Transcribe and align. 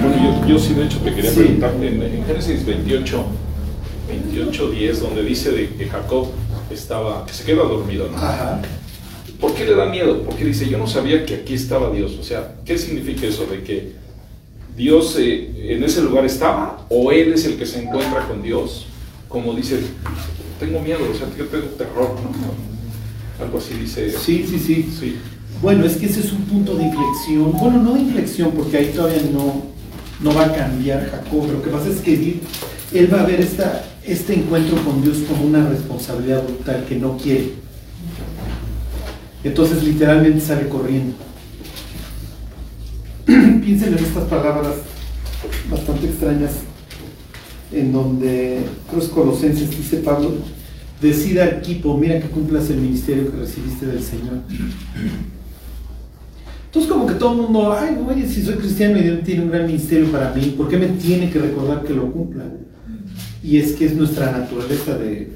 Bueno, 0.00 0.46
yo, 0.46 0.58
sí 0.58 0.74
de 0.74 0.84
hecho 0.84 0.98
te 0.98 1.14
quería 1.14 1.32
preguntar, 1.32 1.74
en, 1.82 2.24
Génesis 2.26 2.64
28, 2.64 3.24
28, 4.08 4.70
10, 4.70 5.00
donde 5.00 5.22
dice 5.22 5.50
de 5.52 5.68
que 5.70 5.86
Jacob 5.86 6.28
estaba, 6.70 7.24
que 7.26 7.32
se 7.32 7.44
queda 7.44 7.62
dormido, 7.62 8.08
¿no? 8.10 8.16
Ajá. 8.18 8.60
¿Por 9.40 9.54
qué 9.54 9.64
le 9.64 9.74
da 9.74 9.86
miedo? 9.86 10.22
Porque 10.22 10.44
dice, 10.44 10.68
yo 10.68 10.78
no 10.78 10.86
sabía 10.86 11.24
que 11.24 11.36
aquí 11.36 11.54
estaba 11.54 11.90
Dios. 11.90 12.16
O 12.20 12.24
sea, 12.24 12.56
¿qué 12.64 12.76
significa 12.76 13.26
eso? 13.26 13.46
¿De 13.46 13.62
que 13.62 13.92
Dios 14.76 15.16
eh, 15.18 15.74
en 15.74 15.84
ese 15.84 16.02
lugar 16.02 16.24
estaba 16.24 16.86
o 16.88 17.12
Él 17.12 17.32
es 17.32 17.44
el 17.44 17.56
que 17.56 17.66
se 17.66 17.82
encuentra 17.82 18.26
con 18.26 18.42
Dios? 18.42 18.86
Como 19.28 19.54
dice, 19.54 19.80
tengo 20.58 20.80
miedo, 20.80 21.00
o 21.10 21.16
sea, 21.16 21.28
yo 21.36 21.46
tengo 21.46 21.66
terror, 21.66 22.16
¿no? 22.20 23.44
Algo 23.44 23.58
así 23.58 23.74
dice. 23.74 24.10
Sí, 24.10 24.44
sí, 24.48 24.58
sí, 24.58 24.90
sí. 24.98 25.16
Bueno, 25.60 25.84
es 25.84 25.96
que 25.96 26.06
ese 26.06 26.20
es 26.20 26.32
un 26.32 26.42
punto 26.42 26.76
de 26.76 26.84
inflexión. 26.84 27.52
Bueno, 27.52 27.82
no 27.82 27.94
de 27.94 28.00
inflexión, 28.00 28.52
porque 28.52 28.76
ahí 28.76 28.92
todavía 28.94 29.22
no, 29.32 29.62
no 30.20 30.34
va 30.34 30.46
a 30.46 30.54
cambiar 30.54 31.10
Jacob. 31.10 31.50
Lo 31.50 31.62
que 31.62 31.70
pasa 31.70 31.88
es 31.88 32.00
que 32.00 32.40
él 32.94 33.12
va 33.12 33.22
a 33.22 33.26
ver 33.26 33.40
esta, 33.40 33.84
este 34.04 34.34
encuentro 34.34 34.76
con 34.84 35.02
Dios 35.02 35.18
como 35.28 35.44
una 35.44 35.68
responsabilidad 35.68 36.44
brutal 36.44 36.84
que 36.88 36.96
no 36.96 37.16
quiere. 37.16 37.54
Entonces 39.42 39.82
literalmente 39.82 40.40
sale 40.40 40.68
corriendo. 40.68 41.16
Piensen 43.26 43.94
en 43.94 44.04
estas 44.04 44.24
palabras 44.24 44.74
bastante 45.70 46.06
extrañas 46.06 46.52
en 47.72 47.92
donde 47.92 48.60
creo 48.90 49.10
Colosenses 49.10 49.70
dice 49.70 49.98
Pablo, 49.98 50.36
decida 51.00 51.46
equipo, 51.46 51.96
mira 51.96 52.20
que 52.20 52.28
cumplas 52.28 52.70
el 52.70 52.78
ministerio 52.78 53.30
que 53.30 53.36
recibiste 53.36 53.86
del 53.86 54.02
Señor. 54.02 54.40
Entonces 56.68 56.90
como 56.90 57.06
que 57.06 57.14
todo 57.14 57.32
el 57.32 57.38
mundo, 57.38 57.72
ay, 57.72 57.98
oye, 58.06 58.26
si 58.26 58.42
soy 58.42 58.54
cristiano 58.54 58.98
y 58.98 59.02
Dios 59.02 59.24
tiene 59.24 59.42
un 59.42 59.50
gran 59.50 59.66
ministerio 59.66 60.10
para 60.12 60.32
mí, 60.32 60.54
¿por 60.56 60.68
qué 60.68 60.76
me 60.76 60.88
tiene 60.88 61.30
que 61.30 61.38
recordar 61.38 61.82
que 61.82 61.94
lo 61.94 62.12
cumpla? 62.12 62.44
Y 63.42 63.58
es 63.58 63.72
que 63.72 63.86
es 63.86 63.94
nuestra 63.94 64.30
naturaleza 64.30 64.98
de, 64.98 65.32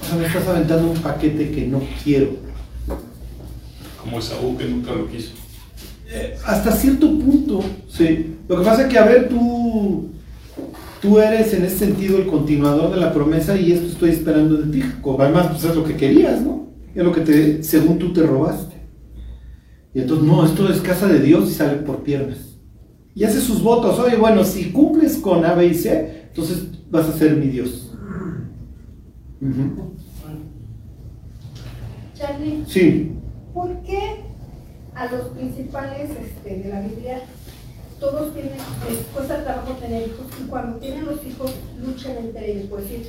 o 0.00 0.04
sea, 0.04 0.16
me 0.16 0.26
estás 0.26 0.46
aventando 0.46 0.90
un 0.90 0.98
paquete 0.98 1.50
que 1.50 1.66
no 1.66 1.80
quiero 2.02 2.42
como 4.02 4.18
Esaú 4.18 4.56
que 4.56 4.64
nunca 4.64 4.92
lo 4.92 5.08
quiso. 5.08 5.32
Eh, 6.10 6.36
hasta 6.44 6.72
cierto 6.72 7.06
punto, 7.18 7.60
sí. 7.88 8.36
Lo 8.48 8.58
que 8.58 8.64
pasa 8.64 8.82
es 8.82 8.88
que, 8.88 8.98
a 8.98 9.04
ver, 9.04 9.28
tú, 9.28 10.10
tú 11.00 11.18
eres 11.18 11.54
en 11.54 11.64
ese 11.64 11.78
sentido 11.78 12.18
el 12.18 12.26
continuador 12.26 12.90
de 12.92 13.00
la 13.00 13.14
promesa 13.14 13.56
y 13.56 13.72
esto 13.72 13.86
estoy 13.86 14.10
esperando 14.10 14.56
de 14.56 14.72
ti, 14.72 14.84
Además, 15.18 15.48
pues 15.52 15.64
es 15.64 15.76
lo 15.76 15.84
que 15.84 15.96
querías, 15.96 16.42
¿no? 16.42 16.68
Es 16.94 17.02
lo 17.02 17.12
que 17.12 17.22
te, 17.22 17.62
según 17.62 17.98
tú 17.98 18.12
te 18.12 18.22
robaste. 18.22 18.81
Y 19.94 20.00
entonces, 20.00 20.26
no, 20.26 20.44
esto 20.44 20.68
es 20.70 20.80
casa 20.80 21.06
de 21.06 21.20
Dios 21.20 21.50
y 21.50 21.54
sale 21.54 21.78
por 21.78 22.02
piernas. 22.02 22.56
Y 23.14 23.24
hace 23.24 23.40
sus 23.40 23.62
votos. 23.62 23.98
Oye, 23.98 24.16
bueno, 24.16 24.42
si 24.42 24.72
cumples 24.72 25.18
con 25.18 25.44
A, 25.44 25.54
B 25.54 25.66
y 25.66 25.74
C, 25.74 26.22
entonces 26.28 26.64
vas 26.90 27.08
a 27.08 27.12
ser 27.12 27.36
mi 27.36 27.48
Dios. 27.48 27.90
Charlie. 32.14 32.64
Sí. 32.66 33.12
¿Por 33.52 33.82
qué 33.82 34.22
a 34.94 35.06
los 35.06 35.28
principales 35.30 36.10
este, 36.10 36.58
de 36.58 36.68
la 36.70 36.80
Biblia 36.80 37.22
todos 38.00 38.32
tienen, 38.32 38.52
les 38.88 38.98
cuesta 39.14 39.44
trabajo 39.44 39.72
tener 39.74 40.08
hijos 40.08 40.26
y 40.40 40.48
cuando 40.48 40.78
tienen 40.78 41.04
los 41.04 41.24
hijos 41.26 41.52
luchan 41.84 42.16
entre 42.16 42.52
ellos? 42.52 42.66
Por 42.66 42.80
decir, 42.80 43.08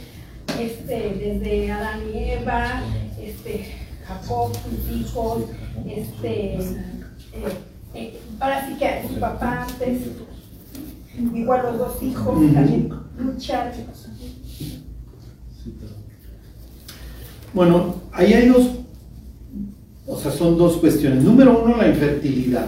este, 0.59 1.15
desde 1.17 1.71
Adán 1.71 2.01
y 2.13 2.31
Eva, 2.31 2.83
este, 3.21 3.67
Jacob, 4.21 4.51
sus 4.53 4.95
hijos, 4.95 5.43
este, 5.85 6.55
eh, 6.55 6.93
eh, 7.93 8.19
ahora 8.39 8.67
sí 8.67 8.75
que 8.77 9.07
su 9.07 9.19
papá 9.19 9.67
antes, 9.67 10.01
igual 11.33 11.61
los 11.63 11.77
dos 11.77 12.03
hijos 12.03 12.53
también 12.53 12.89
luchan. 13.17 13.71
Bueno, 17.53 17.95
ahí 18.11 18.33
hay 18.33 18.47
dos 18.47 18.83
o 20.05 20.17
sea, 20.19 20.31
son 20.31 20.57
dos 20.57 20.77
cuestiones. 20.77 21.23
Número 21.23 21.63
uno, 21.63 21.77
la 21.77 21.87
infertilidad. 21.87 22.67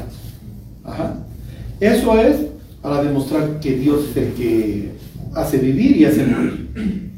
Eso 1.80 2.20
es 2.20 2.38
para 2.82 3.04
demostrar 3.04 3.60
que 3.60 3.78
Dios 3.78 4.10
es 4.12 4.18
el 4.18 4.34
que 4.34 4.92
hace 5.34 5.58
vivir 5.58 5.98
y 5.98 6.06
hace 6.06 6.26
morir. 6.26 7.12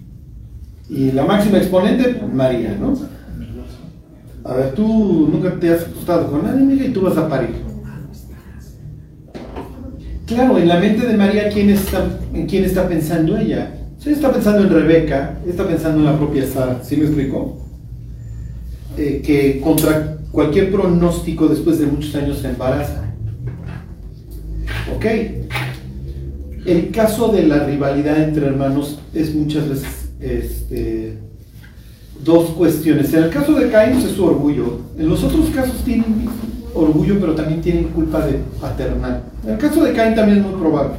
Y 0.90 1.12
la 1.12 1.26
máxima 1.26 1.58
exponente, 1.58 2.22
María, 2.34 2.76
¿no? 2.80 2.98
A 4.48 4.54
ver, 4.54 4.74
tú 4.74 5.30
nunca 5.32 5.60
te 5.60 5.74
has 5.74 5.84
acostado 5.84 6.32
con 6.32 6.44
nadie, 6.44 6.88
y 6.88 6.94
tú 6.94 7.02
vas 7.02 7.18
a 7.18 7.28
parir. 7.28 7.50
Claro, 10.26 10.58
en 10.58 10.68
la 10.68 10.80
mente 10.80 11.06
de 11.06 11.18
María, 11.18 11.50
¿quién 11.50 11.70
está, 11.70 12.06
¿en 12.34 12.48
quién 12.48 12.64
está 12.64 12.88
pensando 12.88 13.38
ella? 13.38 13.74
Sí, 13.98 14.12
está 14.12 14.32
pensando 14.32 14.64
en 14.64 14.70
Rebeca, 14.70 15.40
está 15.46 15.68
pensando 15.68 16.00
en 16.00 16.06
la 16.06 16.18
propia 16.18 16.46
Sara, 16.46 16.80
¿sí 16.84 16.96
me 16.96 17.06
explico? 17.06 17.58
Eh, 18.98 19.22
que 19.26 19.60
contra 19.60 20.18
cualquier 20.32 20.72
pronóstico 20.72 21.48
después 21.48 21.80
de 21.80 21.88
muchos 21.88 22.16
años 22.16 22.40
se 22.40 22.50
embaraza. 22.50 23.04
¿Ok? 24.96 25.06
El 26.66 26.92
caso 26.92 27.32
de 27.32 27.44
la 27.44 27.66
rivalidad 27.66 28.22
entre 28.22 28.48
hermanos 28.48 29.00
es 29.14 29.34
muchas 29.34 29.70
veces 29.70 30.12
este, 30.20 31.18
dos 32.24 32.50
cuestiones. 32.52 33.14
En 33.14 33.24
el 33.24 33.30
caso 33.30 33.54
de 33.54 33.70
Caín 33.70 33.98
es 33.98 34.12
su 34.12 34.26
orgullo. 34.26 34.80
En 34.98 35.10
los 35.10 35.24
otros 35.24 35.50
casos 35.50 35.84
tienen 35.84 36.28
orgullo, 36.74 37.20
pero 37.20 37.36
también 37.36 37.62
tienen 37.62 37.86
culpa 37.86 38.26
de 38.26 38.40
paternal. 38.60 39.24
En 39.44 39.52
el 39.52 39.58
caso 39.58 39.84
de 39.84 39.94
Caín 39.94 40.16
también 40.16 40.40
es 40.40 40.46
muy 40.46 40.60
probable. 40.60 40.96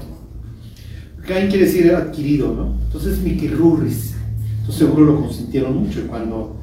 Caín 1.27 1.49
quiere 1.49 1.67
decir 1.67 1.95
adquirido, 1.95 2.55
¿no? 2.55 2.75
Entonces 2.87 3.19
Rurris. 3.53 4.15
Entonces 4.61 4.77
seguro 4.77 5.05
lo 5.05 5.21
consintieron 5.21 5.77
mucho 5.77 6.07
cuando 6.09 6.59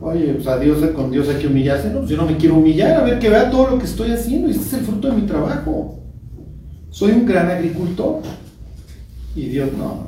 Oye, 0.00 0.34
pues 0.34 0.46
a 0.46 0.58
Dios, 0.58 0.78
con 0.90 1.10
Dios 1.10 1.28
hay 1.28 1.36
que 1.36 1.46
humillarse. 1.46 1.90
No, 1.90 1.98
pues 2.00 2.10
yo 2.10 2.16
no 2.16 2.26
me 2.26 2.36
quiero 2.36 2.56
humillar, 2.56 3.00
a 3.00 3.04
ver 3.04 3.18
que 3.18 3.28
vea 3.28 3.50
todo 3.50 3.70
lo 3.70 3.78
que 3.78 3.84
estoy 3.84 4.12
haciendo. 4.12 4.48
Y 4.48 4.52
este 4.52 4.64
es 4.64 4.72
el 4.74 4.80
fruto 4.80 5.08
de 5.08 5.14
mi 5.14 5.22
trabajo. 5.22 5.98
Soy 6.90 7.12
un 7.12 7.26
gran 7.26 7.50
agricultor. 7.50 8.20
Y 9.34 9.46
Dios, 9.46 9.70
no. 9.76 10.07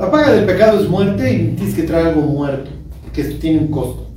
La 0.00 0.10
paga 0.10 0.32
del 0.32 0.46
pecado 0.46 0.80
es 0.80 0.88
muerte 0.88 1.30
y 1.30 1.48
tienes 1.56 1.74
que 1.74 1.82
traer 1.82 2.06
algo 2.06 2.22
muerto, 2.22 2.70
que 3.12 3.20
esto 3.20 3.36
tiene 3.36 3.58
un 3.58 3.68
costo. 3.68 4.08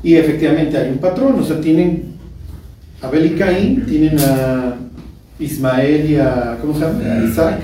Y 0.00 0.14
efectivamente 0.14 0.78
hay 0.78 0.92
un 0.92 0.98
patrón, 0.98 1.40
o 1.40 1.44
sea, 1.44 1.60
tienen 1.60 2.14
Abel 3.02 3.26
y 3.26 3.30
Caín, 3.30 3.84
tienen 3.84 4.16
a 4.20 4.76
Ismael 5.40 6.08
y 6.08 6.16
a, 6.18 6.56
¿cómo 6.60 6.72
se 6.72 6.80
llama? 6.82 7.00
A 7.00 7.24
Isaac, 7.24 7.60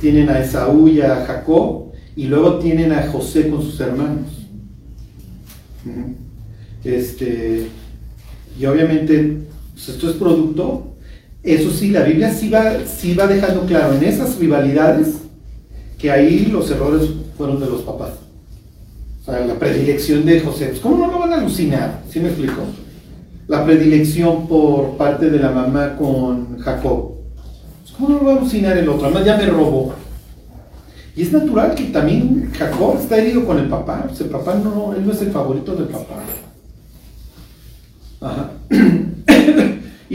tienen 0.00 0.28
a 0.28 0.38
Esaú 0.38 0.86
y 0.86 1.00
a 1.00 1.26
Jacob, 1.26 1.92
y 2.14 2.28
luego 2.28 2.60
tienen 2.60 2.92
a 2.92 3.08
José 3.08 3.48
con 3.48 3.60
sus 3.60 3.80
hermanos. 3.80 4.46
Este, 6.84 7.66
y 8.56 8.66
obviamente, 8.66 9.38
pues 9.72 9.88
esto 9.88 10.10
es 10.10 10.14
producto. 10.14 10.93
Eso 11.44 11.70
sí, 11.70 11.90
la 11.90 12.02
Biblia 12.02 12.32
sí 12.32 12.48
va, 12.48 12.72
sí 12.86 13.14
va 13.14 13.26
dejando 13.26 13.66
claro 13.66 13.92
en 13.92 14.02
esas 14.02 14.38
rivalidades 14.38 15.16
que 15.98 16.10
ahí 16.10 16.46
los 16.46 16.70
errores 16.70 17.10
fueron 17.36 17.60
de 17.60 17.66
los 17.66 17.82
papás. 17.82 18.12
O 19.20 19.24
sea, 19.24 19.40
la 19.40 19.58
predilección 19.58 20.24
de 20.24 20.40
José. 20.40 20.68
Pues, 20.68 20.80
¿Cómo 20.80 20.96
no 20.96 21.12
lo 21.12 21.18
van 21.18 21.34
a 21.34 21.36
alucinar? 21.36 22.02
¿Sí 22.10 22.18
me 22.18 22.28
explico? 22.28 22.62
La 23.46 23.62
predilección 23.62 24.48
por 24.48 24.96
parte 24.96 25.28
de 25.28 25.38
la 25.38 25.50
mamá 25.50 25.96
con 25.96 26.58
Jacob. 26.58 27.12
Pues, 27.82 27.92
¿Cómo 27.92 28.08
no 28.08 28.18
lo 28.18 28.24
va 28.24 28.32
a 28.32 28.36
alucinar 28.38 28.78
el 28.78 28.88
otro? 28.88 29.06
Además 29.06 29.26
ya 29.26 29.36
me 29.36 29.46
robó. 29.46 29.94
Y 31.14 31.22
es 31.22 31.32
natural 31.32 31.74
que 31.74 31.84
también 31.84 32.50
Jacob 32.56 32.96
está 32.98 33.18
herido 33.18 33.44
con 33.44 33.58
el 33.58 33.68
papá. 33.68 34.08
el 34.18 34.26
papá 34.26 34.54
no, 34.54 34.94
él 34.94 35.06
no 35.06 35.12
es 35.12 35.20
el 35.20 35.30
favorito 35.30 35.76
del 35.76 35.88
papá. 35.88 36.22
Ajá. 38.22 38.50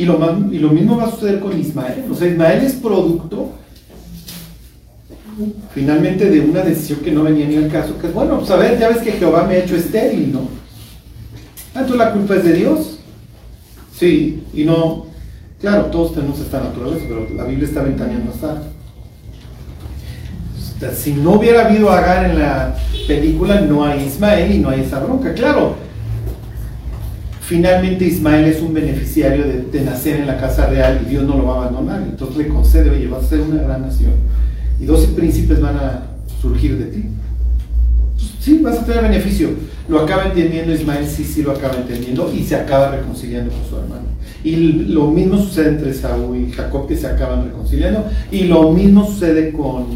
y, 0.01 0.05
lo 0.05 0.17
y 0.51 0.59
lo 0.59 0.69
mismo 0.69 0.97
va 0.97 1.05
a 1.05 1.11
suceder 1.11 1.39
con 1.39 1.59
Ismael. 1.59 2.05
O 2.11 2.15
sea, 2.15 2.27
Ismael 2.27 2.63
es 2.63 2.73
producto 2.73 3.51
finalmente 5.73 6.29
de 6.29 6.41
una 6.41 6.61
decisión 6.61 6.99
que 6.99 7.11
no 7.11 7.23
venía 7.23 7.47
ni 7.47 7.57
al 7.57 7.69
caso. 7.69 7.97
Que 7.99 8.07
es 8.07 8.13
bueno, 8.13 8.39
pues 8.39 8.49
a 8.51 8.57
ver, 8.57 8.79
ya 8.79 8.89
ves 8.89 8.99
que 8.99 9.13
Jehová 9.13 9.45
me 9.45 9.55
ha 9.55 9.63
hecho 9.63 9.75
estéril, 9.75 10.33
¿no? 10.33 10.41
Ah, 11.73 11.81
entonces 11.81 11.97
la 11.97 12.11
culpa 12.11 12.35
es 12.35 12.43
de 12.43 12.53
Dios. 12.53 12.99
Sí, 13.97 14.43
y 14.53 14.63
no. 14.63 15.05
Claro, 15.59 15.85
todos 15.85 16.13
tenemos 16.13 16.39
esta 16.39 16.61
naturaleza, 16.61 17.05
pero 17.07 17.27
la 17.35 17.43
Biblia 17.43 17.67
está 17.67 17.83
ventaneando 17.83 18.31
a 18.31 18.37
Sara 18.37 18.61
si 20.93 21.13
no 21.13 21.33
hubiera 21.33 21.65
habido 21.65 21.91
Agar 21.91 22.29
en 22.29 22.39
la 22.39 22.75
película, 23.07 23.59
no 23.61 23.83
hay 23.83 24.05
Ismael 24.05 24.51
y 24.51 24.59
no 24.59 24.69
hay 24.69 24.81
esa 24.81 24.99
bronca. 24.99 25.33
Claro, 25.33 25.75
finalmente 27.49 28.05
Ismael 28.05 28.45
es 28.45 28.61
un 28.61 28.75
beneficiario 28.75 29.43
de, 29.43 29.81
nacer 29.81 30.17
en 30.17 30.27
la 30.27 30.37
casa 30.37 30.67
real 30.67 31.01
y 31.03 31.09
Dios 31.09 31.23
no 31.23 31.35
lo 31.35 31.45
va 31.45 31.55
a 31.55 31.57
abandonar. 31.57 32.03
Entonces 32.03 32.37
le 32.37 32.47
concede, 32.47 32.91
oye, 32.91 33.07
vas 33.07 33.23
a 33.23 33.29
ser 33.29 33.41
una 33.41 33.63
gran 33.63 33.81
nación 33.81 34.11
y 34.79 34.85
doce 34.85 35.07
príncipes 35.07 35.59
van 35.59 35.75
a 35.75 36.03
surgir 36.39 36.77
de 36.77 36.85
ti. 36.85 37.05
Sí, 38.39 38.59
vas 38.59 38.77
a 38.77 38.85
tener 38.85 39.01
beneficio. 39.01 39.49
Lo 39.87 39.99
acaba 39.99 40.25
entendiendo 40.25 40.71
Ismael, 40.71 41.07
sí, 41.07 41.23
sí 41.23 41.41
lo 41.41 41.53
acaba 41.53 41.77
entendiendo 41.77 42.31
y 42.31 42.43
se 42.43 42.55
acaba 42.55 42.91
reconciliando 42.91 43.51
con 43.51 43.67
su 43.67 43.77
hermano. 43.77 44.03
Y 44.43 44.55
lo 44.55 45.09
mismo 45.09 45.39
sucede 45.39 45.69
entre 45.69 45.91
Saúl 45.95 46.37
y 46.37 46.51
Jacob 46.51 46.87
que 46.87 46.95
se 46.95 47.07
acaban 47.07 47.45
reconciliando. 47.45 48.05
Y 48.31 48.43
lo 48.43 48.71
mismo 48.71 49.07
sucede 49.07 49.51
con, 49.51 49.87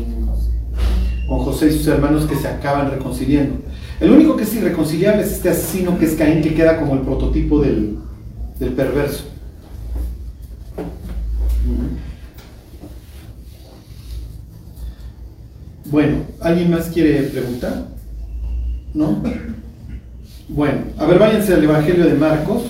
con 1.28 1.40
José 1.40 1.68
y 1.68 1.74
sus 1.74 1.86
hermanos 1.86 2.26
que 2.26 2.36
se 2.36 2.48
acaban 2.48 2.90
reconciliando. 2.90 3.58
El 4.04 4.12
único 4.12 4.36
que 4.36 4.44
es 4.44 4.54
irreconciliable 4.54 5.24
es 5.24 5.32
este 5.32 5.48
asesino 5.48 5.98
que 5.98 6.04
es 6.04 6.16
Caín, 6.16 6.42
que 6.42 6.54
queda 6.54 6.78
como 6.78 6.96
el 6.96 7.00
prototipo 7.00 7.62
del, 7.62 8.00
del 8.60 8.74
perverso. 8.74 9.24
Bueno, 15.86 16.18
¿alguien 16.42 16.70
más 16.70 16.88
quiere 16.88 17.24
preguntar? 17.30 17.86
¿No? 18.94 19.24
Bueno, 20.50 20.82
a 20.98 21.06
ver, 21.06 21.18
váyanse 21.18 21.54
al 21.54 21.64
Evangelio 21.64 22.06
de 22.06 22.16
Marcos. 22.16 22.64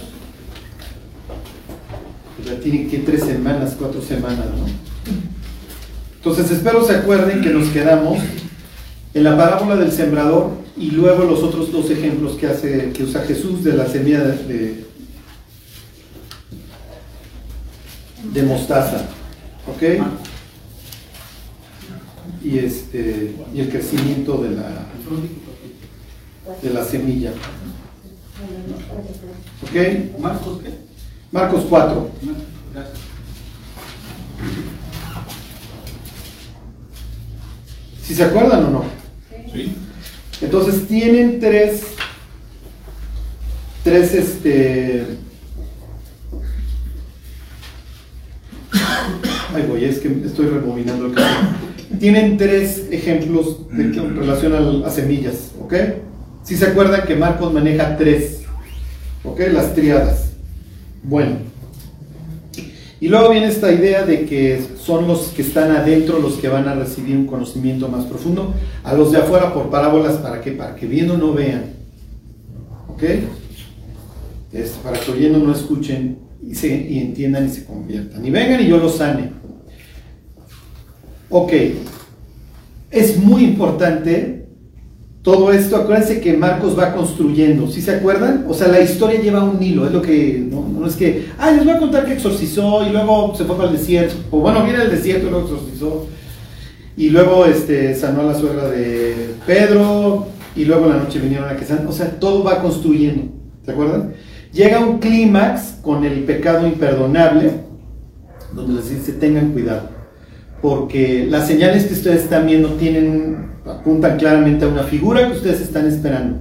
Ya 2.45 2.59
tiene 2.59 2.87
que 2.87 2.99
tres 2.99 3.23
semanas, 3.23 3.75
cuatro 3.79 4.03
semanas, 4.03 4.45
¿no? 4.55 4.67
Entonces 6.17 6.51
espero 6.51 6.85
se 6.85 6.95
acuerden 6.95 7.41
que 7.41 7.49
nos 7.49 7.69
quedamos 7.69 8.19
en 9.15 9.23
la 9.23 9.35
parábola 9.35 9.77
del 9.77 9.91
sembrador 9.91 10.62
y 10.75 10.91
luego 10.91 11.23
los 11.23 11.43
otros 11.43 11.71
dos 11.71 11.89
ejemplos 11.89 12.33
que 12.33 12.47
hace, 12.47 12.91
que 12.91 13.03
usa 13.03 13.21
Jesús 13.21 13.63
de 13.63 13.73
la 13.73 13.87
semilla 13.87 14.21
de, 14.21 14.85
de 18.33 18.43
mostaza. 18.43 19.05
¿Ok? 19.67 19.83
Y, 22.43 22.57
este, 22.57 23.35
y 23.53 23.61
el 23.61 23.69
crecimiento 23.69 24.41
de 24.41 24.51
la, 24.51 24.87
de 26.61 26.69
la 26.69 26.83
semilla. 26.83 27.31
¿Ok? 29.61 30.19
¿Marcos 30.19 30.61
qué? 30.61 30.69
Marcos 31.31 31.65
4. 31.69 32.09
Gracias. 32.73 32.97
¿Si 38.03 38.13
se 38.13 38.23
acuerdan 38.23 38.65
o 38.65 38.69
no? 38.69 38.83
¿Sí? 39.53 39.75
Entonces 40.43 40.87
tienen 40.87 41.39
tres, 41.39 41.81
tres, 43.83 44.13
este, 44.13 45.05
ay 49.53 49.65
voy, 49.67 49.85
es 49.85 49.99
que 49.99 50.09
estoy 50.25 50.47
rebobinando 50.47 51.07
el 51.07 51.13
caso. 51.13 51.35
Tienen 51.99 52.37
tres 52.37 52.87
ejemplos 52.91 53.69
de, 53.69 53.83
en 53.83 54.15
relación 54.17 54.53
al- 54.53 54.83
a, 54.85 54.89
semillas, 54.89 55.51
¿ok? 55.61 55.73
Si 56.43 56.57
se 56.57 56.65
acuerdan 56.65 57.05
que 57.07 57.15
Marcos 57.15 57.53
maneja 57.53 57.95
tres, 57.97 58.41
¿ok? 59.23 59.39
Las 59.51 59.73
triadas. 59.73 60.31
Bueno. 61.03 61.52
Y 63.03 63.09
luego 63.09 63.31
viene 63.31 63.47
esta 63.47 63.69
idea 63.69 64.05
de 64.05 64.23
que 64.25 64.63
son 64.81 65.09
los 65.09 65.27
que 65.35 65.41
están 65.41 65.71
adentro 65.71 66.21
los 66.21 66.35
que 66.35 66.47
van 66.47 66.69
a 66.69 66.73
recibir 66.73 67.17
un 67.17 67.27
conocimiento 67.27 67.89
más 67.89 68.05
profundo, 68.05 68.53
a 68.81 68.93
los 68.93 69.11
de 69.11 69.17
afuera 69.17 69.53
por 69.53 69.69
parábolas, 69.69 70.19
¿para 70.19 70.39
qué? 70.39 70.53
Para 70.53 70.77
que 70.77 70.85
viendo 70.85 71.17
no 71.17 71.33
vean. 71.33 71.65
¿Ok? 72.87 73.03
Para 74.81 74.97
que 74.97 75.11
oyendo 75.11 75.39
no 75.39 75.51
escuchen 75.51 76.17
y, 76.41 76.55
se, 76.55 76.69
y 76.69 76.99
entiendan 76.99 77.45
y 77.45 77.49
se 77.49 77.65
conviertan. 77.65 78.25
Y 78.25 78.29
vengan 78.29 78.61
y 78.61 78.69
yo 78.69 78.77
los 78.77 78.95
sane. 78.95 79.31
Ok. 81.29 81.51
Es 82.89 83.17
muy 83.17 83.43
importante 83.43 84.42
todo 85.23 85.53
esto, 85.53 85.77
acuérdense 85.77 86.19
que 86.19 86.35
Marcos 86.35 86.77
va 86.77 86.93
construyendo, 86.93 87.67
¿sí 87.69 87.81
se 87.81 87.95
acuerdan? 87.95 88.45
O 88.49 88.53
sea, 88.53 88.67
la 88.67 88.81
historia 88.81 89.21
lleva 89.21 89.41
un 89.43 89.63
hilo, 89.63 89.85
es 89.87 89.93
lo 89.93 90.01
que, 90.01 90.45
no, 90.51 90.67
no 90.67 90.85
es 90.85 90.95
que, 90.95 91.27
ah, 91.39 91.49
les 91.51 91.63
voy 91.63 91.73
a 91.73 91.79
contar 91.79 92.05
que 92.05 92.13
exorcizó 92.13 92.85
y 92.85 92.91
luego 92.91 93.33
se 93.35 93.45
fue 93.45 93.55
para 93.55 93.69
el 93.69 93.77
desierto, 93.77 94.15
o 94.31 94.39
bueno, 94.39 94.63
viene 94.65 94.81
al 94.81 94.91
desierto 94.91 95.27
y 95.27 95.29
luego 95.29 95.45
exorcizó, 95.47 96.07
y 96.97 97.09
luego 97.09 97.45
este, 97.45 97.95
sanó 97.95 98.21
a 98.21 98.25
la 98.25 98.35
suegra 98.37 98.67
de 98.69 99.29
Pedro, 99.47 100.27
y 100.57 100.65
luego 100.65 100.85
en 100.85 100.91
la 100.91 100.97
noche 100.97 101.19
vinieron 101.19 101.49
a 101.49 101.55
que 101.55 101.65
san- 101.65 101.87
o 101.87 101.91
sea, 101.93 102.19
todo 102.19 102.43
va 102.43 102.61
construyendo, 102.61 103.31
¿se 103.65 103.71
acuerdan? 103.71 104.13
Llega 104.51 104.81
un 104.81 104.99
clímax 104.99 105.77
con 105.81 106.03
el 106.03 106.25
pecado 106.25 106.67
imperdonable, 106.67 107.51
donde 108.53 108.73
les 108.73 108.89
dice, 108.89 109.13
tengan 109.13 109.51
cuidado 109.53 109.93
porque 110.61 111.27
las 111.29 111.47
señales 111.47 111.85
que 111.85 111.93
ustedes 111.93 112.23
están 112.23 112.45
viendo 112.45 112.69
tienen, 112.75 113.47
apuntan 113.65 114.17
claramente 114.17 114.65
a 114.65 114.67
una 114.67 114.83
figura 114.83 115.27
que 115.27 115.37
ustedes 115.37 115.61
están 115.61 115.87
esperando. 115.87 116.37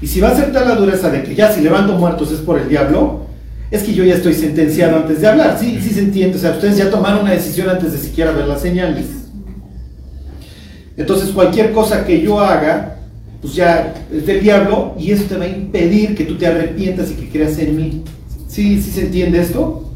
Y 0.00 0.06
si 0.06 0.20
va 0.20 0.30
a 0.30 0.52
tal 0.52 0.68
la 0.68 0.74
dureza 0.74 1.10
de 1.10 1.22
que 1.22 1.34
ya 1.34 1.52
si 1.52 1.60
levanto 1.60 1.96
muertos 1.96 2.32
es 2.32 2.40
por 2.40 2.58
el 2.58 2.68
diablo, 2.68 3.26
es 3.70 3.82
que 3.82 3.94
yo 3.94 4.04
ya 4.04 4.14
estoy 4.14 4.34
sentenciado 4.34 4.96
antes 4.96 5.20
de 5.20 5.28
hablar. 5.28 5.56
Sí, 5.58 5.78
sí 5.80 5.90
se 5.90 6.00
entiende. 6.00 6.36
O 6.36 6.40
sea, 6.40 6.50
ustedes 6.50 6.76
ya 6.76 6.90
tomaron 6.90 7.22
una 7.22 7.32
decisión 7.32 7.68
antes 7.70 7.92
de 7.92 7.98
siquiera 7.98 8.32
ver 8.32 8.46
las 8.46 8.60
señales. 8.60 9.06
Entonces, 10.96 11.30
cualquier 11.30 11.72
cosa 11.72 12.04
que 12.04 12.20
yo 12.20 12.40
haga, 12.40 12.96
pues 13.40 13.54
ya 13.54 13.94
es 14.12 14.26
del 14.26 14.42
diablo 14.42 14.94
y 14.98 15.10
eso 15.10 15.24
te 15.24 15.36
va 15.36 15.44
a 15.44 15.48
impedir 15.48 16.14
que 16.14 16.24
tú 16.24 16.36
te 16.36 16.46
arrepientas 16.46 17.10
y 17.10 17.14
que 17.14 17.28
creas 17.28 17.58
en 17.58 17.76
mí. 17.76 18.04
¿Sí, 18.48 18.82
sí 18.82 18.90
se 18.90 19.06
entiende 19.06 19.40
esto? 19.40 19.90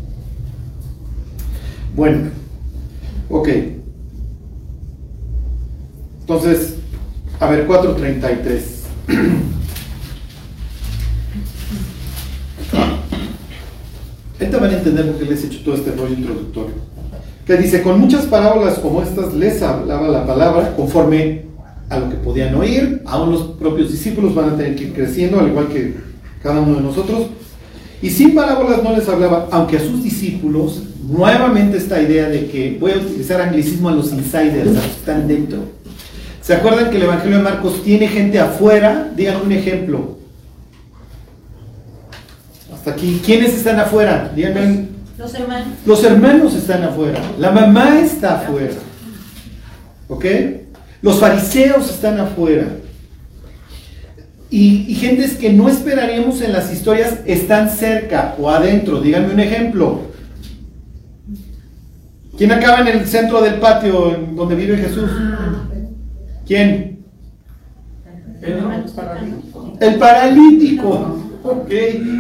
Bueno, 1.95 2.31
ok. 3.29 3.49
Entonces, 6.29 6.75
a 7.39 7.49
ver, 7.49 7.67
433. 7.67 8.83
Ahorita 14.41 14.59
van 14.59 14.71
a 14.71 14.77
entender 14.77 15.07
por 15.07 15.21
qué 15.21 15.25
les 15.27 15.45
he 15.45 15.47
hecho 15.47 15.61
todo 15.65 15.77
este 15.77 15.93
rollo 15.93 16.15
introductorio. 16.15 16.75
Que 17.47 17.57
dice, 17.59 17.81
con 17.81 18.01
muchas 18.01 18.25
parábolas 18.27 18.81
como 18.81 19.03
estas 19.03 19.35
les 19.35 19.63
hablaba 19.63 20.09
la 20.09 20.27
palabra 20.27 20.75
conforme 20.75 21.45
a 21.91 22.01
lo 22.01 22.11
que 22.11 22.17
podían 22.17 22.57
oír, 22.57 23.03
aún 23.07 23.31
los 23.31 23.43
propios 23.43 23.93
discípulos 23.93 24.35
van 24.35 24.51
a 24.51 24.57
tener 24.57 24.75
que 24.75 24.83
ir 24.83 24.95
creciendo, 24.95 25.39
al 25.39 25.47
igual 25.47 25.69
que 25.69 25.95
cada 26.43 26.61
uno 26.61 26.75
de 26.75 26.83
nosotros. 26.83 27.29
Y 28.03 28.11
sin 28.11 28.35
parábolas 28.35 28.83
no 28.83 28.97
les 28.97 29.09
hablaba, 29.09 29.47
aunque 29.53 29.77
a 29.77 29.81
sus 29.81 30.03
discípulos, 30.03 30.83
nuevamente 31.09 31.77
esta 31.77 32.03
idea 32.03 32.29
de 32.29 32.49
que 32.49 32.77
voy 32.81 32.91
a 32.91 32.97
utilizar 32.97 33.41
anglicismo 33.41 33.91
a 33.91 33.93
los 33.93 34.13
insiders, 34.13 34.71
a 34.71 34.73
los 34.73 34.83
que 34.83 34.91
están 34.91 35.29
dentro. 35.29 35.76
¿Se 36.47 36.55
acuerdan 36.55 36.91
que 36.91 36.99
el 36.99 37.03
Evangelio 37.03 37.39
de 37.39 37.43
Marcos 37.43 37.83
tiene 37.83 38.07
gente 38.07 38.39
afuera? 38.39 39.11
Digan 39.17 39.41
un 39.45 39.51
ejemplo. 39.51 40.17
Hasta 42.73 42.93
aquí. 42.93 43.21
¿Quiénes 43.25 43.53
están 43.53 43.81
afuera? 43.81 44.31
Díganme. 44.33 44.87
Los 45.19 45.35
hermanos. 45.35 45.69
Los 45.85 46.05
hermanos 46.05 46.55
están 46.55 46.85
afuera. 46.85 47.21
La 47.41 47.51
mamá 47.51 47.99
está 47.99 48.37
afuera. 48.37 48.75
¿Ok? 50.07 50.25
Los 51.03 51.19
fariseos 51.19 51.91
están 51.91 52.21
afuera. 52.21 52.69
Y, 54.49 54.85
y 54.87 54.95
gentes 54.95 55.35
que 55.35 55.53
no 55.53 55.69
esperaríamos 55.69 56.43
en 56.43 56.53
las 56.53 56.73
historias 56.73 57.23
están 57.27 57.71
cerca 57.71 58.37
o 58.39 58.49
adentro. 58.49 59.01
Díganme 59.01 59.35
un 59.35 59.41
ejemplo. 59.41 60.03
¿Quién 62.39 62.53
acaba 62.53 62.83
en 62.83 62.87
el 63.01 63.05
centro 63.09 63.43
del 63.43 63.55
patio 63.55 64.17
donde 64.37 64.55
vive 64.55 64.77
Jesús? 64.77 65.11
¿Quién? 66.47 67.05
Pedro, 68.41 68.71
El 69.81 69.95
paralítico. 69.97 71.19
Ok. 71.43 71.71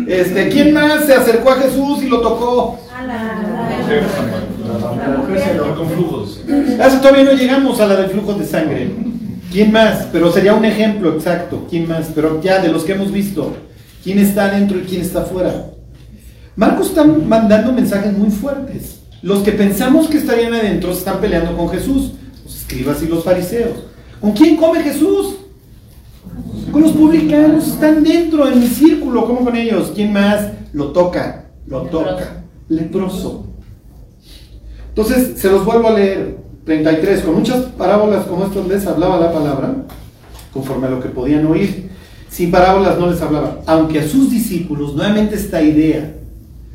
Este, 0.08 0.48
¿Quién 0.48 0.74
más 0.74 1.04
se 1.04 1.14
acercó 1.14 1.50
a 1.50 1.56
Jesús 1.56 2.02
y 2.02 2.08
lo 2.08 2.20
tocó? 2.20 2.78
A 2.96 3.02
la, 3.02 3.14
la 3.14 5.18
mujer 5.18 5.40
se 5.40 5.54
lo 5.54 5.76
Con 5.76 5.88
flujos. 5.88 6.40
Eso 6.48 6.98
todavía 6.98 7.24
no 7.24 7.32
llegamos 7.32 7.80
a 7.80 7.86
la 7.86 7.96
del 7.96 8.10
flujo 8.10 8.34
de 8.34 8.46
sangre. 8.46 8.90
¿Quién 9.52 9.72
más? 9.72 10.08
Pero 10.12 10.32
sería 10.32 10.54
un 10.54 10.64
ejemplo 10.64 11.14
exacto. 11.14 11.66
¿Quién 11.70 11.88
más? 11.88 12.10
Pero 12.14 12.40
ya 12.42 12.60
de 12.60 12.68
los 12.68 12.84
que 12.84 12.92
hemos 12.92 13.12
visto. 13.12 13.54
¿Quién 14.02 14.18
está 14.18 14.46
adentro 14.46 14.78
y 14.78 14.82
quién 14.82 15.02
está 15.02 15.22
afuera? 15.22 15.66
Marcos 16.56 16.88
está 16.88 17.04
mandando 17.04 17.72
mensajes 17.72 18.12
muy 18.12 18.30
fuertes. 18.30 19.00
Los 19.22 19.42
que 19.42 19.52
pensamos 19.52 20.08
que 20.08 20.18
estarían 20.18 20.54
adentro 20.54 20.92
se 20.92 21.00
están 21.00 21.20
peleando 21.20 21.56
con 21.56 21.68
Jesús. 21.68 22.12
Los 22.44 22.56
escribas 22.56 23.02
y 23.02 23.08
los 23.08 23.24
fariseos. 23.24 23.84
¿Con 24.20 24.32
quién 24.32 24.56
come 24.56 24.82
Jesús? 24.82 25.36
Con 26.72 26.82
los 26.82 26.92
publicanos. 26.92 27.68
Están 27.68 28.02
dentro 28.02 28.48
en 28.48 28.60
mi 28.60 28.66
círculo. 28.66 29.26
¿Cómo 29.26 29.44
con 29.44 29.56
ellos? 29.56 29.92
¿Quién 29.94 30.12
más? 30.12 30.50
Lo 30.72 30.88
toca. 30.88 31.46
Lo 31.66 31.82
toca. 31.82 32.42
Leproso. 32.68 33.46
Entonces, 34.88 35.38
se 35.38 35.50
los 35.50 35.64
vuelvo 35.64 35.88
a 35.88 35.92
leer. 35.92 36.46
33. 36.66 37.20
Con 37.20 37.36
muchas 37.36 37.64
parábolas 37.78 38.26
como 38.26 38.44
estas 38.44 38.66
les 38.66 38.86
hablaba 38.86 39.20
la 39.20 39.32
palabra, 39.32 39.74
conforme 40.52 40.88
a 40.88 40.90
lo 40.90 41.00
que 41.00 41.08
podían 41.08 41.46
oír. 41.46 41.90
Sin 42.28 42.50
parábolas 42.50 42.98
no 42.98 43.08
les 43.08 43.22
hablaba. 43.22 43.60
Aunque 43.66 44.00
a 44.00 44.08
sus 44.08 44.30
discípulos, 44.30 44.94
nuevamente 44.94 45.36
esta 45.36 45.62
idea, 45.62 46.16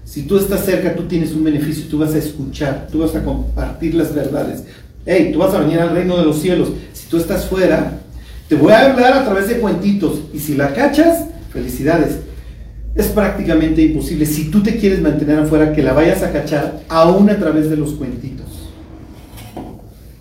si 0.05 0.23
tú 0.23 0.37
estás 0.37 0.65
cerca, 0.65 0.95
tú 0.95 1.03
tienes 1.03 1.33
un 1.33 1.43
beneficio, 1.43 1.85
tú 1.89 1.99
vas 1.99 2.13
a 2.15 2.17
escuchar, 2.17 2.87
tú 2.91 2.99
vas 2.99 3.15
a 3.15 3.23
compartir 3.23 3.93
las 3.93 4.15
verdades. 4.15 4.63
Hey, 5.05 5.31
tú 5.33 5.39
vas 5.39 5.53
a 5.53 5.59
venir 5.59 5.79
al 5.79 5.91
reino 5.91 6.17
de 6.17 6.25
los 6.25 6.39
cielos. 6.39 6.69
Tú 7.11 7.17
estás 7.17 7.45
fuera, 7.45 7.99
Te 8.47 8.55
voy 8.55 8.71
a 8.71 8.85
hablar 8.85 9.13
a 9.13 9.25
través 9.25 9.49
de 9.49 9.59
cuentitos 9.59 10.21
y 10.33 10.39
si 10.39 10.55
la 10.55 10.73
cachas, 10.73 11.25
felicidades. 11.51 12.19
Es 12.95 13.07
prácticamente 13.07 13.81
imposible 13.81 14.25
si 14.25 14.49
tú 14.49 14.63
te 14.63 14.77
quieres 14.77 15.01
mantener 15.01 15.39
afuera 15.39 15.73
que 15.73 15.83
la 15.83 15.91
vayas 15.91 16.23
a 16.23 16.31
cachar 16.31 16.79
aún 16.87 17.29
a 17.29 17.37
través 17.37 17.69
de 17.69 17.75
los 17.75 17.91
cuentitos. 17.91 18.69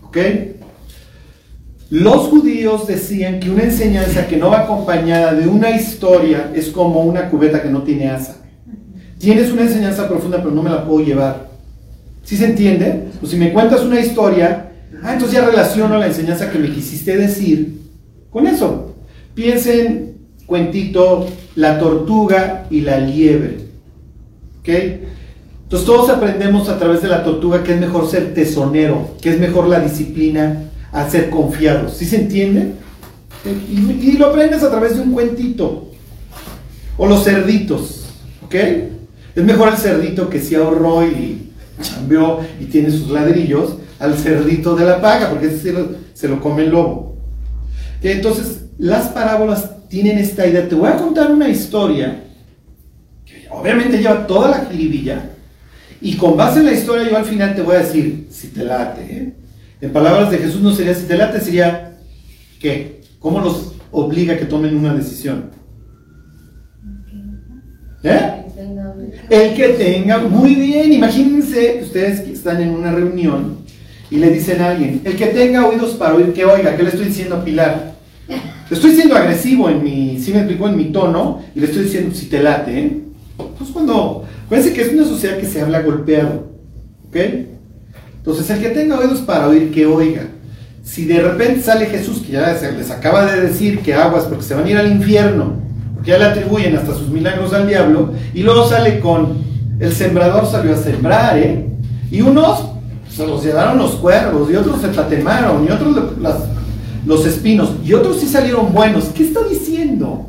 ¿Ok? 0.03 0.19
Los 1.91 2.29
judíos 2.29 2.89
decían 2.89 3.39
que 3.39 3.51
una 3.51 3.65
enseñanza 3.65 4.27
que 4.27 4.37
no 4.37 4.51
va 4.51 4.61
acompañada 4.61 5.35
de 5.35 5.47
una 5.49 5.71
historia 5.71 6.51
es 6.55 6.71
como 6.71 7.03
una 7.03 7.31
cubeta 7.31 7.63
que 7.63 7.71
no 7.71 7.83
tiene 7.83 8.11
asa. 8.11 8.37
Tienes 9.19 9.53
una 9.53 9.63
enseñanza 9.63 10.09
profunda 10.09 10.39
pero 10.39 10.51
no 10.51 10.63
me 10.63 10.71
la 10.71 10.85
puedo 10.85 11.05
llevar. 11.05 11.51
¿Sí 12.25 12.37
se 12.37 12.47
entiende? 12.47 13.05
Pues 13.21 13.31
si 13.31 13.39
me 13.39 13.53
cuentas 13.53 13.83
una 13.83 14.01
historia, 14.01 14.70
ah, 15.03 15.13
entonces 15.15 15.39
ya 15.39 15.47
relaciono 15.47 15.99
la 15.99 16.07
enseñanza 16.07 16.51
que 16.51 16.59
me 16.59 16.71
quisiste 16.71 17.17
decir 17.17 17.81
con 18.31 18.47
eso. 18.47 18.95
Piensen, 19.35 20.17
cuentito, 20.47 21.27
la 21.57 21.79
tortuga 21.79 22.67
y 22.71 22.81
la 22.81 22.99
liebre. 22.99 23.59
¿Ok? 24.61 24.69
Entonces 24.69 25.87
todos 25.87 26.11
aprendemos 26.11 26.69
a 26.69 26.79
través 26.79 27.03
de 27.03 27.09
la 27.09 27.23
tortuga 27.23 27.63
que 27.63 27.75
es 27.75 27.81
mejor 27.81 28.09
ser 28.09 28.35
tesonero, 28.35 29.17
que 29.21 29.31
es 29.31 29.39
mejor 29.39 29.69
la 29.69 29.81
disciplina 29.81 30.65
a 30.93 31.09
ser 31.09 31.31
confiados. 31.31 31.97
¿Sí 31.97 32.05
se 32.05 32.17
entiende? 32.17 32.73
Y, 33.45 34.13
lo 34.19 34.27
aprendes 34.27 34.63
a 34.63 34.71
través 34.71 34.97
de 34.97 35.03
un 35.03 35.13
cuentito. 35.13 35.91
O 36.97 37.07
los 37.07 37.25
cerditos. 37.25 38.07
¿Ok? 38.45 38.55
Es 39.35 39.45
mejor 39.45 39.69
el 39.69 39.77
cerdito 39.77 40.29
que 40.29 40.41
se 40.41 40.57
ahorró 40.57 41.07
y 41.07 41.51
cambió 41.95 42.41
y 42.61 42.65
tiene 42.65 42.91
sus 42.91 43.09
ladrillos 43.11 43.77
al 44.01 44.17
cerdito 44.17 44.75
de 44.75 44.87
la 44.87 45.01
paga, 45.01 45.29
porque 45.29 45.47
ese 45.47 45.75
se 46.15 46.27
lo, 46.29 46.41
come 46.41 46.65
el 46.65 46.71
lobo. 46.71 47.17
Entonces, 48.03 48.63
las 48.79 49.09
parábolas 49.09 49.87
tienen 49.89 50.19
esta 50.19 50.47
idea. 50.47 50.67
Te 50.67 50.75
voy 50.75 50.89
a 50.89 50.97
contar 50.97 51.31
una 51.31 51.49
historia 51.49 52.25
que 53.27 53.47
obviamente 53.51 53.99
lleva 53.99 54.27
toda 54.27 54.51
la 54.51 54.65
jiribilla. 54.65 55.31
Y 56.01 56.17
con 56.17 56.35
base 56.35 56.61
en 56.61 56.67
la 56.67 56.73
historia, 56.73 57.11
yo 57.11 57.17
al 57.17 57.27
final 57.27 57.55
te 57.55 57.61
voy 57.61 57.77
a 57.77 57.81
decir 57.81 58.27
si 58.31 58.49
te 58.49 58.65
late. 58.65 59.03
¿eh? 59.03 59.35
En 59.83 59.93
palabras 59.93 60.31
de 60.31 60.39
Jesús 60.39 60.63
no 60.63 60.73
sería 60.73 60.95
si 60.95 61.05
te 61.05 61.19
late, 61.19 61.39
sería 61.39 61.99
¿qué? 62.59 63.03
¿Cómo 63.19 63.41
los 63.41 63.75
obliga 63.91 64.33
a 64.33 64.39
que 64.39 64.47
tomen 64.47 64.77
una 64.77 64.95
decisión? 64.95 65.51
¿Eh? 68.03 68.37
El 69.29 69.55
que 69.55 69.69
tenga, 69.71 70.19
muy 70.19 70.55
bien, 70.55 70.91
imagínense 70.91 71.81
ustedes 71.83 72.23
que 72.23 72.33
están 72.33 72.63
en 72.63 72.71
una 72.71 72.93
reunión 72.93 73.60
y 74.11 74.17
le 74.17 74.31
dicen 74.31 74.61
a 74.61 74.71
alguien, 74.71 75.01
el 75.05 75.17
que 75.17 75.27
tenga 75.27 75.67
oídos 75.67 75.93
para 75.93 76.15
oír, 76.15 76.33
que 76.33 76.45
oiga, 76.45 76.77
¿qué 76.77 76.83
le 76.83 76.89
estoy 76.89 77.07
diciendo 77.07 77.37
a 77.37 77.45
Pilar? 77.45 77.95
Estoy 78.71 78.93
siendo 78.95 79.17
agresivo 79.17 79.69
en 79.69 79.83
mi, 79.83 80.19
si 80.21 80.33
me 80.33 80.39
explico, 80.39 80.69
en 80.69 80.77
mi 80.77 80.87
tono, 80.87 81.43
y 81.55 81.61
le 81.61 81.67
estoy 81.67 81.85
diciendo 81.85 82.15
si 82.15 82.27
te 82.27 82.43
late, 82.43 82.79
¿eh? 82.79 82.99
Pues 83.59 83.71
cuando, 83.71 84.25
fíjense 84.49 84.73
que 84.73 84.83
es 84.83 84.93
una 84.93 85.05
sociedad 85.05 85.39
que 85.39 85.47
se 85.47 85.61
habla 85.61 85.83
golpeado, 85.83 86.51
¿ok? 87.09 87.17
Entonces, 88.19 88.51
el 88.51 88.61
que 88.61 88.69
tenga 88.69 88.99
oídos 88.99 89.21
para 89.21 89.49
oír, 89.49 89.73
que 89.73 89.87
oiga. 89.87 90.29
Si 90.85 91.05
de 91.05 91.21
repente 91.21 91.63
sale 91.63 91.87
Jesús, 91.87 92.21
que 92.21 92.33
ya 92.33 92.53
les 92.77 92.91
acaba 92.91 93.27
de 93.27 93.41
decir 93.41 93.81
que 93.81 93.95
aguas 93.95 94.25
porque 94.25 94.45
se 94.45 94.55
van 94.55 94.65
a 94.67 94.71
ir 94.71 94.77
al 94.77 94.91
infierno, 94.91 95.55
porque 95.95 96.11
ya 96.11 96.19
le 96.19 96.25
atribuyen 96.27 96.77
hasta 96.77 96.95
sus 96.95 97.09
milagros 97.09 97.53
al 97.53 97.67
diablo, 97.67 98.13
y 98.35 98.43
luego 98.43 98.69
sale 98.69 99.01
con 99.01 99.39
el 99.81 99.93
sembrador 99.93 100.47
salió 100.47 100.75
a 100.75 100.77
sembrar, 100.77 101.39
¿eh? 101.39 101.67
Y 102.11 102.21
unos 102.21 102.70
se 103.21 103.27
los 103.27 103.45
llevaron 103.45 103.79
los 103.79 103.93
cuervos, 103.93 104.51
y 104.51 104.57
otros 104.57 104.81
se 104.81 104.89
tatemaron, 104.89 105.67
y 105.67 105.71
otros 105.71 105.97
los 107.07 107.27
espinos, 107.27 107.71
y 107.85 107.93
otros 107.93 108.21
sí 108.21 108.27
salieron 108.27 108.73
buenos. 108.73 109.05
¿Qué 109.07 109.25
está 109.25 109.43
diciendo? 109.45 110.27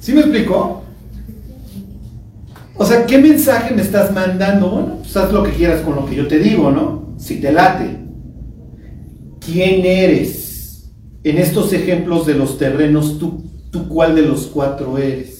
¿Sí 0.00 0.12
me 0.12 0.20
explicó? 0.20 0.82
O 2.76 2.84
sea, 2.84 3.06
¿qué 3.06 3.18
mensaje 3.18 3.74
me 3.74 3.82
estás 3.82 4.12
mandando? 4.12 4.68
Bueno, 4.68 4.98
pues 4.98 5.16
haz 5.16 5.32
lo 5.32 5.42
que 5.42 5.52
quieras 5.52 5.80
con 5.80 5.96
lo 5.96 6.06
que 6.06 6.14
yo 6.14 6.28
te 6.28 6.38
digo, 6.38 6.70
¿no? 6.70 7.06
si 7.16 7.40
te 7.40 7.52
late. 7.52 7.98
¿Quién 9.40 9.84
eres? 9.84 10.90
En 11.24 11.38
estos 11.38 11.72
ejemplos 11.72 12.26
de 12.26 12.34
los 12.34 12.58
terrenos, 12.58 13.18
¿tú, 13.18 13.44
tú 13.70 13.88
cuál 13.88 14.14
de 14.14 14.22
los 14.22 14.46
cuatro 14.46 14.98
eres? 14.98 15.35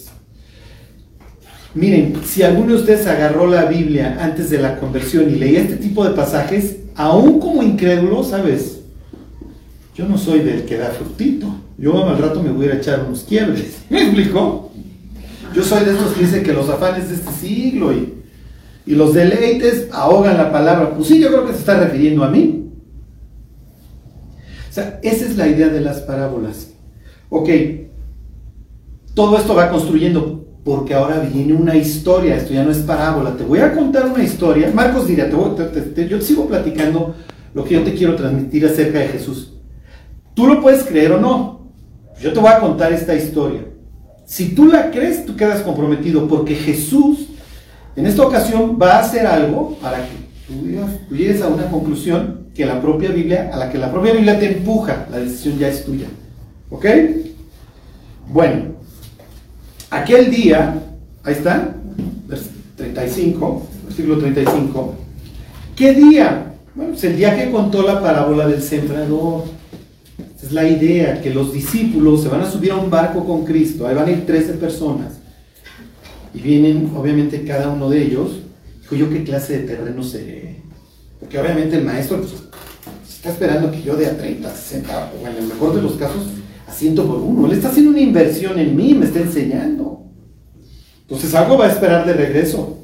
Miren, 1.77 2.15
si 2.25 2.43
alguno 2.43 2.73
de 2.73 2.79
ustedes 2.79 3.05
agarró 3.07 3.47
la 3.47 3.65
Biblia 3.65 4.17
antes 4.19 4.49
de 4.49 4.57
la 4.57 4.79
conversión 4.79 5.29
y 5.29 5.35
leía 5.35 5.61
este 5.61 5.75
tipo 5.75 6.03
de 6.03 6.15
pasajes, 6.15 6.77
aún 6.95 7.39
como 7.39 7.61
incrédulo, 7.61 8.23
¿sabes? 8.23 8.79
Yo 9.95 10.07
no 10.07 10.17
soy 10.17 10.39
del 10.39 10.63
que 10.63 10.77
da 10.77 10.89
frutito. 10.89 11.47
Yo 11.77 12.07
al 12.07 12.17
rato 12.17 12.41
me 12.41 12.51
voy 12.51 12.67
a 12.67 12.75
echar 12.75 13.05
unos 13.05 13.23
quiebres. 13.23 13.83
¿Me 13.89 14.01
explico? 14.03 14.71
Yo 15.53 15.63
soy 15.63 15.85
de 15.85 15.91
estos 15.91 16.13
que 16.13 16.25
dicen 16.25 16.43
que 16.43 16.53
los 16.53 16.67
afanes 16.69 17.09
de 17.09 17.15
este 17.15 17.31
siglo 17.31 17.93
y 17.93 18.17
y 18.87 18.95
los 18.95 19.13
deleites 19.13 19.89
ahogan 19.91 20.37
la 20.37 20.51
palabra. 20.51 20.95
Pues 20.95 21.09
sí, 21.09 21.19
yo 21.19 21.27
creo 21.27 21.45
que 21.45 21.51
se 21.51 21.59
está 21.59 21.77
refiriendo 21.77 22.23
a 22.23 22.29
mí. 22.29 22.71
O 24.69 24.73
sea, 24.73 24.99
esa 25.03 25.25
es 25.25 25.35
la 25.35 25.47
idea 25.47 25.67
de 25.67 25.81
las 25.81 25.99
parábolas. 25.99 26.71
Ok, 27.29 27.49
todo 29.13 29.37
esto 29.37 29.53
va 29.53 29.69
construyendo 29.69 30.36
porque 30.67 30.93
ahora 30.93 31.19
viene 31.19 31.53
una 31.53 31.77
historia, 31.77 32.35
esto 32.35 32.53
ya 32.53 32.61
no 32.61 32.71
es 32.71 32.79
parábola, 32.79 33.37
te 33.37 33.45
voy 33.45 33.59
a 33.59 33.73
contar 33.73 34.05
una 34.05 34.21
historia. 34.21 34.69
Marcos 34.75 35.07
dirá, 35.07 35.29
te 35.29 36.07
yo 36.09 36.19
te 36.19 36.25
sigo 36.25 36.45
platicando 36.45 37.15
lo 37.53 37.63
que 37.63 37.75
yo 37.75 37.83
te 37.83 37.93
quiero 37.93 38.17
transmitir 38.17 38.65
acerca 38.65 38.99
de 38.99 39.07
Jesús. 39.07 39.53
Tú 40.33 40.45
lo 40.45 40.61
puedes 40.61 40.83
creer 40.83 41.13
o 41.13 41.21
no. 41.21 41.71
Yo 42.19 42.33
te 42.33 42.41
voy 42.41 42.49
a 42.49 42.59
contar 42.59 42.91
esta 42.91 43.15
historia. 43.15 43.61
Si 44.25 44.55
tú 44.55 44.65
la 44.65 44.91
crees, 44.91 45.25
tú 45.25 45.37
quedas 45.37 45.61
comprometido 45.61 46.27
porque 46.27 46.53
Jesús 46.53 47.27
en 47.95 48.05
esta 48.05 48.27
ocasión 48.27 48.77
va 48.77 48.97
a 48.97 48.99
hacer 48.99 49.25
algo 49.25 49.77
para 49.81 49.99
que 49.99 50.17
tú, 50.49 51.15
llegues 51.15 51.41
a 51.43 51.47
una 51.47 51.71
conclusión 51.71 52.47
que 52.53 52.65
la 52.65 52.81
propia 52.81 53.11
Biblia, 53.11 53.51
a 53.53 53.57
la 53.57 53.71
que 53.71 53.77
la 53.77 53.89
propia 53.89 54.11
Biblia 54.11 54.37
te 54.37 54.57
empuja, 54.57 55.07
la 55.09 55.19
decisión 55.19 55.57
ya 55.59 55.69
es 55.69 55.85
tuya. 55.85 56.07
¿Ok? 56.69 56.85
Bueno, 58.27 58.76
aquel 59.89 60.31
día, 60.31 60.81
ahí 61.23 61.33
está, 61.33 61.75
35, 62.75 63.67
versículo 63.85 64.17
35. 64.19 64.95
¿Qué 65.75 65.93
día? 65.93 66.53
Bueno, 66.75 66.93
es 66.93 67.03
el 67.03 67.17
día 67.17 67.35
que 67.35 67.51
contó 67.51 67.81
la 67.81 68.01
parábola 68.01 68.47
del 68.47 68.61
sembrador. 68.61 69.45
Es 70.41 70.51
la 70.51 70.67
idea, 70.67 71.21
que 71.21 71.33
los 71.33 71.51
discípulos 71.51 72.21
se 72.21 72.29
van 72.29 72.41
a 72.41 72.49
subir 72.49 72.71
a 72.71 72.75
un 72.75 72.89
barco 72.89 73.25
con 73.25 73.43
Cristo, 73.43 73.87
ahí 73.87 73.95
van 73.95 74.07
a 74.07 74.11
ir 74.11 74.25
13 74.25 74.53
personas 74.53 75.13
y 76.37 76.41
vienen, 76.41 76.91
obviamente, 76.95 77.43
cada 77.43 77.69
uno 77.69 77.89
de 77.89 78.03
ellos. 78.03 78.39
Dijo, 78.81 78.95
¿yo 78.95 79.09
qué 79.09 79.23
clase 79.23 79.59
de 79.59 79.67
terreno 79.67 80.03
seré? 80.03 80.61
Porque 81.19 81.39
obviamente 81.39 81.77
el 81.77 81.83
maestro 81.83 82.19
pues, 82.19 82.33
está 83.09 83.31
esperando 83.31 83.71
que 83.71 83.81
yo 83.81 83.95
dé 83.95 84.05
a 84.05 84.17
30, 84.17 84.49
60, 84.49 85.11
o 85.21 85.27
en 85.27 85.35
el 85.35 85.47
mejor 85.47 85.75
de 85.75 85.81
los 85.81 85.93
casos, 85.93 86.27
a 86.67 86.71
100 86.71 86.95
por 86.95 87.19
uno. 87.21 87.47
Él 87.47 87.53
está 87.53 87.69
haciendo 87.69 87.91
una 87.91 88.01
inversión 88.01 88.59
en 88.59 88.75
mí, 88.75 88.93
me 88.93 89.05
está 89.05 89.19
enseñando. 89.19 90.03
Entonces 91.01 91.33
algo 91.33 91.57
va 91.57 91.65
a 91.65 91.71
esperar 91.71 92.05
de 92.05 92.13
regreso 92.13 92.79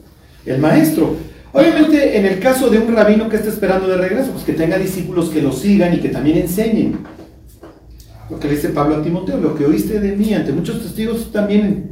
el 0.46 0.60
maestro. 0.60 1.16
Obviamente, 1.52 2.18
en 2.18 2.26
el 2.26 2.40
caso 2.40 2.70
de 2.70 2.80
un 2.80 2.96
rabino 2.96 3.30
que 3.30 3.36
está 3.36 3.50
esperando 3.50 3.88
de 3.88 3.98
regreso, 3.98 4.32
pues 4.32 4.44
que 4.44 4.54
tenga 4.54 4.78
discípulos 4.78 5.30
que 5.30 5.42
lo 5.42 5.52
sigan 5.52 5.94
y 5.94 6.00
que 6.00 6.10
también 6.10 6.38
enseñen. 6.38 7.00
Lo 8.30 8.40
que 8.40 8.48
le 8.48 8.56
dice 8.56 8.70
Pablo 8.70 8.96
a 8.96 9.04
Timoteo, 9.04 9.38
lo 9.38 9.54
que 9.56 9.66
oíste 9.66 10.00
de 10.00 10.16
mí 10.16 10.34
ante 10.34 10.52
muchos 10.52 10.82
testigos 10.82 11.32
también 11.32 11.92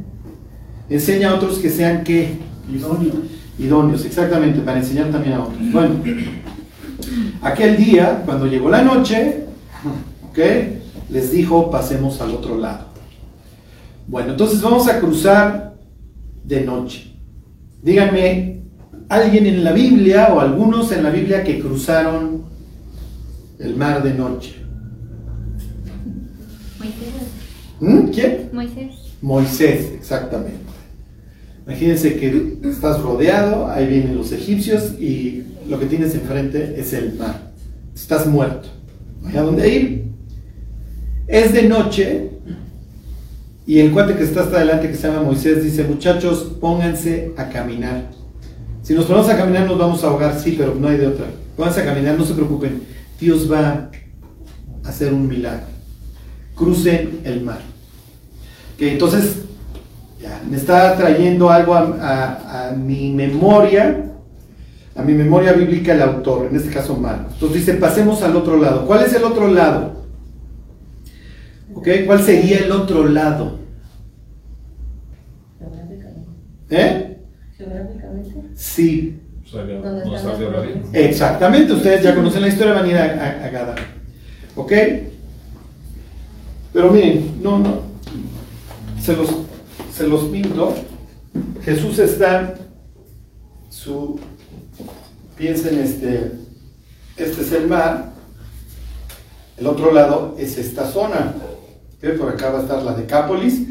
enseña 0.88 1.30
a 1.30 1.34
otros 1.34 1.58
que 1.58 1.70
sean 1.70 2.02
que 2.02 2.30
idóneos. 2.72 3.14
Idóneos, 3.58 4.04
exactamente, 4.04 4.60
para 4.60 4.78
enseñar 4.78 5.10
también 5.10 5.34
a 5.34 5.42
otros. 5.44 5.58
Bueno, 5.70 5.96
aquel 7.42 7.76
día, 7.76 8.22
cuando 8.24 8.46
llegó 8.46 8.70
la 8.70 8.82
noche, 8.82 9.44
¿ok? 10.30 10.38
Les 11.12 11.30
dijo, 11.30 11.70
pasemos 11.70 12.20
al 12.22 12.30
otro 12.30 12.56
lado. 12.56 12.86
Bueno, 14.08 14.30
entonces 14.30 14.62
vamos 14.62 14.88
a 14.88 14.98
cruzar 14.98 15.74
de 16.42 16.62
noche. 16.62 17.12
Díganme, 17.82 18.62
¿alguien 19.08 19.46
en 19.46 19.62
la 19.62 19.72
Biblia 19.72 20.32
o 20.32 20.40
algunos 20.40 20.90
en 20.90 21.02
la 21.02 21.10
Biblia 21.10 21.44
que 21.44 21.60
cruzaron 21.60 22.44
el 23.58 23.76
mar 23.76 24.02
de 24.02 24.14
noche? 24.14 24.56
Moisés. 26.78 27.08
¿Mm? 27.80 28.10
¿Quién? 28.10 28.50
Moisés. 28.52 28.94
Moisés, 29.20 29.92
exactamente. 29.94 30.72
Imagínense 31.66 32.16
que 32.16 32.58
estás 32.64 33.00
rodeado, 33.00 33.68
ahí 33.68 33.86
vienen 33.86 34.16
los 34.16 34.32
egipcios 34.32 34.98
y 34.98 35.44
lo 35.68 35.78
que 35.78 35.86
tienes 35.86 36.14
enfrente 36.14 36.80
es 36.80 36.92
el 36.94 37.14
mar. 37.14 37.52
Estás 37.94 38.26
muerto. 38.26 38.68
A 39.26 39.40
dónde 39.42 39.68
ir. 39.68 40.01
Es 41.32 41.54
de 41.54 41.62
noche 41.62 42.28
y 43.66 43.78
el 43.78 43.90
cuate 43.90 44.16
que 44.16 44.22
está 44.22 44.42
hasta 44.42 44.58
adelante, 44.58 44.90
que 44.90 44.96
se 44.96 45.08
llama 45.08 45.22
Moisés, 45.22 45.64
dice, 45.64 45.82
muchachos, 45.84 46.56
pónganse 46.60 47.32
a 47.38 47.48
caminar. 47.48 48.10
Si 48.82 48.92
nos 48.92 49.06
ponemos 49.06 49.30
a 49.30 49.38
caminar 49.38 49.66
nos 49.66 49.78
vamos 49.78 50.04
a 50.04 50.08
ahogar, 50.08 50.38
sí, 50.38 50.56
pero 50.58 50.74
no 50.74 50.88
hay 50.88 50.98
de 50.98 51.06
otra. 51.06 51.24
Pónganse 51.56 51.80
a 51.80 51.84
caminar, 51.86 52.18
no 52.18 52.26
se 52.26 52.34
preocupen. 52.34 52.82
Dios 53.18 53.50
va 53.50 53.88
a 54.84 54.88
hacer 54.88 55.14
un 55.14 55.26
milagro. 55.26 55.64
crucen 56.54 57.20
el 57.24 57.40
mar. 57.40 57.60
Que 58.76 58.92
entonces, 58.92 59.36
ya, 60.20 60.42
me 60.46 60.58
está 60.58 60.94
trayendo 60.98 61.48
algo 61.48 61.74
a, 61.74 62.68
a 62.68 62.72
mi 62.72 63.10
memoria 63.10 64.04
a 64.94 65.00
mi 65.00 65.14
memoria 65.14 65.54
bíblica 65.54 65.94
el 65.94 66.02
autor, 66.02 66.48
en 66.50 66.56
este 66.56 66.68
caso 66.68 66.94
Marcos. 66.94 67.32
Entonces 67.32 67.64
dice, 67.64 67.78
pasemos 67.78 68.22
al 68.22 68.36
otro 68.36 68.58
lado. 68.58 68.84
¿Cuál 68.86 69.02
es 69.02 69.14
el 69.14 69.24
otro 69.24 69.48
lado? 69.48 70.01
¿Ok? 71.74 71.88
¿Cuál 72.06 72.22
sería 72.22 72.58
el 72.58 72.72
otro 72.72 73.08
lado? 73.08 73.58
¿Eh? 76.70 77.18
¿Geográficamente? 77.56 78.50
Sí. 78.54 79.18
O 79.44 79.48
sea, 79.48 79.66
ya 79.66 79.74
¿Dónde 79.80 80.04
no? 80.06 80.90
Exactamente, 80.94 81.72
ustedes 81.74 82.02
ya 82.02 82.14
conocen 82.14 82.40
la 82.42 82.48
historia, 82.48 82.72
van 82.72 82.84
a 82.86 82.88
ir 82.88 82.96
a, 82.96 83.02
a- 83.04 83.44
a 83.46 83.50
Gadara. 83.50 83.82
¿Ok? 84.56 84.72
Pero 86.72 86.90
miren, 86.90 87.42
no, 87.42 87.58
no. 87.58 87.80
Se 89.00 89.14
los, 89.16 89.28
se 89.94 90.06
los 90.08 90.22
pinto. 90.24 90.74
Jesús 91.62 91.98
está, 91.98 92.54
su, 93.68 94.18
piensen, 95.36 95.78
este, 95.78 96.32
este 97.16 97.42
es 97.42 97.52
el 97.52 97.68
mar, 97.68 98.12
el 99.58 99.66
otro 99.66 99.92
lado 99.92 100.34
es 100.38 100.56
esta 100.56 100.86
zona. 100.90 101.34
Por 102.10 102.28
acá 102.28 102.50
va 102.50 102.58
a 102.58 102.62
estar 102.62 102.82
la 102.82 102.94
Decápolis. 102.94 103.62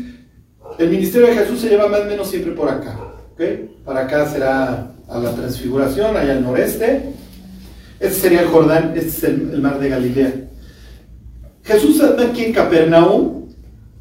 El 0.79 0.89
ministerio 0.89 1.27
de 1.27 1.35
Jesús 1.35 1.59
se 1.59 1.69
lleva 1.69 1.87
más 1.87 2.01
o 2.01 2.05
menos 2.05 2.29
siempre 2.29 2.53
por 2.53 2.69
acá. 2.69 2.97
¿ok? 3.33 3.41
Para 3.83 4.01
acá 4.01 4.25
será 4.25 4.93
a 5.07 5.19
la 5.19 5.31
transfiguración, 5.31 6.15
allá 6.15 6.31
al 6.31 6.43
noreste. 6.43 7.13
Este 7.99 8.19
sería 8.19 8.41
el 8.41 8.47
Jordán, 8.47 8.93
este 8.95 9.09
es 9.09 9.23
el, 9.25 9.61
mar 9.61 9.79
de 9.79 9.89
Galilea. 9.89 10.33
Jesús 11.63 12.01
anda 12.01 12.25
aquí 12.25 12.45
en 12.45 12.53
Capernaum 12.53 13.49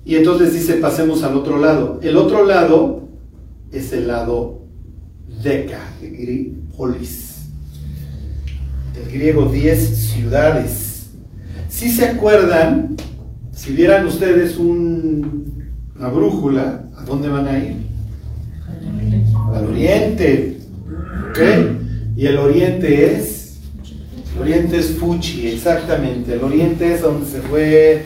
y 0.04 0.14
entonces 0.16 0.54
dice 0.54 0.74
pasemos 0.74 1.22
al 1.24 1.36
otro 1.36 1.58
lado. 1.58 1.98
El 2.02 2.16
otro 2.16 2.46
lado 2.46 3.08
es 3.72 3.92
el 3.92 4.06
lado 4.06 4.62
Decapolis. 5.42 7.26
Del 8.94 9.12
griego 9.12 9.46
10 9.46 9.96
ciudades. 9.96 11.10
Si 11.68 11.90
se 11.90 12.06
acuerdan, 12.06 12.96
si 13.60 13.72
vieran 13.72 14.06
ustedes 14.06 14.56
un- 14.56 15.52
una 15.98 16.08
brújula, 16.08 16.84
¿a 16.96 17.04
dónde 17.04 17.28
van 17.28 17.46
a 17.46 17.58
ir? 17.58 17.74
Al 19.54 19.66
oriente. 19.66 20.56
¿Ok? 21.30 21.38
Y 22.16 22.26
el 22.26 22.38
oriente 22.38 23.14
es. 23.16 23.58
El 24.34 24.42
oriente 24.42 24.78
es 24.78 24.92
Fuchi, 24.92 25.48
exactamente. 25.48 26.32
El 26.34 26.42
oriente 26.44 26.94
es 26.94 27.02
donde 27.02 27.26
se 27.30 27.40
fue 27.42 28.04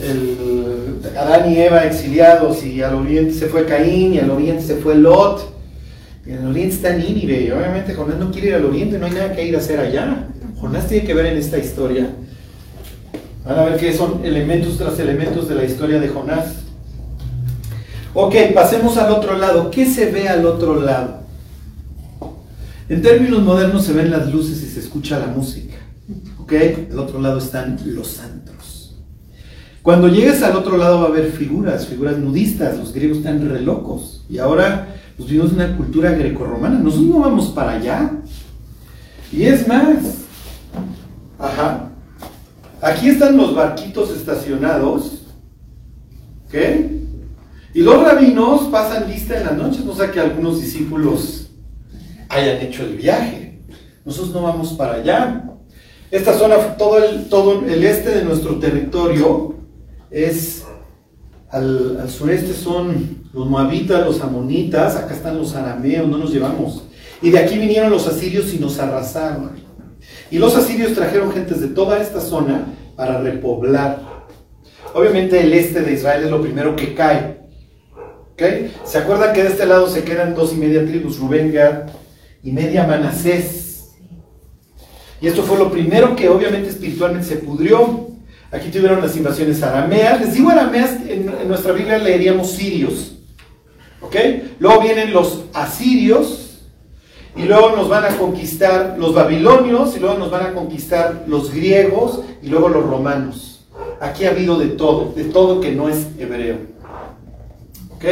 el, 0.00 1.16
Adán 1.16 1.50
y 1.50 1.56
Eva 1.58 1.84
exiliados, 1.84 2.64
y 2.64 2.82
al 2.82 2.94
oriente 2.94 3.34
se 3.34 3.46
fue 3.46 3.64
Caín, 3.66 4.14
y 4.14 4.18
al 4.20 4.30
oriente 4.30 4.62
se 4.62 4.76
fue 4.76 4.94
Lot. 4.94 5.52
Y 6.24 6.32
al 6.32 6.46
oriente 6.46 6.76
está 6.76 6.96
Nínive, 6.96 7.46
y 7.46 7.50
obviamente 7.50 7.94
Jonás 7.94 8.18
no 8.18 8.30
quiere 8.30 8.48
ir 8.50 8.54
al 8.54 8.64
oriente, 8.66 8.96
no 8.98 9.06
hay 9.06 9.12
nada 9.12 9.32
que 9.34 9.44
ir 9.44 9.56
a 9.56 9.58
hacer 9.58 9.80
allá. 9.80 10.28
Jonás 10.60 10.86
tiene 10.86 11.04
que 11.04 11.14
ver 11.14 11.26
en 11.26 11.38
esta 11.38 11.58
historia. 11.58 12.10
Van 13.44 13.58
a 13.58 13.64
ver 13.64 13.76
que 13.76 13.92
son 13.92 14.24
elementos 14.24 14.78
tras 14.78 14.98
elementos 14.98 15.48
de 15.48 15.54
la 15.54 15.64
historia 15.64 15.98
de 15.98 16.08
Jonás. 16.08 16.62
Ok, 18.14 18.34
pasemos 18.54 18.96
al 18.98 19.10
otro 19.10 19.36
lado. 19.36 19.70
¿Qué 19.70 19.86
se 19.86 20.10
ve 20.10 20.28
al 20.28 20.46
otro 20.46 20.80
lado? 20.80 21.22
En 22.88 23.02
términos 23.02 23.42
modernos 23.42 23.84
se 23.84 23.92
ven 23.92 24.10
las 24.10 24.32
luces 24.32 24.62
y 24.62 24.66
se 24.66 24.80
escucha 24.80 25.18
la 25.18 25.26
música. 25.26 25.76
¿Ok? 26.38 26.52
Al 26.90 26.98
otro 26.98 27.20
lado 27.20 27.38
están 27.38 27.78
los 27.86 28.20
antros. 28.20 28.96
Cuando 29.82 30.08
llegues 30.08 30.42
al 30.42 30.54
otro 30.54 30.76
lado 30.76 31.00
va 31.00 31.06
a 31.06 31.08
haber 31.08 31.32
figuras, 31.32 31.86
figuras 31.86 32.18
nudistas. 32.18 32.78
Los 32.78 32.92
griegos 32.92 33.18
están 33.18 33.48
re 33.48 33.62
locos. 33.62 34.24
Y 34.28 34.38
ahora 34.38 34.88
pues, 35.16 35.28
vivimos 35.28 35.52
una 35.52 35.76
cultura 35.76 36.10
grecorromana. 36.12 36.78
Nosotros 36.78 37.08
no 37.08 37.20
vamos 37.20 37.48
para 37.48 37.72
allá. 37.72 38.12
Y 39.32 39.44
es 39.44 39.66
más. 39.66 39.96
Ajá. 41.38 41.91
Aquí 42.82 43.10
están 43.10 43.36
los 43.36 43.54
barquitos 43.54 44.10
estacionados. 44.10 45.22
¿Ok? 46.46 46.54
Y 47.74 47.80
los 47.80 48.02
rabinos 48.02 48.62
pasan 48.64 49.08
lista 49.08 49.38
en 49.38 49.46
las 49.46 49.56
noches, 49.56 49.84
no 49.84 49.94
sé 49.94 50.10
que 50.10 50.20
algunos 50.20 50.60
discípulos 50.60 51.50
hayan 52.28 52.58
hecho 52.58 52.82
el 52.82 52.96
viaje. 52.96 53.60
Nosotros 54.04 54.34
no 54.34 54.42
vamos 54.42 54.72
para 54.72 54.94
allá. 54.94 55.44
Esta 56.10 56.36
zona, 56.36 56.76
todo 56.76 57.02
el, 57.02 57.28
todo 57.28 57.64
el 57.64 57.84
este 57.84 58.10
de 58.10 58.24
nuestro 58.24 58.58
territorio 58.58 59.54
es 60.10 60.64
al, 61.50 61.98
al 62.00 62.10
sureste 62.10 62.52
son 62.52 63.22
los 63.32 63.48
moabitas, 63.48 64.04
los 64.04 64.20
amonitas, 64.20 64.96
acá 64.96 65.14
están 65.14 65.38
los 65.38 65.54
arameos, 65.54 66.08
no 66.08 66.18
nos 66.18 66.32
llevamos. 66.32 66.82
Y 67.22 67.30
de 67.30 67.38
aquí 67.38 67.56
vinieron 67.58 67.90
los 67.90 68.08
asirios 68.08 68.52
y 68.52 68.58
nos 68.58 68.78
arrasaron. 68.78 69.52
Y 70.30 70.38
los 70.38 70.56
asirios 70.56 70.94
trajeron 70.94 71.32
gentes 71.32 71.60
de 71.60 71.68
toda 71.68 72.00
esta 72.00 72.20
zona 72.20 72.66
para 72.96 73.20
repoblar. 73.20 74.00
Obviamente 74.94 75.40
el 75.40 75.52
este 75.52 75.80
de 75.80 75.92
Israel 75.92 76.24
es 76.24 76.30
lo 76.30 76.40
primero 76.42 76.76
que 76.76 76.94
cae. 76.94 77.40
¿Ok? 78.32 78.42
¿Se 78.84 78.98
acuerdan 78.98 79.32
que 79.32 79.42
de 79.42 79.50
este 79.50 79.66
lado 79.66 79.88
se 79.88 80.04
quedan 80.04 80.34
dos 80.34 80.52
y 80.52 80.56
media 80.56 80.84
tribus, 80.84 81.18
Rubén, 81.18 81.52
Gad 81.52 81.90
y 82.42 82.52
media 82.52 82.86
Manasés? 82.86 83.92
Y 85.20 85.28
esto 85.28 85.42
fue 85.42 85.58
lo 85.58 85.70
primero 85.70 86.16
que 86.16 86.28
obviamente 86.28 86.70
espiritualmente 86.70 87.28
se 87.28 87.36
pudrió. 87.36 88.08
Aquí 88.50 88.70
tuvieron 88.70 89.00
las 89.00 89.16
invasiones 89.16 89.62
arameas. 89.62 90.20
Les 90.20 90.34
digo 90.34 90.50
arameas, 90.50 90.96
en, 91.08 91.32
en 91.40 91.48
nuestra 91.48 91.72
Biblia 91.72 91.98
leeríamos 91.98 92.50
sirios. 92.50 93.18
¿Ok? 94.00 94.16
Luego 94.58 94.82
vienen 94.82 95.12
los 95.12 95.44
asirios. 95.54 96.41
Y 97.34 97.42
luego 97.42 97.74
nos 97.76 97.88
van 97.88 98.04
a 98.04 98.16
conquistar 98.16 98.96
los 98.98 99.14
babilonios. 99.14 99.96
Y 99.96 100.00
luego 100.00 100.18
nos 100.18 100.30
van 100.30 100.46
a 100.46 100.54
conquistar 100.54 101.24
los 101.26 101.52
griegos. 101.52 102.20
Y 102.42 102.48
luego 102.48 102.68
los 102.68 102.84
romanos. 102.84 103.64
Aquí 104.00 104.24
ha 104.24 104.30
habido 104.30 104.58
de 104.58 104.68
todo. 104.68 105.12
De 105.14 105.24
todo 105.24 105.60
que 105.60 105.72
no 105.72 105.88
es 105.88 106.06
hebreo. 106.18 106.56
¿Ok? 107.94 108.04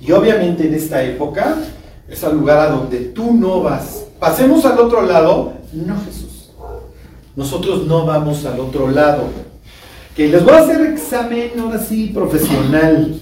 Y 0.00 0.12
obviamente 0.12 0.66
en 0.66 0.74
esta 0.74 1.02
época 1.02 1.56
es 2.08 2.22
el 2.22 2.36
lugar 2.36 2.58
a 2.58 2.70
donde 2.70 2.98
tú 2.98 3.32
no 3.32 3.62
vas. 3.62 4.04
Pasemos 4.18 4.64
al 4.64 4.78
otro 4.78 5.02
lado. 5.02 5.54
No, 5.72 5.94
Jesús. 6.04 6.50
Nosotros 7.34 7.86
no 7.86 8.04
vamos 8.04 8.44
al 8.44 8.60
otro 8.60 8.90
lado. 8.90 9.24
Que 10.14 10.28
les 10.28 10.44
voy 10.44 10.52
a 10.52 10.58
hacer 10.58 10.80
examen 10.82 11.52
ahora 11.58 11.78
sí 11.78 12.10
profesional. 12.12 13.18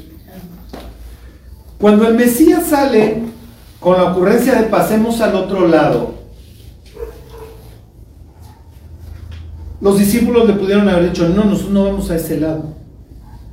Cuando 1.78 2.08
el 2.08 2.14
Mesías 2.14 2.66
sale 2.66 3.22
con 3.80 3.96
la 3.96 4.12
ocurrencia 4.12 4.60
de 4.60 4.68
pasemos 4.68 5.20
al 5.20 5.34
otro 5.34 5.66
lado, 5.66 6.14
los 9.80 9.98
discípulos 9.98 10.46
le 10.46 10.54
pudieron 10.54 10.88
haber 10.88 11.10
dicho, 11.10 11.28
no, 11.28 11.44
nosotros 11.44 11.72
no 11.72 11.84
vamos 11.84 12.10
a 12.10 12.16
ese 12.16 12.38
lado. 12.38 12.74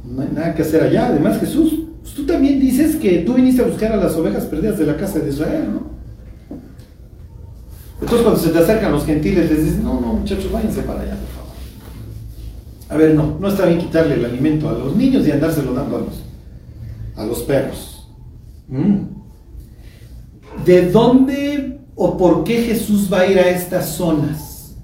No 0.03 0.21
hay 0.21 0.29
nada 0.33 0.53
que 0.53 0.61
hacer 0.61 0.83
allá. 0.83 1.07
Además, 1.07 1.39
Jesús, 1.39 1.73
pues 2.01 2.13
tú 2.13 2.25
también 2.25 2.59
dices 2.59 2.97
que 2.97 3.19
tú 3.19 3.35
viniste 3.35 3.61
a 3.61 3.67
buscar 3.67 3.93
a 3.93 3.97
las 3.97 4.13
ovejas 4.15 4.45
perdidas 4.45 4.77
de 4.77 4.85
la 4.85 4.97
casa 4.97 5.19
de 5.19 5.29
Israel, 5.29 5.69
¿no? 5.73 5.97
Entonces 7.99 8.21
cuando 8.21 8.39
se 8.39 8.49
te 8.49 8.59
acercan 8.59 8.91
los 8.91 9.05
gentiles 9.05 9.49
les 9.49 9.65
dices, 9.65 9.79
no, 9.79 9.99
no, 9.99 10.13
muchachos, 10.13 10.51
váyanse 10.51 10.81
para 10.81 11.01
allá, 11.01 11.15
por 11.15 11.29
favor. 11.29 11.53
A 12.89 12.97
ver, 12.97 13.15
no, 13.15 13.37
no 13.39 13.47
está 13.47 13.65
bien 13.65 13.79
quitarle 13.79 14.15
el 14.15 14.25
alimento 14.25 14.69
a 14.69 14.73
los 14.73 14.95
niños 14.95 15.25
y 15.25 15.31
andárselo 15.31 15.73
dando 15.73 15.97
a 15.97 15.99
los, 16.01 16.23
a 17.15 17.25
los 17.25 17.39
perros. 17.39 18.07
Mm. 18.67 19.16
¿De 20.67 20.91
dónde 20.91 21.79
o 21.95 22.17
por 22.17 22.43
qué 22.43 22.61
Jesús 22.63 23.07
va 23.11 23.21
a 23.21 23.27
ir 23.27 23.39
a 23.39 23.49
estas 23.49 23.85
zonas? 23.91 24.75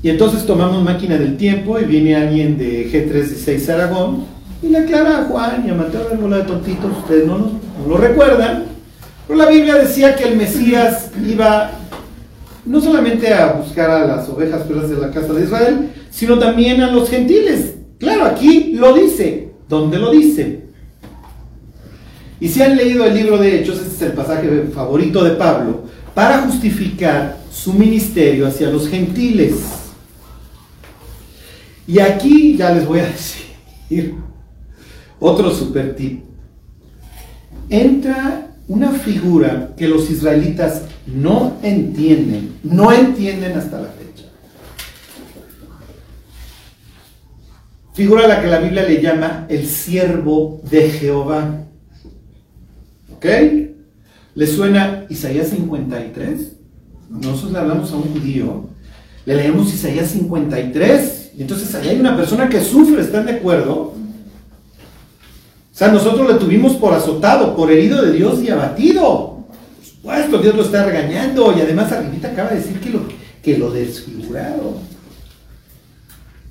Y 0.00 0.08
entonces 0.08 0.46
tomamos 0.46 0.84
máquina 0.84 1.18
del 1.18 1.36
tiempo 1.36 1.76
y 1.80 1.84
viene 1.84 2.14
alguien 2.14 2.56
de 2.56 2.88
G316 2.88 3.68
Aragón 3.68 4.26
y 4.62 4.68
le 4.68 4.78
aclara 4.78 5.22
a 5.22 5.24
Juan 5.24 5.64
y 5.66 5.70
a 5.70 5.74
Mateo 5.74 6.08
de 6.08 6.16
bola 6.16 6.36
de 6.36 6.44
tontitos, 6.44 6.98
ustedes 6.98 7.26
no, 7.26 7.38
no 7.38 7.88
lo 7.88 7.96
recuerdan, 7.96 8.66
pero 9.26 9.36
la 9.36 9.48
Biblia 9.50 9.74
decía 9.74 10.14
que 10.14 10.22
el 10.22 10.36
Mesías 10.36 11.10
iba 11.28 11.72
no 12.64 12.80
solamente 12.80 13.34
a 13.34 13.54
buscar 13.54 13.90
a 13.90 14.06
las 14.06 14.28
ovejas 14.28 14.62
perdidas 14.62 14.90
de 14.90 14.98
la 14.98 15.10
casa 15.10 15.32
de 15.32 15.42
Israel, 15.42 15.90
sino 16.10 16.38
también 16.38 16.80
a 16.80 16.92
los 16.92 17.10
gentiles. 17.10 17.74
Claro, 17.98 18.24
aquí 18.24 18.74
lo 18.74 18.94
dice. 18.94 19.50
¿Dónde 19.68 19.98
lo 19.98 20.12
dice? 20.12 20.65
Y 22.40 22.48
si 22.48 22.62
han 22.62 22.76
leído 22.76 23.04
el 23.04 23.14
libro 23.14 23.38
de 23.38 23.60
Hechos, 23.60 23.78
este 23.78 23.94
es 23.94 24.02
el 24.02 24.12
pasaje 24.12 24.68
favorito 24.74 25.24
de 25.24 25.32
Pablo, 25.32 25.84
para 26.14 26.42
justificar 26.42 27.38
su 27.50 27.72
ministerio 27.72 28.46
hacia 28.46 28.70
los 28.70 28.88
gentiles. 28.88 29.54
Y 31.86 31.98
aquí 31.98 32.56
ya 32.56 32.72
les 32.72 32.86
voy 32.86 33.00
a 33.00 33.06
decir 33.88 34.14
otro 35.18 35.50
super 35.50 35.94
tip. 35.96 36.24
Entra 37.68 38.48
una 38.68 38.90
figura 38.92 39.70
que 39.76 39.88
los 39.88 40.10
israelitas 40.10 40.82
no 41.06 41.56
entienden, 41.62 42.58
no 42.62 42.92
entienden 42.92 43.56
hasta 43.56 43.80
la 43.80 43.88
fecha. 43.88 44.06
figura 47.96 48.24
a 48.24 48.28
la 48.28 48.42
que 48.42 48.46
la 48.46 48.58
Biblia 48.58 48.82
le 48.82 49.00
llama 49.00 49.46
el 49.48 49.66
siervo 49.66 50.60
de 50.70 50.90
Jehová. 50.90 51.65
¿Ok? 53.16 53.26
¿Le 54.34 54.46
suena 54.46 55.06
Isaías 55.08 55.48
53? 55.48 56.52
Nosotros 57.08 57.52
le 57.52 57.58
hablamos 57.58 57.90
a 57.92 57.96
un 57.96 58.12
judío, 58.12 58.68
le 59.24 59.36
leemos 59.36 59.72
Isaías 59.72 60.10
53, 60.10 61.32
y 61.38 61.42
entonces 61.42 61.74
ahí 61.74 61.88
hay 61.88 62.00
una 62.00 62.16
persona 62.16 62.48
que 62.48 62.60
sufre, 62.60 63.00
¿están 63.00 63.24
de 63.24 63.32
acuerdo? 63.32 63.74
O 63.74 63.94
sea, 65.72 65.88
nosotros 65.88 66.30
le 66.30 66.38
tuvimos 66.38 66.74
por 66.74 66.92
azotado, 66.92 67.56
por 67.56 67.70
herido 67.70 68.02
de 68.02 68.12
Dios 68.12 68.42
y 68.42 68.50
abatido. 68.50 69.46
Por 69.76 69.86
supuesto, 69.86 70.38
Dios 70.38 70.54
lo 70.54 70.62
está 70.62 70.84
regañando 70.84 71.56
y 71.56 71.60
además 71.60 71.92
Arribita 71.92 72.28
acaba 72.28 72.50
de 72.50 72.56
decir 72.56 72.80
que 72.80 72.90
lo, 72.90 73.00
que 73.42 73.56
lo 73.56 73.70
desfiguraron. 73.70 74.74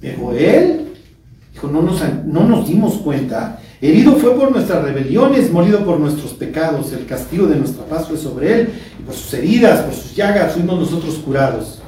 Pero 0.02 0.32
él, 0.34 0.94
dijo, 1.54 1.68
no 1.68 1.82
nos, 1.82 2.02
no 2.26 2.44
nos 2.44 2.68
dimos 2.68 2.96
cuenta. 2.96 3.60
Herido 3.82 4.16
fue 4.16 4.36
por 4.36 4.52
nuestras 4.52 4.84
rebeliones, 4.84 5.52
molido 5.52 5.84
por 5.86 6.00
nuestros 6.00 6.34
pecados. 6.34 6.94
El 6.94 7.06
castigo 7.06 7.48
de 7.48 7.58
nuestra 7.58 7.86
paz 7.86 8.08
fue 8.08 8.18
sobre 8.18 8.62
él. 8.62 8.70
Y 9.00 9.04
por 9.04 9.14
sus 9.14 9.34
heridas, 9.34 9.82
por 9.82 9.94
sus 9.94 10.16
llagas, 10.16 10.54
fuimos 10.54 10.80
nosotros 10.80 11.16
curados. 11.16 11.82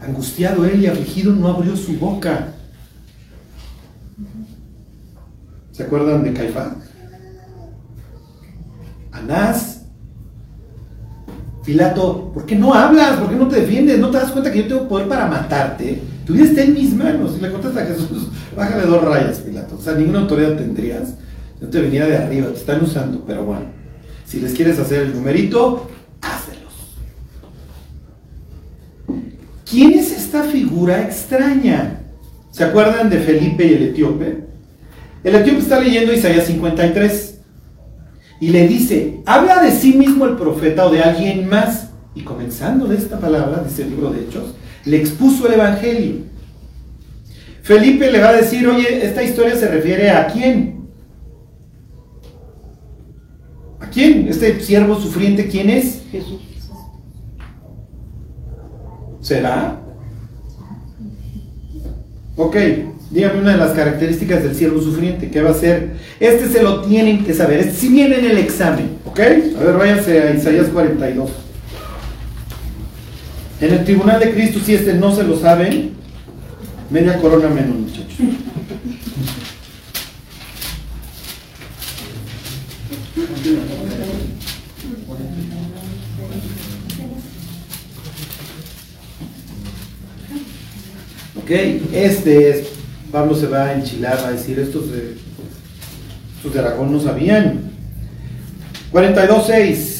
Angustiado 0.00 0.64
él 0.64 0.82
y 0.82 0.86
afligido 0.86 1.32
no 1.34 1.48
abrió 1.48 1.76
su 1.76 1.98
boca. 1.98 2.54
¿Se 5.72 5.82
acuerdan 5.82 6.24
de 6.24 6.32
Caifás? 6.32 6.72
Anás. 9.12 9.79
Pilato, 11.70 12.32
¿por 12.34 12.46
qué 12.46 12.56
no 12.56 12.74
hablas? 12.74 13.20
¿Por 13.20 13.28
qué 13.28 13.36
no 13.36 13.46
te 13.46 13.60
defiendes? 13.60 13.96
¿No 14.00 14.10
te 14.10 14.16
das 14.16 14.32
cuenta 14.32 14.50
que 14.50 14.64
yo 14.64 14.66
tengo 14.66 14.88
poder 14.88 15.06
para 15.06 15.26
matarte? 15.28 16.00
Tu 16.26 16.32
vida 16.32 16.46
está 16.46 16.62
en 16.62 16.74
mis 16.74 16.92
manos. 16.92 17.36
Y 17.38 17.40
le 17.40 17.52
contesta 17.52 17.82
a 17.82 17.86
Jesús, 17.86 18.26
bájale 18.56 18.86
dos 18.86 19.04
rayas, 19.04 19.38
Pilato. 19.38 19.76
O 19.78 19.80
sea, 19.80 19.94
ninguna 19.94 20.22
autoridad 20.22 20.56
tendrías. 20.56 21.14
No 21.60 21.68
te 21.68 21.80
venía 21.80 22.08
de 22.08 22.16
arriba, 22.16 22.48
te 22.48 22.56
están 22.56 22.82
usando. 22.82 23.22
Pero 23.24 23.44
bueno, 23.44 23.66
si 24.24 24.40
les 24.40 24.52
quieres 24.52 24.80
hacer 24.80 25.02
el 25.02 25.14
numerito, 25.14 25.88
hácelos. 26.20 26.72
¿Quién 29.64 29.92
es 29.92 30.10
esta 30.10 30.42
figura 30.42 31.02
extraña? 31.04 32.00
¿Se 32.50 32.64
acuerdan 32.64 33.08
de 33.08 33.18
Felipe 33.18 33.64
y 33.64 33.74
el 33.74 33.82
etíope? 33.84 34.38
El 35.22 35.36
etíope 35.36 35.60
está 35.60 35.78
leyendo 35.78 36.12
Isaías 36.12 36.46
53 36.46 37.29
y 38.40 38.48
le 38.48 38.66
dice, 38.66 39.20
habla 39.26 39.62
de 39.62 39.70
sí 39.70 39.92
mismo 39.92 40.24
el 40.24 40.36
profeta 40.36 40.86
o 40.86 40.90
de 40.90 41.02
alguien 41.02 41.48
más. 41.48 41.90
Y 42.14 42.22
comenzando 42.22 42.86
de 42.86 42.96
esta 42.96 43.20
palabra, 43.20 43.62
dice 43.62 43.82
el 43.82 43.90
libro 43.90 44.10
de 44.10 44.22
Hechos, 44.22 44.54
le 44.86 44.96
expuso 44.96 45.46
el 45.46 45.54
Evangelio. 45.54 46.14
Felipe 47.62 48.10
le 48.10 48.20
va 48.20 48.30
a 48.30 48.36
decir, 48.36 48.66
oye, 48.66 49.04
esta 49.06 49.22
historia 49.22 49.54
se 49.54 49.68
refiere 49.68 50.10
a 50.10 50.26
quién. 50.26 50.88
¿A 53.78 53.86
quién? 53.90 54.26
Este 54.28 54.58
siervo 54.60 54.96
sufriente, 54.96 55.46
¿quién 55.46 55.68
es? 55.68 56.02
Jesús. 56.10 56.40
¿Será? 59.20 59.78
Ok, 62.36 62.56
dígame 63.10 63.40
una 63.40 63.52
de 63.52 63.58
las 63.58 63.72
características 63.72 64.42
del 64.42 64.54
siervo 64.54 64.80
sufriente. 64.80 65.30
¿Qué 65.30 65.42
va 65.42 65.50
a 65.50 65.54
ser? 65.54 65.90
Este 66.18 66.48
se 66.48 66.62
lo 66.62 66.82
tienen 66.82 67.24
que 67.24 67.34
saber. 67.34 67.60
Este 67.60 67.72
sí 67.72 67.88
viene 67.88 68.18
en 68.18 68.24
el 68.26 68.38
examen. 68.38 68.98
¿Ok? 69.04 69.18
A 69.20 69.64
ver, 69.64 69.76
váyanse 69.76 70.20
a 70.22 70.34
Isaías 70.34 70.68
42. 70.68 71.30
En 73.60 73.74
el 73.74 73.84
tribunal 73.84 74.18
de 74.20 74.32
Cristo, 74.32 74.60
si 74.64 74.74
este 74.74 74.94
no 74.94 75.14
se 75.14 75.22
lo 75.22 75.38
saben, 75.38 75.90
media 76.88 77.18
corona 77.18 77.48
menos, 77.48 77.76
muchachos. 77.76 78.06
Ok, 91.36 91.50
este 91.92 92.50
es, 92.50 92.79
Pablo 93.10 93.34
se 93.34 93.46
va 93.46 93.66
a 93.66 93.74
enchilar, 93.74 94.18
va 94.22 94.28
a 94.28 94.32
decir, 94.32 94.58
estos 94.58 94.90
de, 94.92 95.16
estos 96.36 96.52
de 96.52 96.60
Aragón 96.60 96.92
no 96.92 97.00
sabían. 97.00 97.70
42.6. 98.92 99.98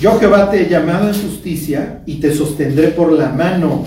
Yo 0.00 0.18
Jehová 0.18 0.50
te 0.50 0.62
he 0.62 0.68
llamado 0.68 1.08
en 1.08 1.14
justicia 1.14 2.02
y 2.06 2.16
te 2.16 2.34
sostendré 2.34 2.88
por 2.88 3.12
la 3.12 3.28
mano. 3.28 3.84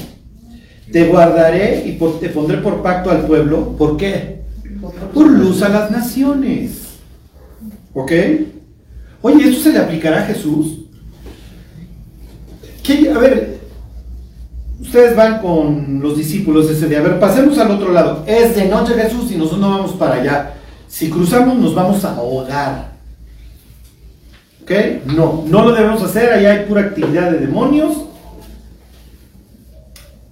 Te 0.92 1.08
guardaré 1.08 1.84
y 1.86 1.98
te 2.20 2.30
pondré 2.30 2.58
por 2.60 2.82
pacto 2.82 3.12
al 3.12 3.26
pueblo. 3.26 3.76
¿Por 3.78 3.98
qué? 3.98 4.42
Por 5.14 5.30
luz 5.30 5.62
a 5.62 5.70
las 5.70 5.92
naciones. 5.92 6.84
¿Ok? 7.94 8.12
Oye, 9.22 9.50
¿eso 9.50 9.62
se 9.62 9.74
le 9.74 9.80
aplicará 9.80 10.22
a 10.22 10.26
Jesús? 10.28 10.86
A 13.14 13.18
ver, 13.18 13.55
ustedes 14.96 15.18
van 15.18 15.42
con 15.42 16.00
los 16.02 16.18
discípulos 16.18 16.70
ese 16.70 16.88
día. 16.88 17.00
A 17.00 17.02
ver, 17.02 17.20
pasemos 17.20 17.58
al 17.58 17.70
otro 17.70 17.92
lado. 17.92 18.24
Es 18.26 18.56
de 18.56 18.70
noche 18.70 18.94
Jesús 18.94 19.30
y 19.30 19.36
nosotros 19.36 19.60
no 19.60 19.72
vamos 19.72 19.92
para 19.94 20.16
allá. 20.16 20.54
Si 20.88 21.10
cruzamos 21.10 21.58
nos 21.58 21.76
vamos 21.76 22.06
a 22.06 22.16
ahogar. 22.16 22.92
¿Ok? 24.64 24.72
No, 25.08 25.44
no 25.48 25.66
lo 25.66 25.74
debemos 25.74 26.02
hacer. 26.02 26.32
Allá 26.32 26.54
hay 26.54 26.66
pura 26.66 26.84
actividad 26.84 27.30
de 27.30 27.40
demonios. 27.40 28.06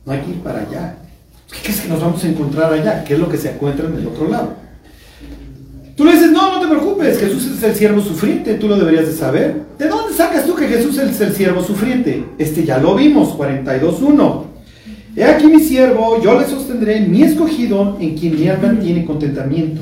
No 0.05 0.13
hay 0.13 0.19
que 0.21 0.29
ir 0.29 0.39
para 0.39 0.61
allá. 0.61 0.95
¿Qué 1.61 1.69
es 1.69 1.81
que 1.81 1.89
nos 1.89 1.99
vamos 1.99 2.23
a 2.23 2.27
encontrar 2.29 2.71
allá? 2.71 3.03
¿Qué 3.03 3.15
es 3.15 3.19
lo 3.19 3.27
que 3.27 3.37
se 3.37 3.51
encuentra 3.51 3.85
en 3.87 3.97
el 3.97 4.07
otro 4.07 4.29
lado? 4.29 4.53
Tú 5.97 6.05
le 6.05 6.13
dices, 6.13 6.31
no, 6.31 6.53
no 6.53 6.61
te 6.61 6.67
preocupes, 6.67 7.19
Jesús 7.19 7.45
es 7.45 7.61
el 7.61 7.75
siervo 7.75 8.01
sufriente, 8.01 8.55
tú 8.55 8.67
lo 8.67 8.77
deberías 8.77 9.05
de 9.05 9.13
saber. 9.13 9.61
¿De 9.77 9.87
dónde 9.87 10.13
sacas 10.13 10.45
tú 10.45 10.55
que 10.55 10.67
Jesús 10.67 10.97
es 10.97 11.21
el 11.21 11.35
siervo 11.35 11.61
sufriente? 11.61 12.25
Este 12.39 12.63
ya 12.63 12.79
lo 12.79 12.95
vimos, 12.95 13.37
42.1. 13.37 14.52
He 15.15 15.23
aquí 15.23 15.45
mi 15.45 15.59
siervo, 15.59 16.21
yo 16.21 16.39
le 16.39 16.47
sostendré, 16.47 17.01
mi 17.01 17.21
escogido, 17.21 17.97
en 17.99 18.17
quien 18.17 18.39
mi 18.39 18.47
alma 18.47 18.79
tiene 18.79 19.05
contentamiento. 19.05 19.81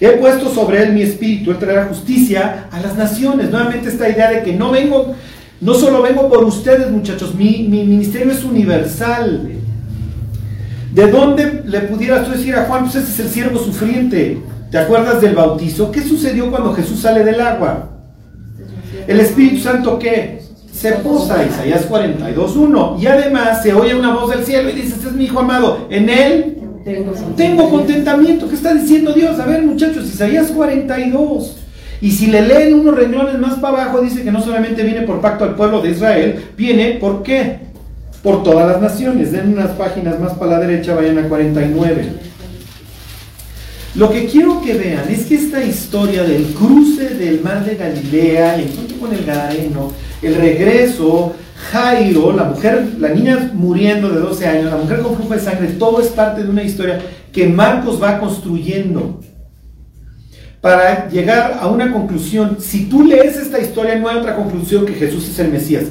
He 0.00 0.10
puesto 0.10 0.48
sobre 0.52 0.82
él 0.82 0.92
mi 0.92 1.02
espíritu, 1.02 1.50
él 1.50 1.58
traerá 1.58 1.86
justicia 1.86 2.66
a 2.70 2.80
las 2.80 2.96
naciones. 2.96 3.50
Nuevamente 3.50 3.88
esta 3.88 4.08
idea 4.08 4.30
de 4.30 4.42
que 4.42 4.52
no 4.52 4.70
vengo, 4.70 5.14
no 5.60 5.74
solo 5.74 6.02
vengo 6.02 6.28
por 6.28 6.44
ustedes 6.44 6.90
muchachos, 6.90 7.34
mi, 7.34 7.66
mi 7.68 7.84
ministerio 7.84 8.32
es 8.32 8.44
universal. 8.44 9.50
¿De 10.92 11.10
dónde 11.10 11.62
le 11.66 11.80
pudieras 11.80 12.24
tú 12.24 12.32
decir 12.32 12.54
a 12.54 12.66
Juan, 12.66 12.84
pues 12.84 12.94
ese 12.96 13.10
es 13.10 13.20
el 13.20 13.28
siervo 13.28 13.58
sufriente? 13.58 14.38
¿Te 14.70 14.78
acuerdas 14.78 15.20
del 15.20 15.34
bautizo? 15.34 15.90
¿Qué 15.90 16.02
sucedió 16.02 16.50
cuando 16.50 16.74
Jesús 16.74 17.00
sale 17.00 17.24
del 17.24 17.40
agua? 17.40 17.90
El 19.06 19.20
Espíritu 19.20 19.58
Santo 19.58 19.98
¿qué? 19.98 20.43
Se 20.84 20.92
posa, 20.96 21.42
Isaías 21.42 21.88
42.1. 21.88 23.00
Y 23.00 23.06
además 23.06 23.62
se 23.62 23.72
oye 23.72 23.94
una 23.94 24.12
voz 24.12 24.28
del 24.28 24.44
cielo 24.44 24.68
y 24.68 24.74
dice, 24.74 24.96
este 24.96 25.08
es 25.08 25.14
mi 25.14 25.24
hijo 25.24 25.40
amado. 25.40 25.86
En 25.88 26.10
él 26.10 26.58
tengo 27.38 27.70
contentamiento. 27.70 28.46
¿Qué 28.50 28.54
está 28.54 28.74
diciendo 28.74 29.14
Dios? 29.14 29.40
A 29.40 29.46
ver 29.46 29.62
muchachos, 29.62 30.04
Isaías 30.04 30.48
42. 30.48 31.56
Y 32.02 32.10
si 32.10 32.26
le 32.26 32.42
leen 32.42 32.80
unos 32.80 32.96
renglones 32.96 33.38
más 33.38 33.54
para 33.60 33.84
abajo, 33.84 34.02
dice 34.02 34.24
que 34.24 34.30
no 34.30 34.42
solamente 34.42 34.82
viene 34.82 35.06
por 35.06 35.22
pacto 35.22 35.44
al 35.44 35.54
pueblo 35.54 35.80
de 35.80 35.92
Israel, 35.92 36.50
viene 36.54 36.98
por 37.00 37.22
qué? 37.22 37.60
Por 38.22 38.42
todas 38.42 38.70
las 38.70 38.82
naciones. 38.82 39.32
Den 39.32 39.54
unas 39.54 39.70
páginas 39.70 40.20
más 40.20 40.34
para 40.34 40.50
la 40.50 40.60
derecha, 40.60 40.94
vayan 40.94 41.16
a 41.16 41.28
49. 41.30 42.08
Lo 43.94 44.10
que 44.10 44.26
quiero 44.26 44.60
que 44.60 44.74
vean 44.74 45.08
es 45.08 45.26
que 45.26 45.36
esta 45.36 45.62
historia 45.62 46.24
del 46.24 46.46
cruce 46.46 47.10
del 47.10 47.40
mar 47.42 47.64
de 47.64 47.76
Galilea, 47.76 48.56
el 48.56 48.62
encuentro 48.62 48.98
con 48.98 49.14
el 49.14 49.24
Gadareno, 49.24 49.92
el 50.20 50.34
regreso, 50.34 51.32
Jairo, 51.70 52.32
la 52.32 52.44
mujer, 52.44 52.88
la 52.98 53.10
niña 53.10 53.52
muriendo 53.54 54.10
de 54.10 54.18
12 54.18 54.46
años, 54.48 54.64
la 54.72 54.78
mujer 54.78 54.98
con 54.98 55.14
flujo 55.14 55.34
de 55.34 55.38
sangre, 55.38 55.68
todo 55.78 56.00
es 56.00 56.08
parte 56.08 56.42
de 56.42 56.50
una 56.50 56.64
historia 56.64 56.98
que 57.32 57.46
Marcos 57.46 58.02
va 58.02 58.18
construyendo 58.18 59.20
para 60.60 61.08
llegar 61.08 61.58
a 61.60 61.68
una 61.68 61.92
conclusión. 61.92 62.56
Si 62.58 62.86
tú 62.86 63.04
lees 63.04 63.36
esta 63.36 63.60
historia, 63.60 63.94
no 63.94 64.08
hay 64.08 64.16
otra 64.16 64.34
conclusión 64.34 64.86
que 64.86 64.94
Jesús 64.94 65.28
es 65.28 65.38
el 65.38 65.52
Mesías. 65.52 65.84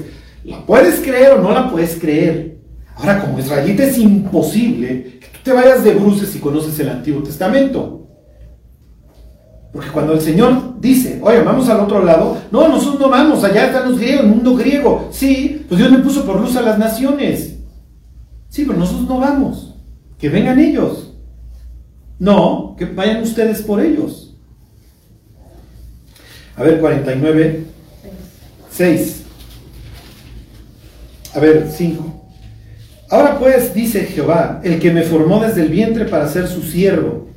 ¿La 0.43 0.65
puedes 0.65 0.99
creer 0.99 1.33
o 1.33 1.41
no 1.41 1.53
la 1.53 1.71
puedes 1.71 1.97
creer? 1.97 2.57
Ahora, 2.97 3.21
como 3.21 3.39
israelita 3.39 3.85
es 3.85 3.97
imposible 3.97 5.19
te 5.43 5.51
vayas 5.51 5.83
de 5.83 5.93
bruces 5.93 6.29
si 6.29 6.39
conoces 6.39 6.79
el 6.79 6.89
Antiguo 6.89 7.21
Testamento. 7.21 8.07
Porque 9.73 9.89
cuando 9.89 10.13
el 10.13 10.21
Señor 10.21 10.79
dice, 10.79 11.19
oye, 11.23 11.41
vamos 11.41 11.67
al 11.67 11.79
otro 11.79 12.03
lado, 12.03 12.37
no, 12.51 12.67
nosotros 12.67 12.99
no 12.99 13.09
vamos, 13.09 13.43
allá 13.43 13.65
están 13.65 13.89
los 13.89 13.99
griegos, 13.99 14.23
el 14.23 14.29
mundo 14.29 14.55
griego. 14.55 15.09
Sí, 15.11 15.65
pues 15.67 15.79
Dios 15.79 15.91
me 15.91 15.97
puso 15.97 16.25
por 16.25 16.39
luz 16.39 16.55
a 16.55 16.61
las 16.61 16.77
naciones. 16.77 17.57
Sí, 18.49 18.65
pero 18.65 18.77
nosotros 18.77 19.09
no 19.09 19.19
vamos. 19.19 19.75
Que 20.19 20.29
vengan 20.29 20.59
ellos. 20.59 21.13
No, 22.19 22.75
que 22.77 22.85
vayan 22.85 23.23
ustedes 23.23 23.63
por 23.63 23.81
ellos. 23.81 24.37
A 26.55 26.61
ver, 26.61 26.79
49, 26.79 27.65
6. 28.69 29.23
A 31.33 31.39
ver, 31.39 31.67
5. 31.69 32.22
Ahora 33.13 33.37
pues, 33.37 33.75
dice 33.75 34.05
Jehová, 34.05 34.59
el 34.63 34.79
que 34.79 34.91
me 34.91 35.03
formó 35.03 35.39
desde 35.39 35.61
el 35.61 35.69
vientre 35.69 36.05
para 36.05 36.27
ser 36.27 36.47
su 36.47 36.63
siervo, 36.63 37.27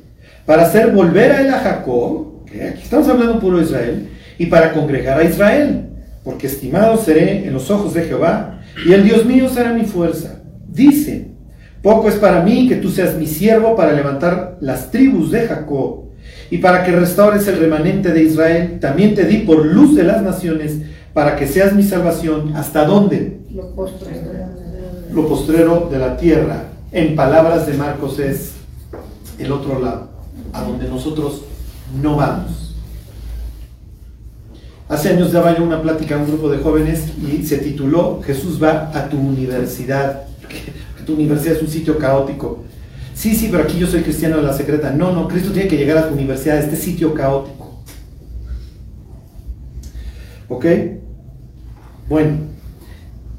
para 0.43 0.63
hacer 0.63 0.91
volver 0.91 1.31
a 1.31 1.41
él 1.41 1.53
a 1.53 1.59
Jacob, 1.59 2.45
que 2.47 2.63
aquí 2.63 2.81
estamos 2.81 3.07
hablando 3.07 3.39
puro 3.39 3.61
Israel, 3.61 4.09
y 4.39 4.47
para 4.47 4.73
congregar 4.73 5.19
a 5.19 5.23
Israel, 5.23 5.89
porque 6.23 6.47
estimado 6.47 6.97
seré 6.97 7.45
en 7.45 7.53
los 7.53 7.69
ojos 7.69 7.93
de 7.93 8.05
Jehová, 8.05 8.59
y 8.87 8.91
el 8.91 9.03
Dios 9.03 9.23
mío 9.23 9.49
será 9.49 9.71
mi 9.71 9.85
fuerza. 9.85 10.41
Dice, 10.67 11.27
poco 11.83 12.09
es 12.09 12.15
para 12.15 12.41
mí 12.41 12.67
que 12.67 12.77
tú 12.77 12.89
seas 12.89 13.13
mi 13.13 13.27
siervo 13.27 13.75
para 13.75 13.93
levantar 13.93 14.57
las 14.61 14.89
tribus 14.89 15.29
de 15.29 15.41
Jacob, 15.41 16.05
y 16.49 16.57
para 16.57 16.83
que 16.85 16.91
restaures 16.91 17.47
el 17.47 17.59
remanente 17.59 18.11
de 18.13 18.23
Israel. 18.23 18.79
También 18.81 19.13
te 19.13 19.25
di 19.25 19.37
por 19.41 19.63
luz 19.63 19.95
de 19.95 20.05
las 20.05 20.23
naciones, 20.23 20.79
para 21.13 21.35
que 21.35 21.45
seas 21.45 21.75
mi 21.75 21.83
salvación. 21.83 22.55
¿Hasta 22.55 22.83
dónde? 22.83 23.41
Lo 25.11 25.27
postrero 25.27 25.89
de 25.91 25.99
la 25.99 26.17
tierra. 26.17 26.65
En 26.91 27.15
palabras 27.15 27.67
de 27.67 27.73
Marcos 27.73 28.19
es 28.19 28.53
el 29.37 29.51
otro 29.51 29.79
lado, 29.79 30.09
a 30.53 30.63
donde 30.63 30.87
nosotros 30.87 31.43
no 32.01 32.15
vamos. 32.15 32.75
Hace 34.89 35.09
años 35.09 35.33
daba 35.33 35.57
yo 35.57 35.63
una 35.63 35.81
plática 35.81 36.15
a 36.15 36.17
un 36.17 36.27
grupo 36.27 36.49
de 36.49 36.59
jóvenes 36.59 37.11
y 37.21 37.45
se 37.45 37.57
tituló 37.57 38.21
Jesús 38.23 38.61
va 38.61 38.89
a 38.93 39.09
tu 39.09 39.17
universidad. 39.17 40.23
Tu 41.05 41.13
universidad 41.13 41.55
es 41.55 41.61
un 41.61 41.69
sitio 41.69 41.97
caótico. 41.97 42.65
Sí, 43.15 43.33
sí, 43.33 43.47
pero 43.49 43.63
aquí 43.63 43.79
yo 43.79 43.87
soy 43.87 44.01
cristiano 44.01 44.35
de 44.35 44.43
la 44.43 44.51
secreta. 44.51 44.91
No, 44.91 45.13
no, 45.13 45.25
Cristo 45.29 45.53
tiene 45.53 45.69
que 45.69 45.77
llegar 45.77 45.97
a 45.97 46.09
tu 46.09 46.13
universidad, 46.13 46.57
a 46.57 46.59
este 46.59 46.75
sitio 46.75 47.13
caótico. 47.13 47.81
¿Ok? 50.49 50.65
Bueno, 52.09 52.39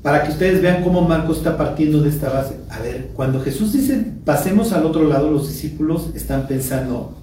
para 0.08 0.24
que 0.24 0.30
ustedes 0.30 0.62
vean 0.62 0.82
cómo 0.82 1.02
Marcos 1.02 1.36
está 1.36 1.58
partiendo 1.58 2.00
de 2.00 2.08
esta 2.08 2.30
base. 2.30 2.54
A 2.70 2.78
ver, 2.78 3.10
cuando 3.12 3.42
Jesús 3.42 3.74
dice, 3.74 4.02
pasemos 4.24 4.72
al 4.72 4.86
otro 4.86 5.06
lado, 5.06 5.30
los 5.30 5.48
discípulos 5.48 6.08
están 6.14 6.46
pensando, 6.48 7.14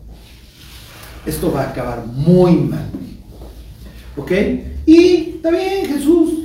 esto 1.25 1.51
va 1.51 1.63
a 1.63 1.69
acabar 1.71 2.05
muy 2.05 2.51
mal. 2.53 2.85
¿Ok? 4.15 4.31
Y 4.85 5.15
está 5.37 5.49
bien, 5.49 5.87
Jesús. 5.87 6.43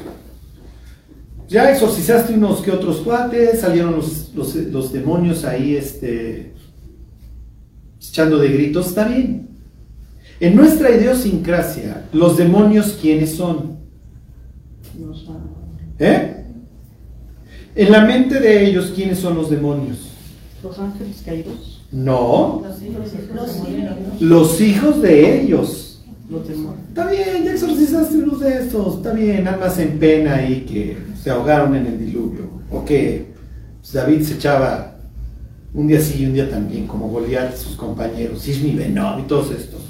Ya 1.46 1.70
exorcizaste 1.70 2.32
unos 2.32 2.62
que 2.62 2.70
otros 2.70 3.00
cuates, 3.00 3.60
salieron 3.60 3.96
los, 3.96 4.32
los, 4.34 4.92
demonios 4.94 5.44
ahí 5.44 5.76
este, 5.76 6.54
echando 7.98 8.38
de 8.38 8.48
gritos, 8.48 8.86
está 8.86 9.06
bien. 9.06 9.46
En 10.40 10.56
nuestra 10.56 10.90
idiosincrasia, 10.90 12.08
los 12.14 12.38
demonios, 12.38 12.96
¿quiénes 12.98 13.34
son? 13.36 13.79
¿Eh? 16.00 16.44
En 17.76 17.92
la 17.92 18.04
mente 18.04 18.40
de 18.40 18.66
ellos, 18.66 18.92
¿quiénes 18.94 19.18
son 19.18 19.36
los 19.36 19.50
demonios? 19.50 19.98
Los 20.62 20.78
ángeles 20.78 21.22
caídos. 21.24 21.82
No, 21.92 22.62
Los 22.64 22.82
hijos 22.82 24.20
los 24.20 24.60
hijos 24.60 25.02
de 25.02 25.42
ellos. 25.42 26.02
Los 26.28 26.48
demonios. 26.48 26.88
Está 26.88 27.06
bien, 27.10 27.44
ya 27.44 27.52
exorcizaste 27.52 28.16
unos 28.16 28.40
de 28.40 28.62
estos. 28.62 28.96
Está 28.96 29.12
bien, 29.12 29.46
almas 29.46 29.78
en 29.78 29.98
pena 29.98 30.46
y 30.48 30.62
que 30.62 30.96
se 31.22 31.30
ahogaron 31.30 31.74
en 31.74 31.86
el 31.86 31.98
diluvio. 31.98 32.48
O 32.70 32.84
que 32.84 33.26
pues, 33.80 33.92
David 33.92 34.22
se 34.22 34.34
echaba 34.34 34.96
un 35.74 35.86
día 35.86 36.00
sí 36.00 36.22
y 36.22 36.26
un 36.26 36.34
día 36.34 36.50
también, 36.50 36.86
como 36.86 37.08
Goliat, 37.08 37.56
sus 37.56 37.76
compañeros, 37.76 38.42
Sismi 38.42 38.72
Benom 38.72 39.20
y 39.20 39.22
todos 39.22 39.50
estos. 39.50 39.80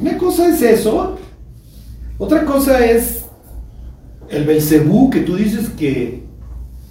Una 0.00 0.16
cosa 0.18 0.48
es 0.48 0.62
eso, 0.62 1.18
otra 2.18 2.44
cosa 2.44 2.84
es 2.84 3.19
el 4.30 4.44
Belcebú, 4.44 5.10
que 5.10 5.20
tú 5.20 5.36
dices 5.36 5.68
que 5.70 6.22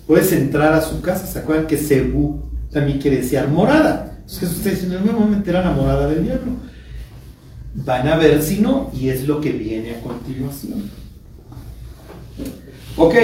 puedes 0.06 0.32
entrar 0.32 0.74
a 0.74 0.82
su 0.82 1.02
casa. 1.02 1.26
¿Se 1.26 1.40
acuerdan 1.40 1.68
que 1.68 1.78
Cebú 1.78 2.42
también 2.72 3.00
quiere 3.00 3.18
decir 3.18 3.48
morada? 3.48 4.18
Entonces 4.22 4.58
está 4.58 4.70
diciendo, 4.70 5.00
no 5.00 5.06
me 5.06 5.12
voy 5.14 5.24
a 5.24 5.38
meter 5.38 5.56
a 5.56 5.64
la 5.64 5.72
morada 5.72 6.08
del 6.08 6.24
diablo. 6.24 6.52
Van 7.74 8.08
a 8.08 8.18
ver 8.18 8.44
si 8.44 8.60
no, 8.60 8.92
y 8.94 9.10
es 9.10 9.28
lo 9.28 9.40
que 9.42 9.52
viene 9.52 9.96
a 9.96 10.02
continuación. 10.02 10.84
Ok, 12.98 13.16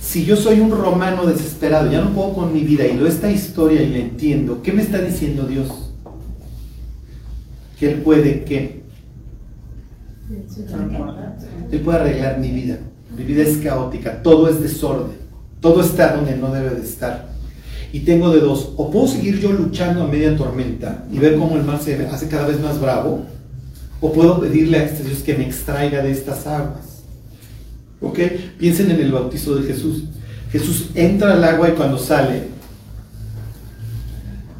si 0.00 0.24
yo 0.24 0.36
soy 0.36 0.60
un 0.60 0.70
romano 0.70 1.26
desesperado, 1.26 1.90
ya 1.90 2.00
no 2.00 2.10
puedo 2.10 2.32
con 2.34 2.52
mi 2.52 2.60
vida 2.60 2.86
y 2.86 2.96
leo 2.96 3.06
esta 3.06 3.30
historia 3.30 3.82
y 3.82 3.90
la 3.90 3.98
entiendo, 3.98 4.62
¿qué 4.62 4.72
me 4.72 4.82
está 4.82 4.98
diciendo 4.98 5.44
Dios? 5.44 5.92
Que 7.78 7.92
Él 7.92 8.00
puede 8.00 8.44
qué? 8.44 8.81
Él 11.70 11.80
puede 11.80 11.98
arreglar 11.98 12.38
mi 12.38 12.50
vida. 12.50 12.78
Mi 13.16 13.24
vida 13.24 13.42
es 13.42 13.58
caótica, 13.58 14.22
todo 14.22 14.48
es 14.48 14.60
desorden, 14.60 15.16
todo 15.60 15.82
está 15.82 16.16
donde 16.16 16.36
no 16.36 16.52
debe 16.52 16.70
de 16.70 16.82
estar. 16.82 17.30
Y 17.92 18.00
tengo 18.00 18.30
de 18.30 18.40
dos, 18.40 18.72
o 18.76 18.90
puedo 18.90 19.06
seguir 19.06 19.38
yo 19.38 19.52
luchando 19.52 20.02
a 20.02 20.06
media 20.06 20.34
tormenta 20.34 21.04
y 21.12 21.18
ver 21.18 21.36
cómo 21.36 21.56
el 21.56 21.64
mar 21.64 21.78
se 21.80 22.06
hace 22.06 22.28
cada 22.28 22.46
vez 22.46 22.58
más 22.60 22.80
bravo, 22.80 23.26
o 24.00 24.12
puedo 24.12 24.40
pedirle 24.40 24.78
a 24.78 24.84
este 24.84 25.04
Dios 25.04 25.18
que 25.18 25.36
me 25.36 25.44
extraiga 25.44 26.02
de 26.02 26.10
estas 26.10 26.46
aguas. 26.46 27.02
¿Ok? 28.00 28.18
Piensen 28.58 28.90
en 28.90 29.00
el 29.00 29.12
bautizo 29.12 29.56
de 29.56 29.70
Jesús. 29.70 30.04
Jesús 30.50 30.90
entra 30.94 31.34
al 31.34 31.44
agua 31.44 31.68
y 31.68 31.72
cuando 31.72 31.98
sale, 31.98 32.44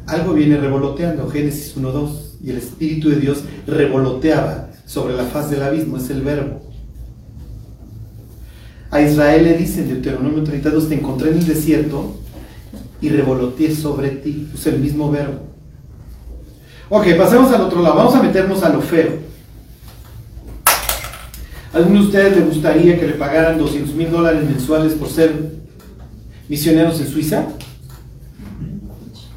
algo 0.05 0.33
viene 0.33 0.57
revoloteando, 0.57 1.27
Génesis 1.29 1.75
1.2, 1.75 2.09
y 2.43 2.51
el 2.51 2.57
Espíritu 2.57 3.09
de 3.09 3.15
Dios 3.15 3.43
revoloteaba 3.65 4.69
sobre 4.93 5.15
la 5.15 5.23
faz 5.23 5.49
del 5.49 5.63
abismo, 5.63 5.97
es 5.97 6.07
el 6.11 6.21
verbo. 6.21 6.61
A 8.91 9.01
Israel 9.01 9.43
le 9.43 9.57
dicen, 9.57 9.87
Deuteronomio 9.87 10.43
32, 10.43 10.87
te 10.87 10.93
encontré 10.93 11.31
en 11.31 11.39
el 11.39 11.47
desierto 11.47 12.15
y 13.01 13.09
revoloteé 13.09 13.75
sobre 13.75 14.11
ti, 14.11 14.47
es 14.53 14.67
el 14.67 14.79
mismo 14.79 15.09
verbo. 15.09 15.39
Ok, 16.89 17.07
pasemos 17.17 17.51
al 17.51 17.61
otro 17.61 17.81
lado, 17.81 17.95
vamos 17.95 18.13
a 18.13 18.21
meternos 18.21 18.61
a 18.61 18.69
lo 18.69 18.81
feo. 18.81 19.13
¿A 21.73 21.77
alguno 21.77 22.01
de 22.01 22.05
ustedes 22.05 22.37
le 22.37 22.43
gustaría 22.43 22.99
que 22.99 23.07
le 23.07 23.13
pagaran 23.13 23.57
200 23.57 23.95
mil 23.95 24.11
dólares 24.11 24.43
mensuales 24.43 24.93
por 24.93 25.09
ser 25.09 25.33
misioneros 26.47 27.01
en 27.01 27.07
Suiza? 27.07 27.47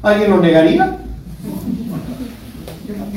¿Alguien 0.03 0.29
lo 0.29 0.39
negaría? 0.39 0.99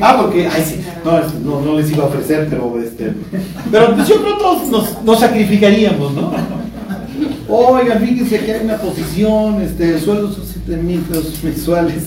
Ah, 0.00 0.16
porque, 0.20 0.46
ay, 0.46 0.62
sí, 0.66 0.80
no, 1.04 1.20
no, 1.44 1.60
no 1.64 1.78
les 1.78 1.90
iba 1.90 2.04
a 2.04 2.06
ofrecer, 2.06 2.46
pero 2.48 2.80
este, 2.80 3.12
pero 3.70 3.94
pues 3.94 4.08
yo 4.08 4.16
creo 4.22 4.36
que 4.36 4.42
todos 4.42 4.68
nos, 4.68 5.02
nos 5.04 5.20
sacrificaríamos, 5.20 6.12
¿no? 6.14 6.32
Oigan, 7.48 8.00
fíjense 8.00 8.38
que 8.44 8.52
hay 8.54 8.64
una 8.64 8.76
posición, 8.76 9.60
este, 9.62 9.94
el 9.94 10.00
sueldo 10.00 10.32
son 10.32 10.44
7 10.46 10.76
mil 10.82 11.00
pesos 11.00 11.42
mensuales 11.42 12.04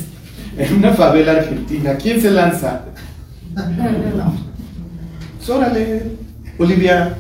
en 0.58 0.76
una 0.76 0.92
favela 0.94 1.34
argentina. 1.34 1.96
¿Quién 2.02 2.22
se 2.22 2.32
lanza? 2.32 2.82
Pues 5.38 5.50
órale, 5.50 6.04
Olivia. 6.58 7.16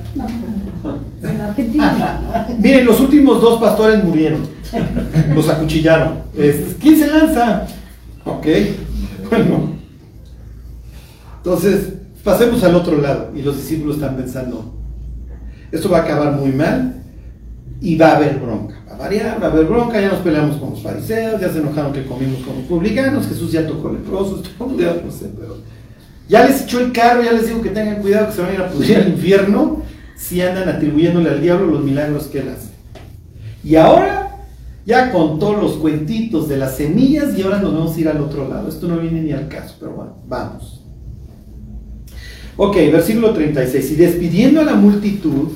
En 1.23 1.41
Argentina. 1.41 2.45
Miren, 2.59 2.85
los 2.85 2.99
últimos 2.99 3.41
dos 3.41 3.59
pastores 3.61 4.03
murieron. 4.03 4.41
Los 5.35 5.49
acuchillaron. 5.49 6.19
Es- 6.37 6.75
¿Quién 6.81 6.97
se 6.97 7.07
lanza? 7.07 7.65
Ok, 8.25 8.45
bueno. 9.29 9.73
Entonces, 11.43 11.89
pasemos 12.23 12.63
al 12.63 12.75
otro 12.75 13.01
lado. 13.01 13.31
Y 13.35 13.41
los 13.41 13.57
discípulos 13.57 13.97
están 13.97 14.15
pensando, 14.15 14.73
esto 15.71 15.89
va 15.89 15.99
a 15.99 16.01
acabar 16.03 16.31
muy 16.33 16.51
mal 16.51 17.03
y 17.81 17.97
va 17.97 18.11
a 18.11 18.15
haber 18.15 18.39
bronca. 18.39 18.75
Va 18.89 18.95
a 18.95 18.97
variar, 18.97 19.43
va 19.43 19.47
a 19.47 19.51
haber 19.51 19.65
bronca, 19.65 19.99
ya 19.99 20.07
nos 20.07 20.19
peleamos 20.19 20.55
con 20.55 20.69
los 20.69 20.81
fariseos, 20.81 21.41
ya 21.41 21.49
se 21.51 21.59
enojaron 21.59 21.91
que 21.91 22.05
comimos 22.05 22.39
con 22.43 22.55
los 22.55 22.65
publicanos, 22.65 23.27
Jesús 23.27 23.51
ya 23.51 23.67
tocó 23.67 23.91
leprosos, 23.91 24.43
todo, 24.57 24.79
ya 24.79 24.95
no 25.03 25.11
sé, 25.11 25.31
pero 25.37 25.57
ya 26.29 26.47
les 26.47 26.63
echó 26.63 26.79
el 26.79 26.93
carro, 26.93 27.21
ya 27.21 27.33
les 27.33 27.47
digo 27.47 27.61
que 27.61 27.71
tengan 27.71 28.01
cuidado 28.01 28.27
que 28.27 28.33
se 28.33 28.41
van 28.41 28.51
a 28.51 28.53
ir 28.53 28.61
a 28.61 28.69
pudrir 28.69 28.97
al 28.97 29.09
infierno 29.09 29.81
si 30.15 30.41
andan 30.41 30.69
atribuyéndole 30.69 31.29
al 31.29 31.41
diablo 31.41 31.67
los 31.67 31.83
milagros 31.83 32.27
que 32.27 32.39
él 32.39 32.49
hace. 32.55 32.69
Y 33.65 33.75
ahora 33.75 34.45
ya 34.85 35.11
contó 35.11 35.53
los 35.53 35.73
cuentitos 35.73 36.47
de 36.47 36.57
las 36.57 36.77
semillas 36.77 37.37
y 37.37 37.41
ahora 37.41 37.59
nos 37.59 37.73
vamos 37.73 37.97
a 37.97 37.99
ir 37.99 38.07
al 38.07 38.21
otro 38.21 38.47
lado. 38.47 38.69
Esto 38.69 38.87
no 38.87 38.97
viene 38.97 39.21
ni 39.21 39.33
al 39.33 39.49
caso, 39.49 39.75
pero 39.79 39.91
bueno, 39.91 40.17
vamos. 40.27 40.82
Ok, 42.57 42.75
versículo 42.91 43.33
36. 43.33 43.91
Y 43.91 43.95
despidiendo 43.95 44.61
a 44.61 44.63
la 44.65 44.75
multitud, 44.75 45.49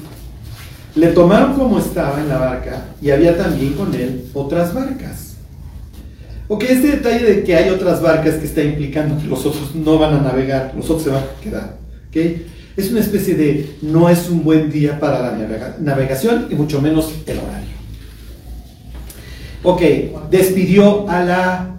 le 0.96 1.08
tomaron 1.08 1.54
como 1.54 1.78
estaba 1.80 2.20
en 2.20 2.28
la 2.30 2.38
barca 2.38 2.86
y 3.02 3.12
había 3.12 3.38
también 3.38 3.74
con 3.74 3.94
él 3.94 4.24
otras 4.34 4.74
barcas. 4.74 5.36
Ok, 6.48 6.64
este 6.64 6.88
detalle 6.88 7.24
de 7.26 7.44
que 7.44 7.56
hay 7.56 7.70
otras 7.70 8.02
barcas 8.02 8.36
que 8.36 8.46
está 8.46 8.64
implicando 8.64 9.22
que 9.22 9.28
los 9.28 9.46
otros 9.46 9.76
no 9.76 10.00
van 10.00 10.14
a 10.16 10.22
navegar, 10.22 10.74
los 10.76 10.86
otros 10.86 11.04
se 11.04 11.10
van 11.10 11.24
a 11.24 11.42
quedar. 11.44 11.78
¿ok? 12.10 12.42
Es 12.78 12.90
una 12.92 13.02
especie 13.02 13.36
de 13.36 13.76
no 13.82 14.10
es 14.10 14.30
un 14.30 14.44
buen 14.44 14.72
día 14.72 15.00
para 15.00 15.20
la 15.20 15.38
navega- 15.38 15.78
navegación 15.80 16.48
y 16.50 16.56
mucho 16.56 16.82
menos 16.82 17.12
el 17.26 17.38
horario. 17.40 17.68
Ok, 19.64 19.82
despidió 20.32 21.10
a 21.10 21.24
la... 21.24 21.77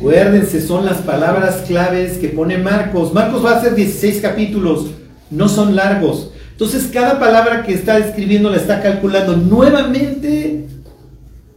Acuérdense, 0.00 0.66
son 0.66 0.86
las 0.86 1.02
palabras 1.02 1.64
claves 1.66 2.16
que 2.16 2.28
pone 2.28 2.56
Marcos. 2.56 3.12
Marcos 3.12 3.44
va 3.44 3.52
a 3.52 3.56
hacer 3.58 3.74
16 3.74 4.22
capítulos, 4.22 4.86
no 5.30 5.46
son 5.46 5.76
largos. 5.76 6.30
Entonces 6.52 6.88
cada 6.90 7.20
palabra 7.20 7.64
que 7.64 7.74
está 7.74 7.98
escribiendo 7.98 8.48
la 8.48 8.56
está 8.56 8.82
calculando 8.82 9.36
nuevamente 9.36 10.66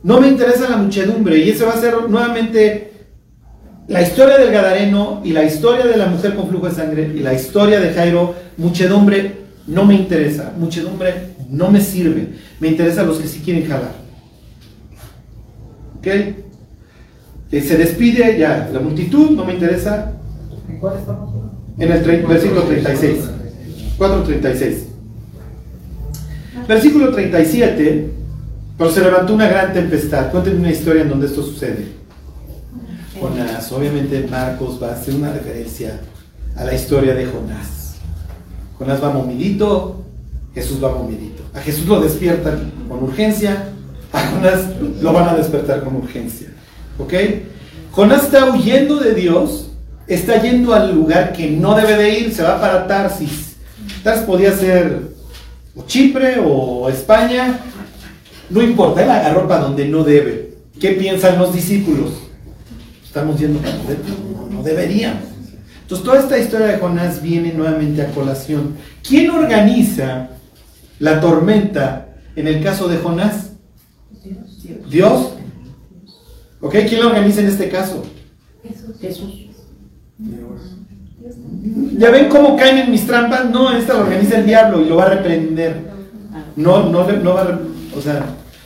No 0.04 0.20
me 0.20 0.28
interesa 0.28 0.70
la 0.70 0.76
muchedumbre. 0.76 1.38
Y 1.38 1.52
ese 1.52 1.64
va 1.64 1.72
a 1.72 1.78
ser 1.78 2.10
nuevamente 2.10 2.92
la 3.88 4.02
historia 4.02 4.38
del 4.38 4.52
Gadareno 4.52 5.22
y 5.24 5.32
la 5.32 5.46
historia 5.46 5.86
de 5.86 5.96
la 5.96 6.08
mujer 6.08 6.36
con 6.36 6.50
flujo 6.50 6.68
de 6.68 6.76
sangre 6.76 7.14
y 7.16 7.20
la 7.20 7.34
historia 7.34 7.80
de 7.80 7.94
Jairo. 7.94 8.36
Muchedumbre 8.58 9.38
no 9.68 9.86
me 9.86 9.96
interesa. 9.96 10.52
Muchedumbre 10.58 11.36
no 11.50 11.72
me 11.72 11.80
sirve. 11.80 12.28
Me 12.60 12.68
interesan 12.68 13.08
los 13.08 13.20
que 13.20 13.28
sí 13.30 13.40
quieren 13.40 13.66
jalar. 13.66 13.94
¿Ok? 15.98 16.43
Eh, 17.54 17.62
se 17.62 17.78
despide 17.78 18.40
ya 18.40 18.68
la 18.74 18.80
multitud, 18.80 19.30
no 19.30 19.46
me 19.46 19.54
interesa. 19.54 20.12
¿En 20.68 20.80
cuál 20.80 20.98
estamos? 20.98 21.32
En 21.78 21.92
el 21.92 22.26
versículo 22.26 22.64
36. 22.64 23.18
4.36. 24.00 24.74
Versículo 26.68 27.12
37. 27.12 28.10
Pero 28.76 28.90
se 28.90 29.02
levantó 29.02 29.36
una 29.36 29.48
gran 29.48 29.72
tempestad. 29.72 30.32
Cuéntenme 30.32 30.62
una 30.62 30.72
historia 30.72 31.04
en 31.04 31.10
donde 31.10 31.28
esto 31.28 31.44
sucede. 31.44 31.90
Jonás. 33.22 33.72
Obviamente 33.72 34.28
Marcos 34.28 34.82
va 34.82 34.90
a 34.90 34.94
hacer 34.94 35.14
una 35.14 35.32
referencia 35.32 36.02
a 36.56 36.64
la 36.64 36.74
historia 36.74 37.14
de 37.14 37.28
Jonás. 37.28 37.98
Jonás 38.80 39.04
va 39.04 39.12
momidito, 39.12 40.04
Jesús 40.56 40.84
va 40.84 40.92
momidito. 40.92 41.44
A 41.54 41.60
Jesús 41.60 41.86
lo 41.86 42.02
despiertan 42.02 42.72
con 42.90 43.04
urgencia, 43.04 43.70
a 44.12 44.28
Jonás 44.32 44.70
lo 45.04 45.14
van 45.14 45.30
a 45.30 45.36
despertar 45.36 45.84
con 45.84 45.98
urgencia. 45.98 46.53
¿Ok? 46.98 47.14
Jonás 47.92 48.24
está 48.24 48.52
huyendo 48.52 48.98
de 48.98 49.14
Dios, 49.14 49.72
está 50.08 50.42
yendo 50.42 50.74
al 50.74 50.94
lugar 50.94 51.34
que 51.34 51.50
no 51.50 51.76
debe 51.76 51.96
de 51.96 52.20
ir, 52.20 52.34
se 52.34 52.44
va 52.44 52.60
para 52.60 52.88
Tarsis. 52.88 53.56
Tarsis 54.04 54.26
podía 54.26 54.52
ser 54.56 55.14
o 55.76 55.86
Chipre 55.86 56.38
o 56.44 56.90
España, 56.90 57.60
no 58.50 58.62
importa, 58.62 59.04
él 59.04 59.10
agarró 59.10 59.48
para 59.48 59.62
donde 59.62 59.88
no 59.88 60.04
debe. 60.04 60.54
¿Qué 60.80 60.92
piensan 60.92 61.40
los 61.40 61.54
discípulos? 61.54 62.12
Estamos 63.04 63.40
yendo 63.40 63.60
para 63.60 63.78
donde 63.78 63.98
no, 63.98 64.50
no 64.50 64.64
deberíamos. 64.64 65.24
Entonces 65.82 66.06
toda 66.06 66.20
esta 66.20 66.38
historia 66.38 66.68
de 66.68 66.78
Jonás 66.78 67.22
viene 67.22 67.54
nuevamente 67.54 68.02
a 68.02 68.12
colación. 68.12 68.76
¿Quién 69.08 69.30
organiza 69.30 70.30
la 71.00 71.20
tormenta 71.20 72.08
en 72.36 72.48
el 72.48 72.64
caso 72.64 72.88
de 72.88 72.98
Jonás? 72.98 73.52
Dios. 74.90 75.34
¿Ok? 76.64 76.76
¿Quién 76.88 77.02
la 77.02 77.08
organiza 77.08 77.42
en 77.42 77.48
este 77.48 77.70
caso? 77.70 78.04
Jesús. 79.02 79.48
¿Ya 81.98 82.10
ven 82.10 82.30
cómo 82.30 82.56
caen 82.58 82.78
en 82.80 82.92
mis 82.92 83.06
trampas? 83.06 83.50
No, 83.50 83.72
esta 83.76 83.94
la 83.94 84.00
organiza 84.02 84.38
el 84.38 84.46
diablo 84.46 84.82
y 84.82 84.86
lo 84.90 84.96
va 84.96 85.04
a 85.06 85.10
reprender. 85.10 85.82
No, 86.56 86.90
no, 86.90 87.06
le- 87.10 87.18
no 87.20 87.34
va 87.34 87.42
a, 87.42 87.60
o 87.98 88.02
sea, 88.02 88.24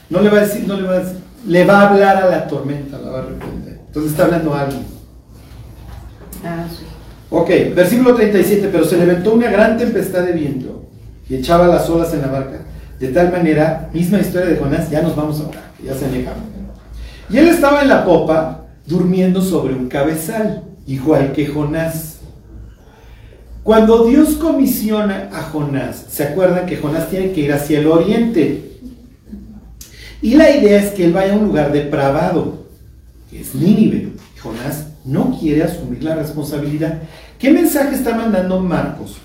no 0.10 0.22
le 0.22 0.30
va 0.30 0.38
a 0.38 0.42
decir, 0.42 0.68
no 0.68 0.76
le 0.80 0.88
va 0.88 0.94
a 0.96 1.00
decir, 1.00 1.18
le 1.48 1.66
va 1.66 1.82
a 1.82 1.90
hablar 1.90 2.18
a 2.18 2.30
la 2.30 2.48
tormenta, 2.48 2.98
la 3.00 3.10
va 3.10 3.20
a 3.20 3.22
reprender. 3.24 3.80
Entonces 3.88 4.12
está 4.12 4.26
hablando 4.26 4.54
a 4.54 4.62
alguien. 4.62 4.84
Ah, 6.46 6.66
sí. 6.70 6.86
Ok, 7.30 7.50
versículo 7.76 8.14
37, 8.16 8.70
pero 8.72 8.86
se 8.86 8.98
levantó 8.98 9.34
una 9.34 9.50
gran 9.50 9.78
tempestad 9.78 10.24
de 10.24 10.34
viento 10.34 10.86
y 11.30 11.36
echaba 11.36 11.68
las 11.68 11.90
olas 11.90 12.14
en 12.14 12.22
la 12.22 12.28
barca. 12.28 12.60
De 13.00 13.08
tal 13.10 13.32
manera, 13.32 13.90
misma 13.94 14.20
historia 14.20 14.48
de 14.50 14.58
Jonás, 14.58 14.90
ya 14.90 15.02
nos 15.02 15.16
vamos 15.16 15.40
ahora, 15.42 15.72
que 15.78 15.84
ya 15.88 15.94
se 15.94 16.10
llegado. 16.10 16.38
Y 17.30 17.38
él 17.38 17.48
estaba 17.48 17.82
en 17.82 17.90
la 17.90 18.06
popa, 18.06 18.66
durmiendo 18.86 19.42
sobre 19.42 19.74
un 19.74 19.90
cabezal, 19.90 20.64
igual 20.86 21.34
que 21.34 21.48
Jonás. 21.48 22.20
Cuando 23.64 24.06
Dios 24.06 24.36
comisiona 24.36 25.30
a 25.34 25.44
Jonás, 25.44 26.06
¿se 26.10 26.24
acuerdan 26.24 26.66
que 26.66 26.78
Jonás 26.78 27.10
tiene 27.10 27.34
que 27.34 27.42
ir 27.42 27.52
hacia 27.52 27.80
el 27.80 27.88
oriente? 27.88 28.80
Y 30.22 30.36
la 30.36 30.50
idea 30.56 30.82
es 30.82 30.92
que 30.92 31.06
él 31.06 31.14
vaya 31.14 31.34
a 31.34 31.38
un 31.38 31.48
lugar 31.48 31.74
depravado, 31.74 32.66
que 33.30 33.42
es 33.42 33.54
Nínive. 33.54 34.14
Jonás 34.42 34.88
no 35.04 35.38
quiere 35.38 35.64
asumir 35.64 36.04
la 36.04 36.16
responsabilidad. 36.16 37.02
¿Qué 37.38 37.52
mensaje 37.52 37.96
está 37.96 38.16
mandando 38.16 38.60
Marcos? 38.62 39.18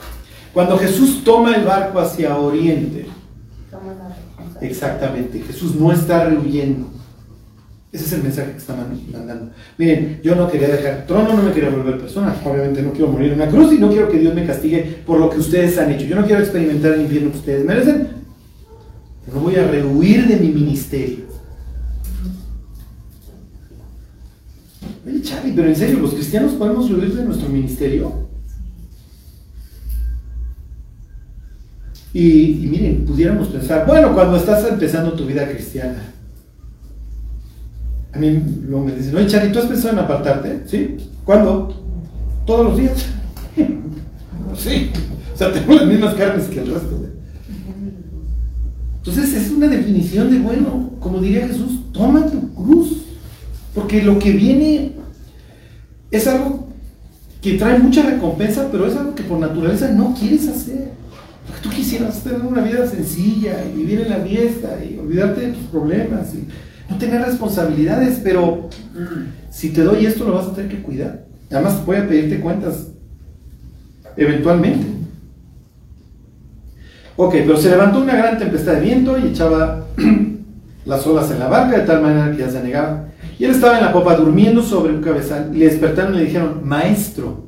Cuando 0.52 0.76
Jesús 0.76 1.22
toma 1.24 1.54
el 1.54 1.64
barco 1.64 1.98
hacia 1.98 2.36
oriente, 2.36 3.06
exactamente, 4.60 5.40
Jesús 5.40 5.74
no 5.74 5.92
está 5.92 6.24
rehuyendo. 6.24 6.91
Ese 7.92 8.06
es 8.06 8.12
el 8.14 8.22
mensaje 8.22 8.52
que 8.52 8.56
está 8.56 8.74
man- 8.74 8.98
mandando. 9.12 9.50
Miren, 9.76 10.20
yo 10.22 10.34
no 10.34 10.50
quería 10.50 10.68
dejar 10.68 11.04
trono, 11.06 11.34
no 11.34 11.42
me 11.42 11.52
quería 11.52 11.68
volver 11.68 11.98
persona. 11.98 12.34
Obviamente 12.42 12.80
no 12.82 12.90
quiero 12.92 13.08
morir 13.12 13.32
en 13.32 13.40
una 13.42 13.48
cruz 13.50 13.70
y 13.74 13.78
no 13.78 13.90
quiero 13.90 14.08
que 14.10 14.18
Dios 14.18 14.34
me 14.34 14.46
castigue 14.46 15.02
por 15.06 15.20
lo 15.20 15.28
que 15.28 15.38
ustedes 15.38 15.76
han 15.76 15.90
hecho. 15.92 16.06
Yo 16.06 16.16
no 16.16 16.24
quiero 16.24 16.40
experimentar 16.40 16.92
el 16.94 17.02
infierno 17.02 17.30
que 17.32 17.38
ustedes 17.38 17.64
merecen. 17.66 18.08
No 19.32 19.40
voy 19.40 19.56
a 19.56 19.66
rehuir 19.68 20.26
de 20.26 20.36
mi 20.36 20.48
ministerio. 20.48 21.26
Oye, 25.06 25.20
Charlie, 25.22 25.52
pero 25.54 25.68
en 25.68 25.76
serio, 25.76 25.98
¿los 25.98 26.14
cristianos 26.14 26.52
podemos 26.52 26.88
rehuir 26.88 27.12
de 27.14 27.24
nuestro 27.24 27.48
ministerio? 27.50 28.28
Y 32.14 32.66
miren, 32.70 33.04
pudiéramos 33.06 33.48
pensar, 33.48 33.86
bueno, 33.86 34.12
cuando 34.14 34.36
estás 34.36 34.66
empezando 34.68 35.12
tu 35.14 35.26
vida 35.26 35.48
cristiana, 35.48 36.11
a 38.12 38.18
mí 38.18 38.42
luego 38.66 38.84
me 38.84 38.92
dicen, 38.92 39.16
oye 39.16 39.26
Charlie, 39.26 39.52
¿tú 39.52 39.58
has 39.58 39.66
pensado 39.66 39.94
en 39.94 40.00
apartarte? 40.00 40.62
¿Sí? 40.66 40.96
¿Cuándo? 41.24 41.74
Todos 42.46 42.66
los 42.66 42.78
días. 42.78 43.06
sí. 44.56 44.90
O 45.34 45.36
sea, 45.36 45.52
tengo 45.52 45.74
las 45.74 45.86
mismas 45.86 46.14
carnes 46.14 46.46
que 46.46 46.60
el 46.60 46.74
resto. 46.74 47.02
Entonces 48.98 49.34
es 49.34 49.50
una 49.50 49.66
definición 49.66 50.30
de, 50.30 50.38
bueno, 50.38 50.90
como 51.00 51.20
diría 51.20 51.48
Jesús, 51.48 51.92
toma 51.92 52.26
tu 52.26 52.54
cruz. 52.54 52.98
Porque 53.74 54.02
lo 54.02 54.18
que 54.18 54.32
viene 54.32 54.92
es 56.10 56.26
algo 56.26 56.68
que 57.40 57.54
trae 57.54 57.78
mucha 57.78 58.02
recompensa, 58.02 58.68
pero 58.70 58.86
es 58.86 58.94
algo 58.94 59.14
que 59.14 59.22
por 59.22 59.38
naturaleza 59.38 59.90
no 59.90 60.14
quieres 60.14 60.46
hacer. 60.46 60.92
Porque 61.46 61.62
tú 61.62 61.70
quisieras 61.70 62.22
tener 62.22 62.42
una 62.42 62.60
vida 62.60 62.86
sencilla 62.86 63.64
y 63.64 63.78
vivir 63.78 64.02
en 64.02 64.10
la 64.10 64.18
fiesta 64.18 64.78
y 64.84 64.98
olvidarte 64.98 65.40
de 65.40 65.52
tus 65.52 65.64
problemas 65.64 66.34
no 66.92 66.98
tener 66.98 67.22
responsabilidades, 67.22 68.20
pero 68.22 68.68
si 69.50 69.70
te 69.70 69.82
doy 69.82 70.06
esto 70.06 70.24
lo 70.24 70.34
vas 70.34 70.46
a 70.46 70.54
tener 70.54 70.70
que 70.70 70.82
cuidar. 70.82 71.24
Además 71.50 71.84
voy 71.84 71.96
a 71.96 72.08
pedirte 72.08 72.40
cuentas 72.40 72.88
eventualmente. 74.16 74.86
Ok, 77.16 77.32
pero 77.32 77.56
se 77.56 77.70
levantó 77.70 78.00
una 78.00 78.16
gran 78.16 78.38
tempestad 78.38 78.74
de 78.74 78.80
viento 78.80 79.18
y 79.18 79.28
echaba 79.28 79.86
las 80.86 81.06
olas 81.06 81.30
en 81.30 81.38
la 81.38 81.48
barca 81.48 81.78
de 81.78 81.86
tal 81.86 82.02
manera 82.02 82.32
que 82.32 82.38
ya 82.38 82.50
se 82.50 82.58
anegaba. 82.58 83.08
Y 83.38 83.44
él 83.44 83.50
estaba 83.50 83.78
en 83.78 83.84
la 83.84 83.92
popa 83.92 84.16
durmiendo 84.16 84.62
sobre 84.62 84.94
un 84.94 85.02
cabezal 85.02 85.50
y 85.54 85.58
le 85.58 85.66
despertaron 85.66 86.14
y 86.14 86.18
le 86.18 86.24
dijeron, 86.24 86.60
maestro, 86.64 87.44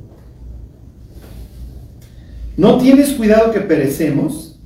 ¿no 2.57 2.79
tienes 2.79 3.13
cuidado 3.13 3.53
que 3.53 3.61
perecemos? 3.61 4.61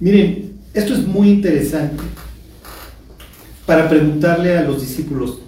Miren, 0.00 0.43
esto 0.74 0.94
es 0.94 1.06
muy 1.06 1.30
interesante 1.30 2.02
para 3.64 3.88
preguntarle 3.88 4.58
a 4.58 4.62
los 4.62 4.80
discípulos, 4.80 5.38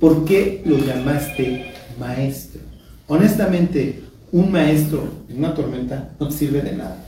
¿por 0.00 0.24
qué 0.24 0.62
lo 0.64 0.78
llamaste 0.78 1.72
maestro? 1.98 2.60
Honestamente, 3.06 4.02
un 4.32 4.50
maestro 4.50 5.06
en 5.28 5.38
una 5.38 5.54
tormenta 5.54 6.10
no 6.18 6.30
sirve 6.30 6.62
de 6.62 6.72
nada. 6.72 7.04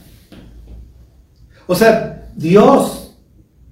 O 1.67 1.75
sea, 1.75 2.29
Dios, 2.37 3.17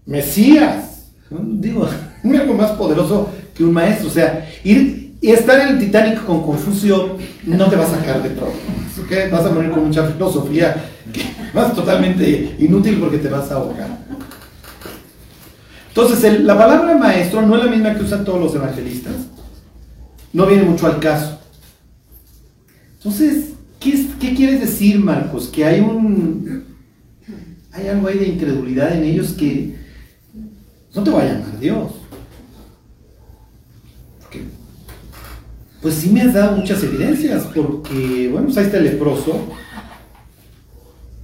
Mesías, 0.06 1.10
digo, 1.30 1.88
no 2.24 2.40
algo 2.40 2.54
más 2.54 2.72
poderoso 2.72 3.28
que 3.54 3.64
un 3.64 3.72
maestro. 3.72 4.08
O 4.08 4.12
sea, 4.12 4.48
ir 4.64 5.02
y 5.20 5.30
estar 5.30 5.60
en 5.60 5.76
el 5.76 5.78
Titanic 5.78 6.24
con 6.24 6.42
Confucio 6.42 7.16
no 7.44 7.70
te 7.70 7.76
va 7.76 7.84
a 7.84 7.90
sacar 7.90 8.22
de 8.22 8.30
problemas, 8.30 8.81
Vas 9.30 9.46
a 9.46 9.50
morir 9.50 9.70
con 9.70 9.86
mucha 9.86 10.06
filosofía 10.06 10.90
que 11.12 11.22
vas 11.54 11.74
totalmente 11.74 12.56
inútil 12.58 12.98
porque 12.98 13.18
te 13.18 13.28
vas 13.28 13.50
a 13.50 13.54
ahogar. 13.54 13.98
Entonces, 15.88 16.40
la 16.40 16.56
palabra 16.56 16.96
maestro 16.96 17.42
no 17.42 17.56
es 17.56 17.64
la 17.64 17.70
misma 17.70 17.94
que 17.94 18.02
usan 18.02 18.24
todos 18.24 18.40
los 18.40 18.54
evangelistas. 18.54 19.14
No 20.32 20.46
viene 20.46 20.64
mucho 20.64 20.86
al 20.86 20.98
caso. 20.98 21.38
Entonces, 22.96 23.50
¿qué, 23.78 24.06
qué 24.18 24.34
quieres 24.34 24.60
decir, 24.60 24.98
Marcos? 24.98 25.48
Que 25.48 25.64
hay 25.64 25.80
un. 25.80 26.64
Hay 27.72 27.88
algo 27.88 28.08
ahí 28.08 28.18
de 28.18 28.28
incredulidad 28.28 28.94
en 28.94 29.04
ellos 29.04 29.32
que 29.32 29.76
no 30.94 31.02
te 31.02 31.10
va 31.10 31.22
a 31.22 31.24
llamar 31.24 31.58
Dios. 31.58 31.92
Porque, 34.20 34.44
pues 35.82 35.94
sí 35.94 36.10
me 36.10 36.22
has 36.22 36.32
dado 36.32 36.56
muchas 36.56 36.82
evidencias, 36.84 37.42
porque, 37.54 38.28
bueno, 38.30 38.46
pues 38.46 38.56
ahí 38.58 38.64
está 38.66 38.78
el 38.78 38.84
leproso. 38.84 39.34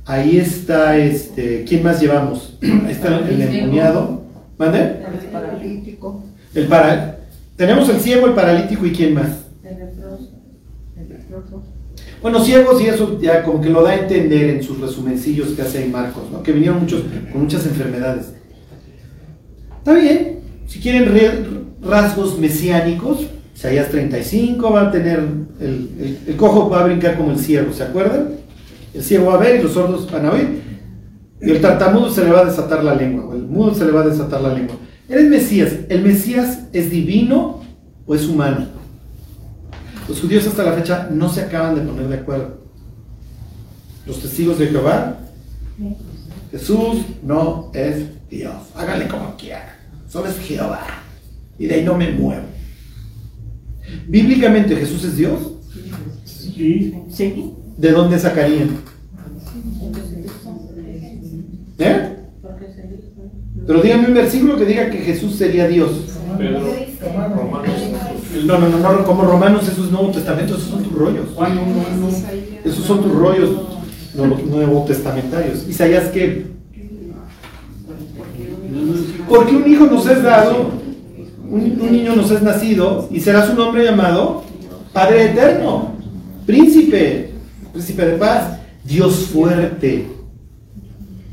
Ahí 0.04 0.38
está, 0.38 0.96
este, 0.96 1.64
¿quién 1.68 1.82
más 1.82 2.00
llevamos? 2.00 2.58
Ahí 2.62 2.90
está 2.92 3.18
el 3.18 3.40
endemoniado. 3.42 4.22
¿Mande? 4.56 4.78
El 4.80 5.28
paralítico. 5.30 6.24
El 6.54 6.66
para... 6.66 7.18
Tenemos 7.56 7.88
el 7.90 8.00
ciego, 8.00 8.26
el 8.26 8.32
paralítico 8.34 8.86
y 8.86 8.92
quién 8.92 9.14
más. 9.14 9.28
El 9.62 9.78
leproso. 9.78 10.30
El 10.96 11.08
leproso. 11.10 11.62
Bueno, 12.22 12.42
ciegos 12.42 12.80
y 12.80 12.86
eso 12.86 13.20
ya 13.20 13.42
como 13.44 13.60
que 13.60 13.68
lo 13.68 13.82
da 13.82 13.90
a 13.90 13.96
entender 13.96 14.50
en 14.50 14.62
sus 14.62 14.80
resumencillos 14.80 15.48
que 15.50 15.62
hace 15.62 15.78
ahí 15.78 15.88
Marcos, 15.90 16.24
¿no? 16.32 16.42
Que 16.42 16.52
vinieron 16.52 16.80
muchos 16.80 17.02
con 17.30 17.42
muchas 17.42 17.66
enfermedades. 17.66 18.32
Está 19.78 19.92
bien, 19.94 20.40
si 20.66 20.80
quieren 20.80 21.06
re- 21.12 21.44
rasgos 21.82 22.38
mesiánicos, 22.38 23.26
Isaías 23.58 23.88
35 23.88 24.70
va 24.70 24.82
a 24.82 24.90
tener, 24.92 25.18
el, 25.58 26.36
cojo 26.36 26.70
va 26.70 26.82
a 26.82 26.84
brincar 26.84 27.16
como 27.16 27.32
el 27.32 27.40
ciervo, 27.40 27.72
¿se 27.72 27.82
acuerdan? 27.82 28.28
El 28.94 29.02
ciego 29.02 29.26
va 29.26 29.34
a 29.34 29.38
ver 29.38 29.58
y 29.58 29.62
los 29.64 29.72
sordos 29.72 30.08
van 30.12 30.26
a 30.26 30.30
oír. 30.30 30.62
Y 31.42 31.50
el 31.50 31.60
tartamudo 31.60 32.08
se 32.08 32.22
le 32.22 32.30
va 32.30 32.42
a 32.42 32.44
desatar 32.44 32.84
la 32.84 32.94
lengua, 32.94 33.24
o 33.24 33.34
el 33.34 33.42
mudo 33.42 33.74
se 33.74 33.84
le 33.84 33.90
va 33.90 34.02
a 34.02 34.06
desatar 34.06 34.42
la 34.42 34.54
lengua. 34.54 34.76
Eres 35.08 35.28
Mesías. 35.28 35.72
¿El 35.88 36.04
Mesías 36.04 36.66
es 36.72 36.88
divino 36.88 37.64
o 38.06 38.14
es 38.14 38.28
humano? 38.28 38.64
Los 40.08 40.20
judíos 40.20 40.46
hasta 40.46 40.62
la 40.62 40.74
fecha 40.74 41.08
no 41.10 41.28
se 41.28 41.40
acaban 41.40 41.74
de 41.74 41.80
poner 41.80 42.06
de 42.06 42.14
acuerdo. 42.14 42.58
Los 44.06 44.22
testigos 44.22 44.60
de 44.60 44.68
Jehová, 44.68 45.18
Jesús 46.52 46.98
no 47.24 47.72
es 47.74 48.04
Dios. 48.30 48.54
Háganle 48.76 49.08
como 49.08 49.36
quieran. 49.36 49.66
Solo 50.08 50.28
es 50.28 50.38
Jehová. 50.38 50.86
Y 51.58 51.66
de 51.66 51.74
ahí 51.74 51.84
no 51.84 51.96
me 51.96 52.12
muevo. 52.12 52.57
Bíblicamente 54.08 54.76
Jesús 54.76 55.04
es 55.04 55.16
Dios. 55.16 55.38
Sí. 56.24 56.94
Sí. 57.10 57.52
¿De 57.76 57.92
dónde 57.92 58.18
sacarían? 58.18 58.70
¿Eh? 61.78 62.14
Pero 63.66 63.82
dígame 63.82 64.08
un 64.08 64.14
versículo 64.14 64.56
que 64.56 64.64
diga 64.64 64.90
que 64.90 64.98
Jesús 64.98 65.34
sería 65.36 65.68
Dios. 65.68 65.90
No, 68.46 68.58
no, 68.58 68.68
no, 68.68 68.78
no, 68.78 69.04
como 69.04 69.24
Romanos, 69.24 69.68
eso 69.68 69.84
es 69.84 69.90
Nuevo 69.90 70.10
Testamento, 70.10 70.54
esos 70.54 70.68
son 70.68 70.82
tus 70.84 70.92
rollos. 70.92 71.26
Juan 71.34 71.52
1, 71.58 71.62
1. 72.06 72.08
Esos 72.64 72.84
son 72.84 73.02
tus 73.02 73.12
rollos 73.12 73.50
no- 74.14 74.26
nuevo 74.26 74.84
testamentarios. 74.84 75.68
Isaías 75.68 76.06
qué? 76.08 76.46
Porque 79.28 79.54
un 79.56 79.70
hijo 79.70 79.86
nos 79.86 80.06
es 80.08 80.22
dado, 80.22 80.70
un, 81.50 81.92
niño 81.92 82.14
nos 82.14 82.30
es 82.30 82.42
nacido, 82.42 83.08
y 83.10 83.20
será 83.20 83.46
su 83.46 83.54
nombre 83.54 83.84
llamado 83.84 84.44
Padre 84.92 85.26
Eterno, 85.26 85.92
Príncipe, 86.46 87.30
Príncipe 87.72 88.04
de 88.04 88.12
paz, 88.16 88.58
Dios 88.84 89.28
fuerte. 89.32 90.06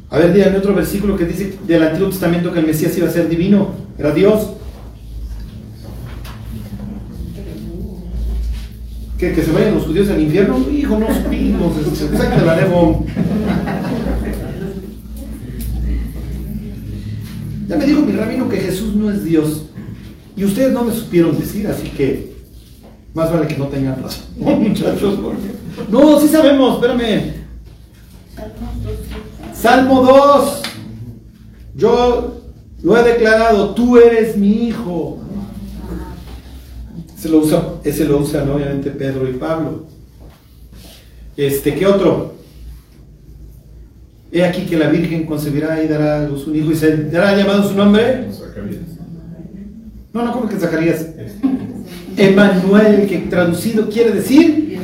A 0.09 0.19
ver, 0.19 0.33
dígame 0.33 0.57
otro 0.57 0.73
versículo 0.73 1.17
que 1.17 1.25
dice 1.25 1.57
del 1.67 1.83
Antiguo 1.83 2.09
Testamento 2.09 2.53
que 2.53 2.59
el 2.59 2.67
Mesías 2.67 2.97
iba 2.97 3.07
a 3.07 3.11
ser 3.11 3.27
divino, 3.27 3.69
era 3.97 4.11
Dios. 4.11 4.51
¿Que, 9.17 9.33
que 9.33 9.41
se 9.41 9.51
vayan 9.51 9.75
los 9.75 9.85
judíos 9.85 10.09
al 10.09 10.21
infierno? 10.21 10.59
Hijo, 10.69 10.99
no 10.99 11.07
supimos, 11.13 11.73
saca 12.17 12.37
de 12.37 12.45
la. 12.45 12.55
Ya 17.67 17.77
me 17.77 17.85
dijo 17.85 18.01
mi 18.01 18.11
rabino 18.11 18.47
que 18.47 18.57
Jesús 18.57 18.93
no 18.95 19.09
es 19.09 19.23
Dios. 19.23 19.65
Y 20.37 20.43
ustedes 20.43 20.71
no 20.73 20.83
me 20.83 20.93
supieron 20.93 21.37
decir, 21.39 21.67
así 21.67 21.87
que 21.89 22.33
más 23.13 23.31
vale 23.31 23.47
que 23.47 23.57
no 23.57 23.67
tengan 23.67 24.01
razón, 24.01 24.25
muchachos. 24.37 25.19
porque- 25.21 25.55
No, 25.89 26.19
sí 26.19 26.27
sabemos, 26.27 26.75
espérame. 26.75 27.33
Salmo 29.53 30.01
2. 30.03 30.61
Yo 31.75 32.41
lo 32.83 32.97
he 32.97 33.03
declarado, 33.03 33.73
tú 33.73 33.97
eres 33.97 34.37
mi 34.37 34.67
hijo. 34.67 35.19
Ese 37.17 37.29
lo 37.29 37.39
usa, 37.39 37.63
ese 37.83 38.05
lo 38.05 38.17
usan 38.19 38.49
obviamente 38.49 38.91
Pedro 38.91 39.27
y 39.29 39.33
Pablo. 39.33 39.85
Este, 41.37 41.73
¿qué 41.75 41.85
otro? 41.87 42.35
He 44.31 44.43
aquí 44.43 44.63
que 44.63 44.77
la 44.77 44.89
Virgen 44.89 45.25
concebirá 45.25 45.81
y 45.83 45.87
dará 45.87 46.21
a 46.21 46.27
luz 46.27 46.45
un 46.47 46.55
hijo 46.55 46.71
y 46.71 46.75
se 46.75 46.95
dará 47.05 47.35
llamado 47.37 47.67
su 47.67 47.75
nombre. 47.75 48.27
No, 50.15 50.23
no, 50.23 50.31
como 50.31 50.47
que 50.47 50.55
Zacarías. 50.55 51.07
Emanuel, 52.15 53.05
que 53.05 53.17
traducido 53.29 53.89
quiere 53.89 54.11
decir 54.11 54.79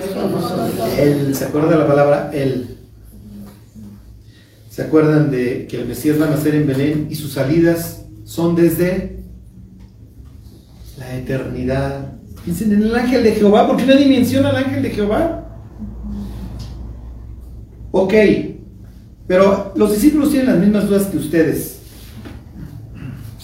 él. 0.99 1.34
¿Se 1.34 1.45
acuerda 1.45 1.69
de 1.69 1.77
la 1.77 1.88
palabra 1.88 2.32
él? 2.34 2.75
¿Se 4.69 4.82
acuerdan 4.82 5.32
de 5.32 5.67
que 5.67 5.77
el 5.77 5.88
Mesías 5.88 6.19
va 6.19 6.27
a 6.27 6.32
nacer 6.32 6.55
en 6.55 6.67
Belén 6.67 7.07
y 7.09 7.15
sus 7.15 7.32
salidas 7.32 8.03
son 8.25 8.57
desde 8.57 9.23
la 10.99 11.15
eternidad? 11.15 12.11
Piensen 12.43 12.73
en 12.73 12.84
el 12.84 12.93
ángel 12.93 13.23
de 13.23 13.32
Jehová, 13.32 13.67
¿por 13.67 13.77
qué 13.77 13.86
nadie 13.86 14.07
menciona 14.07 14.49
al 14.49 14.57
ángel 14.57 14.84
de 14.84 14.89
Jehová? 14.89 15.45
Ok, 17.91 18.13
pero 19.27 19.71
los 19.77 19.93
discípulos 19.93 20.32
tienen 20.32 20.49
las 20.49 20.59
mismas 20.59 20.89
dudas 20.89 21.05
que 21.05 21.15
ustedes. 21.15 21.80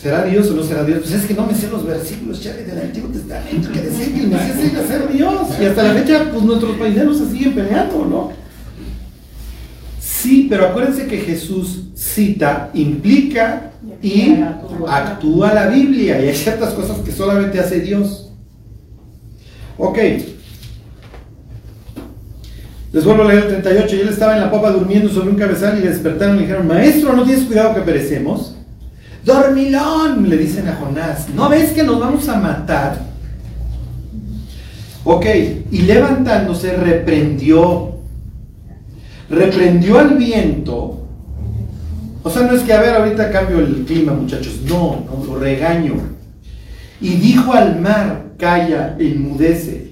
¿Será 0.07 0.23
Dios 0.23 0.49
o 0.49 0.53
no 0.53 0.63
será 0.63 0.85
Dios? 0.85 0.99
Pues 1.01 1.15
es 1.15 1.25
que 1.25 1.33
no 1.33 1.45
me 1.45 1.53
sé 1.53 1.67
los 1.67 1.85
versículos, 1.85 2.39
chale, 2.39 2.63
del 2.63 2.79
Antiguo 2.79 3.09
Testamento 3.09 3.69
que 3.73 3.81
decían 3.81 4.13
que 4.13 4.19
el 4.21 4.27
Mesías 4.29 4.71
iba 4.71 4.81
a 4.81 4.87
ser 4.87 5.11
Dios. 5.11 5.47
Y 5.59 5.65
hasta 5.65 5.83
la 5.83 5.93
fecha, 5.95 6.31
pues 6.31 6.43
nuestros 6.45 6.77
paisanos 6.77 7.17
se 7.17 7.29
siguen 7.29 7.53
peleando, 7.53 8.05
¿no? 8.05 8.31
Sí, 9.99 10.47
pero 10.49 10.67
acuérdense 10.67 11.07
que 11.07 11.17
Jesús 11.17 11.89
cita, 11.93 12.69
implica 12.73 13.73
y 14.01 14.37
actúa 14.87 15.53
la 15.53 15.67
Biblia. 15.67 16.21
Y 16.21 16.29
hay 16.29 16.35
ciertas 16.35 16.73
cosas 16.73 16.99
que 16.99 17.11
solamente 17.11 17.59
hace 17.59 17.81
Dios. 17.81 18.31
Ok. 19.77 19.97
Les 22.93 23.03
vuelvo 23.03 23.23
a 23.23 23.27
leer 23.27 23.43
el 23.43 23.49
38. 23.61 23.93
Y 23.93 23.99
él 23.99 24.07
estaba 24.07 24.35
en 24.35 24.41
la 24.43 24.51
popa 24.51 24.71
durmiendo 24.71 25.09
sobre 25.09 25.31
un 25.31 25.35
cabezal 25.35 25.77
y 25.77 25.81
le 25.81 25.89
despertaron 25.89 26.37
y 26.37 26.39
le 26.39 26.45
dijeron, 26.45 26.65
Maestro, 26.65 27.11
¿no 27.11 27.25
tienes 27.25 27.43
cuidado 27.43 27.75
que 27.75 27.81
perecemos? 27.81 28.53
Dormilón, 29.27 30.29
le 30.29 30.37
dicen 30.37 30.69
a 30.69 30.75
Jonás. 30.77 31.27
¿No 31.35 31.49
ves 31.49 31.73
que 31.73 31.83
nos 31.83 31.99
vamos 31.99 32.29
a 32.29 32.37
matar? 32.37 32.97
Ok, 35.03 35.25
y 35.69 35.81
levantándose 35.81 36.77
reprendió. 36.77 37.97
Reprendió 39.29 39.99
al 39.99 40.17
viento. 40.17 41.05
O 42.23 42.29
sea, 42.29 42.43
no 42.43 42.53
es 42.53 42.61
que, 42.63 42.71
a 42.71 42.79
ver, 42.79 42.95
ahorita 42.95 43.29
cambio 43.29 43.59
el 43.59 43.83
clima, 43.85 44.13
muchachos. 44.13 44.61
No, 44.65 45.03
no, 45.05 45.25
lo 45.25 45.37
regaño. 45.37 45.95
Y 47.01 47.09
dijo 47.15 47.51
al 47.51 47.81
mar, 47.81 48.27
calla, 48.37 48.95
enmudece. 48.97 49.91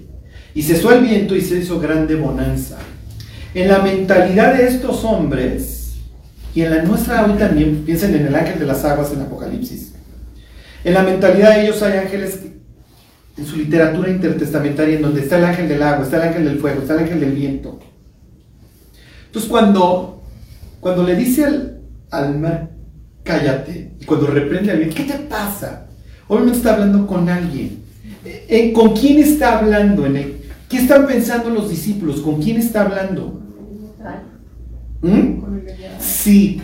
Y 0.53 0.63
cesó 0.63 0.93
el 0.93 1.03
viento 1.03 1.35
y 1.35 1.41
se 1.41 1.57
hizo 1.59 1.81
grande 1.81 2.15
bonanza. 2.15 2.77
En 3.53 3.67
la 3.67 3.79
mentalidad 3.79 4.55
de 4.55 4.67
estos 4.67 5.03
hombres, 5.03 5.74
y 6.55 6.61
en 6.61 6.71
la 6.71 6.83
nuestra 6.83 7.25
hoy 7.25 7.37
también, 7.37 7.83
piensen 7.85 8.15
en 8.15 8.27
el 8.27 8.33
ángel 8.33 8.57
de 8.57 8.65
las 8.65 8.85
aguas 8.85 9.11
en 9.11 9.19
Apocalipsis. 9.19 9.91
En 10.85 10.93
la 10.93 11.03
mentalidad 11.03 11.55
de 11.55 11.65
ellos 11.65 11.81
hay 11.83 11.97
ángeles 11.97 12.39
en 13.37 13.45
su 13.45 13.57
literatura 13.57 14.09
intertestamentaria 14.09 14.95
en 14.95 15.01
donde 15.01 15.21
está 15.21 15.37
el 15.37 15.43
ángel 15.43 15.67
del 15.67 15.83
agua, 15.83 16.05
está 16.05 16.15
el 16.15 16.29
ángel 16.29 16.45
del 16.45 16.59
fuego, 16.59 16.81
está 16.81 16.93
el 16.93 16.99
ángel 16.99 17.19
del 17.19 17.33
viento. 17.33 17.77
Entonces 19.25 19.51
cuando, 19.51 20.23
cuando 20.79 21.03
le 21.03 21.17
dice 21.17 21.43
al, 21.43 21.81
al 22.09 22.39
mar, 22.39 22.69
cállate, 23.23 23.91
y 23.99 24.05
cuando 24.05 24.27
reprende 24.27 24.71
al 24.71 24.77
viento, 24.77 24.95
¿qué 24.95 25.03
te 25.03 25.19
pasa? 25.19 25.87
Obviamente 26.29 26.59
está 26.59 26.75
hablando 26.75 27.05
con 27.05 27.27
alguien. 27.27 27.83
Eh, 28.23 28.45
eh, 28.47 28.73
¿Con 28.73 28.95
quién 28.95 29.19
está 29.19 29.59
hablando? 29.59 30.05
¿Qué 30.69 30.77
están 30.77 31.05
pensando 31.05 31.49
los 31.49 31.69
discípulos? 31.69 32.21
¿Con 32.21 32.41
quién 32.41 32.57
está 32.57 32.83
hablando? 32.83 33.44
¿Mm? 35.05 35.43
Sí, 35.99 36.61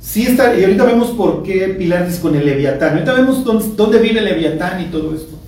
sí 0.00 0.26
está, 0.26 0.58
y 0.58 0.64
ahorita 0.64 0.84
vemos 0.84 1.10
por 1.10 1.42
qué 1.42 1.68
Pilar 1.78 2.06
dice 2.06 2.20
con 2.20 2.34
el 2.34 2.44
Leviatán, 2.44 2.94
ahorita 2.94 3.14
vemos 3.14 3.44
dónde, 3.44 3.64
dónde 3.76 3.98
vive 3.98 4.18
el 4.18 4.24
Leviatán 4.24 4.82
y 4.82 4.86
todo 4.86 5.14
esto. 5.14 5.38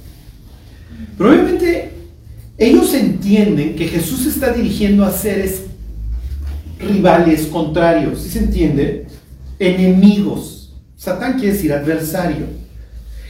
Pero 1.19 1.31
obviamente 1.31 1.91
ellos 2.57 2.95
entienden 2.95 3.75
que 3.75 3.89
Jesús 3.89 4.21
se 4.21 4.29
está 4.29 4.53
dirigiendo 4.53 5.05
a 5.05 5.11
seres 5.11 5.65
rivales, 6.79 7.47
contrarios, 7.47 8.21
¿sí 8.23 8.31
se 8.31 8.39
entiende? 8.39 9.07
Enemigos. 9.59 10.73
Satán 10.97 11.39
quiere 11.39 11.55
decir 11.55 11.73
adversario. 11.73 12.47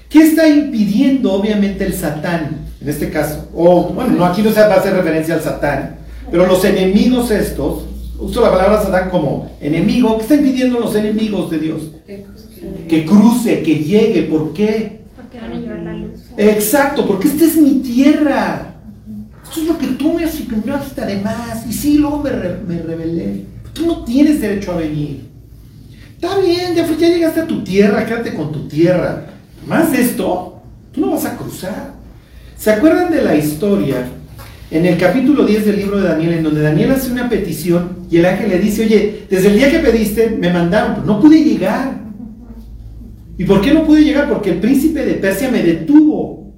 ¿Qué 0.09 0.23
está 0.23 0.49
impidiendo 0.49 1.33
obviamente 1.33 1.85
el 1.87 1.95
Satán 1.95 2.67
en 2.81 2.89
este 2.89 3.11
caso? 3.11 3.49
O, 3.55 3.85
bueno, 3.95 4.13
no, 4.13 4.27
aquí 4.27 4.43
no 4.43 4.51
se 4.51 4.61
va 4.61 4.75
a 4.75 4.79
hacer 4.79 4.95
referencia 4.95 5.35
al 5.35 5.43
Satán, 5.43 5.97
pero 6.31 6.47
los 6.47 6.65
enemigos 6.65 7.31
estos, 7.31 7.85
uso 8.21 8.41
la 8.43 8.51
palabra 8.53 8.83
Satán 8.83 9.11
como 9.11 9.51
enemigo, 9.61 10.17
¿qué 10.17 10.23
está 10.23 10.35
impidiendo 10.37 10.79
los 10.81 10.95
enemigos 10.95 11.51
de 11.51 11.59
Dios? 11.59 11.83
Que 12.89 13.05
cruce, 13.05 13.63
que 13.63 13.77
llegue, 13.77 14.23
¿por 14.25 14.53
qué? 14.53 15.01
Porque 15.17 15.41
van 15.41 15.53
a 15.53 15.57
llevar 15.61 15.79
la 15.81 15.93
luz. 15.95 16.21
Exacto, 16.37 17.07
porque 17.07 17.29
esta 17.29 17.45
es 17.45 17.57
mi 17.57 17.81
tierra. 17.81 18.75
Esto 19.45 19.61
es 19.63 19.67
lo 19.67 19.79
que 19.79 19.87
tú 19.89 20.13
me 20.13 20.25
asignaste 20.25 21.01
además. 21.01 21.65
Y 21.69 21.73
sí, 21.73 21.99
luego 21.99 22.19
me, 22.19 22.31
re- 22.31 22.61
me 22.67 22.79
rebelé. 22.83 23.45
Tú 23.73 23.87
no 23.87 24.05
tienes 24.05 24.41
derecho 24.41 24.73
a 24.73 24.77
venir. 24.77 25.29
Está 26.21 26.39
bien, 26.39 26.75
ya, 26.75 26.87
ya 26.87 27.09
llegaste 27.09 27.41
a 27.41 27.47
tu 27.47 27.65
tierra, 27.65 28.05
quédate 28.05 28.35
con 28.35 28.53
tu 28.53 28.69
tierra. 28.69 29.27
Más 29.67 29.91
de 29.93 30.03
esto, 30.03 30.61
tú 30.93 31.01
no 31.01 31.13
vas 31.13 31.25
a 31.25 31.37
cruzar. 31.37 31.95
¿Se 32.59 32.71
acuerdan 32.71 33.11
de 33.11 33.23
la 33.23 33.35
historia 33.37 34.07
en 34.71 34.87
el 34.87 34.97
capítulo 34.97 35.45
10 35.45 35.67
del 35.67 35.77
libro 35.77 35.99
de 35.99 36.09
Daniel, 36.09 36.35
en 36.35 36.45
donde 36.45 36.63
Daniel 36.63 36.93
hace 36.93 37.11
una 37.11 37.29
petición 37.29 38.07
y 38.11 38.19
el 38.19 38.27
ángel 38.27 38.51
le 38.51 38.59
dice, 38.61 38.85
oye, 38.85 39.27
desde 39.29 39.49
el 39.49 39.57
día 39.57 39.71
que 39.71 39.81
pediste 39.81 40.31
me 40.31 40.53
mandaron, 40.53 40.95
pero 40.95 41.07
no 41.07 41.21
pude 41.21 41.43
llegar. 41.43 41.99
¿Y 43.37 43.45
por 43.45 43.61
qué 43.61 43.75
no 43.75 43.85
pude 43.85 44.05
llegar? 44.05 44.29
Porque 44.29 44.51
el 44.51 44.59
príncipe 44.59 45.05
de 45.05 45.15
Persia 45.15 45.51
me 45.51 45.63
detuvo. 45.63 46.55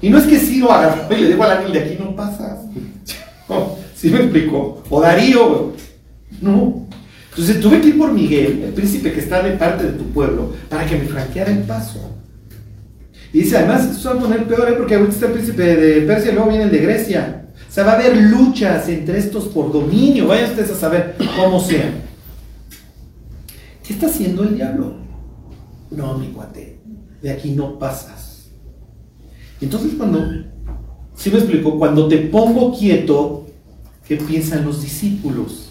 Y 0.00 0.10
no 0.10 0.18
es 0.18 0.24
que 0.24 0.38
Ciro 0.38 0.70
agarró 0.70 1.16
y 1.16 1.20
le 1.20 1.28
dijo 1.30 1.42
al 1.42 1.58
ángel 1.58 1.72
de 1.72 1.78
aquí 1.80 1.96
no 1.98 2.14
pasas. 2.14 2.58
¿Sí 3.96 4.10
me 4.10 4.18
explicó? 4.18 4.84
O 4.88 5.00
Darío, 5.00 5.72
no. 6.40 6.86
Entonces 7.30 7.60
tuve 7.60 7.80
que 7.80 7.88
ir 7.88 7.98
por 7.98 8.12
Miguel, 8.12 8.62
el 8.66 8.72
príncipe 8.72 9.12
que 9.12 9.20
está 9.20 9.42
de 9.42 9.52
parte 9.52 9.84
de 9.84 9.92
tu 9.92 10.04
pueblo, 10.10 10.52
para 10.68 10.86
que 10.86 10.96
me 10.96 11.06
franqueara 11.06 11.50
el 11.50 11.62
paso. 11.62 12.13
Y 13.34 13.40
dice, 13.40 13.58
además, 13.58 13.90
esto 13.90 14.10
va 14.10 14.14
a 14.14 14.20
poner 14.20 14.46
peor, 14.46 14.68
¿eh? 14.70 14.74
porque 14.78 14.94
ahorita 14.94 15.12
está 15.12 15.26
el 15.26 15.32
príncipe 15.32 15.62
de 15.64 16.02
Persia 16.02 16.30
y 16.30 16.34
luego 16.36 16.50
viene 16.50 16.64
el 16.64 16.70
de 16.70 16.78
Grecia. 16.78 17.46
O 17.68 17.72
sea, 17.72 17.82
va 17.82 17.94
a 17.94 17.94
haber 17.96 18.16
luchas 18.16 18.88
entre 18.88 19.18
estos 19.18 19.46
por 19.46 19.72
dominio. 19.72 20.28
Vayan 20.28 20.50
ustedes 20.50 20.70
a 20.70 20.76
saber 20.76 21.16
cómo 21.36 21.58
sean. 21.58 21.94
¿Qué 23.84 23.92
está 23.92 24.06
haciendo 24.06 24.44
el 24.44 24.54
diablo? 24.54 24.94
No, 25.90 26.16
mi 26.16 26.28
cuate, 26.28 26.78
de 27.20 27.32
aquí 27.32 27.50
no 27.50 27.76
pasas. 27.76 28.50
Entonces 29.60 29.94
cuando, 29.98 30.24
si 31.16 31.30
me 31.30 31.38
explico, 31.38 31.76
cuando 31.76 32.06
te 32.06 32.18
pongo 32.18 32.72
quieto, 32.78 33.46
¿qué 34.06 34.16
piensan 34.16 34.64
los 34.64 34.80
discípulos? 34.80 35.63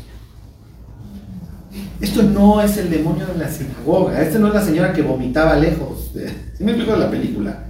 Esto 2.01 2.24
no 2.24 2.61
es 2.61 2.78
el 2.78 2.89
demonio 2.89 3.26
de 3.26 3.38
la 3.38 3.49
sinagoga, 3.49 4.21
esta 4.21 4.39
no 4.39 4.47
es 4.47 4.53
la 4.53 4.61
señora 4.61 4.93
que 4.93 5.01
vomitaba 5.01 5.55
lejos. 5.55 6.11
¿Sí 6.57 6.63
me 6.63 6.71
explico 6.71 6.97
la 6.97 7.09
película? 7.09 7.63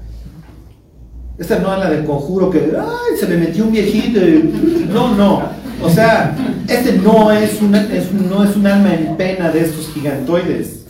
Esta 1.37 1.59
no 1.59 1.73
es 1.73 1.79
la 1.79 1.89
del 1.89 2.05
conjuro 2.05 2.49
que, 2.49 2.73
ay, 2.77 3.17
se 3.19 3.27
me 3.27 3.37
metió 3.37 3.65
un 3.65 3.71
viejito. 3.71 4.19
No, 4.91 5.15
no. 5.15 5.41
O 5.81 5.89
sea, 5.89 6.35
este 6.67 6.93
no 6.93 7.31
es, 7.31 7.61
una, 7.61 7.87
no 8.29 8.43
es 8.43 8.55
un 8.55 8.67
alma 8.67 8.93
en 8.93 9.17
pena 9.17 9.51
de 9.51 9.61
estos 9.61 9.89
gigantoides. 9.93 10.85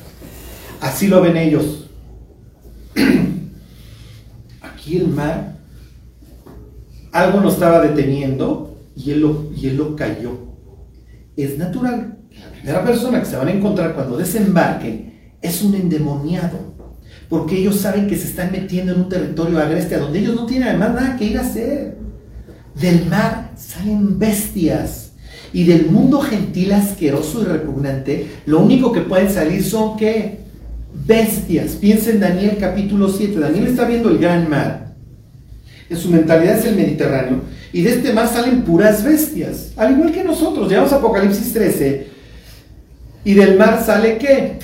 Así 0.81 1.07
lo 1.07 1.21
ven 1.21 1.37
ellos. 1.37 1.89
Aquí 4.61 4.97
el 4.97 5.07
mar, 5.07 5.55
algo 7.11 7.39
nos 7.39 7.53
estaba 7.53 7.81
deteniendo 7.81 8.77
y 8.95 9.11
él 9.11 9.21
lo, 9.21 9.49
y 9.55 9.67
él 9.67 9.77
lo 9.77 9.95
cayó. 9.95 10.31
Es 11.37 11.57
natural. 11.57 12.12
La 12.39 12.51
primera 12.51 12.85
persona 12.85 13.19
que 13.19 13.25
se 13.25 13.35
van 13.35 13.47
a 13.47 13.51
encontrar 13.51 13.93
cuando 13.93 14.17
desembarquen 14.17 15.13
es 15.41 15.61
un 15.61 15.75
endemoniado. 15.75 16.73
Porque 17.29 17.57
ellos 17.57 17.77
saben 17.77 18.07
que 18.07 18.17
se 18.17 18.27
están 18.27 18.51
metiendo 18.51 18.93
en 18.93 19.01
un 19.01 19.09
territorio 19.09 19.59
agreste 19.59 19.95
a 19.95 19.99
donde 19.99 20.19
ellos 20.19 20.35
no 20.35 20.45
tienen 20.45 20.69
además 20.69 20.93
nada 20.93 21.17
que 21.17 21.25
ir 21.25 21.37
a 21.37 21.41
hacer. 21.41 21.97
Del 22.79 23.05
mar 23.05 23.51
salen 23.55 24.17
bestias. 24.19 25.11
Y 25.51 25.65
del 25.65 25.85
mundo 25.87 26.19
gentil, 26.19 26.73
asqueroso 26.73 27.43
y 27.43 27.45
repugnante, 27.45 28.27
lo 28.47 28.59
único 28.59 28.91
que 28.91 29.01
pueden 29.01 29.29
salir 29.29 29.63
son 29.63 29.97
qué? 29.97 30.39
Bestias. 31.05 31.73
Piensa 31.73 32.09
en 32.09 32.19
Daniel 32.19 32.57
capítulo 32.59 33.07
7. 33.07 33.39
Daniel 33.39 33.67
está 33.67 33.85
viendo 33.85 34.09
el 34.09 34.17
gran 34.17 34.49
mar. 34.49 34.93
En 35.89 35.97
su 35.97 36.09
mentalidad 36.09 36.57
es 36.57 36.65
el 36.65 36.75
Mediterráneo. 36.75 37.41
Y 37.71 37.83
de 37.83 37.95
este 37.95 38.13
mar 38.13 38.27
salen 38.27 38.63
puras 38.63 39.03
bestias. 39.03 39.73
Al 39.75 39.91
igual 39.91 40.11
que 40.11 40.23
nosotros. 40.23 40.69
Llevamos 40.69 40.91
a 40.91 40.95
Apocalipsis 40.95 41.53
13. 41.53 42.12
Y 43.25 43.33
del 43.33 43.57
mar 43.57 43.81
sale 43.85 44.17
qué? 44.17 44.59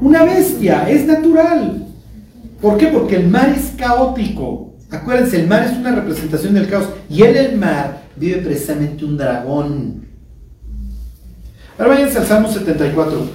Una 0.00 0.24
bestia. 0.24 0.88
Es 0.88 1.06
natural. 1.06 1.86
¿Por 2.60 2.76
qué? 2.76 2.88
Porque 2.88 3.16
el 3.16 3.28
mar 3.28 3.48
es 3.56 3.72
caótico. 3.76 4.74
Acuérdense, 4.90 5.40
el 5.40 5.48
mar 5.48 5.64
es 5.64 5.76
una 5.76 5.92
representación 5.92 6.54
del 6.54 6.68
caos. 6.68 6.88
Y 7.08 7.22
en 7.22 7.36
el 7.36 7.58
mar 7.58 8.02
vive 8.16 8.38
precisamente 8.38 9.04
un 9.04 9.16
dragón. 9.16 10.06
Ahora 11.78 11.94
váyanse 11.94 12.18
al 12.18 12.26
Salmo 12.26 12.48
74. 12.48 13.26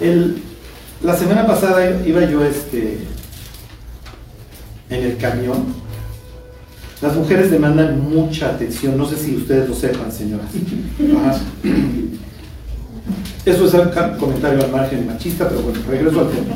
El, 0.00 0.42
la 1.02 1.16
semana 1.16 1.46
pasada 1.46 2.00
iba 2.06 2.24
yo 2.24 2.44
este, 2.44 2.98
en 4.88 5.04
el 5.04 5.16
camión. 5.16 5.82
Las 7.00 7.16
mujeres 7.16 7.50
demandan 7.50 8.00
mucha 8.08 8.50
atención. 8.50 8.96
No 8.96 9.06
sé 9.06 9.16
si 9.16 9.34
ustedes 9.34 9.68
lo 9.68 9.74
sepan, 9.74 10.12
señoras. 10.12 10.46
Eso 13.44 13.66
es 13.66 13.74
un 13.74 14.18
comentario 14.18 14.64
al 14.64 14.70
margen 14.70 15.06
machista, 15.06 15.48
pero 15.48 15.62
bueno, 15.62 15.80
regreso 15.88 16.20
al 16.20 16.30
tema. 16.30 16.54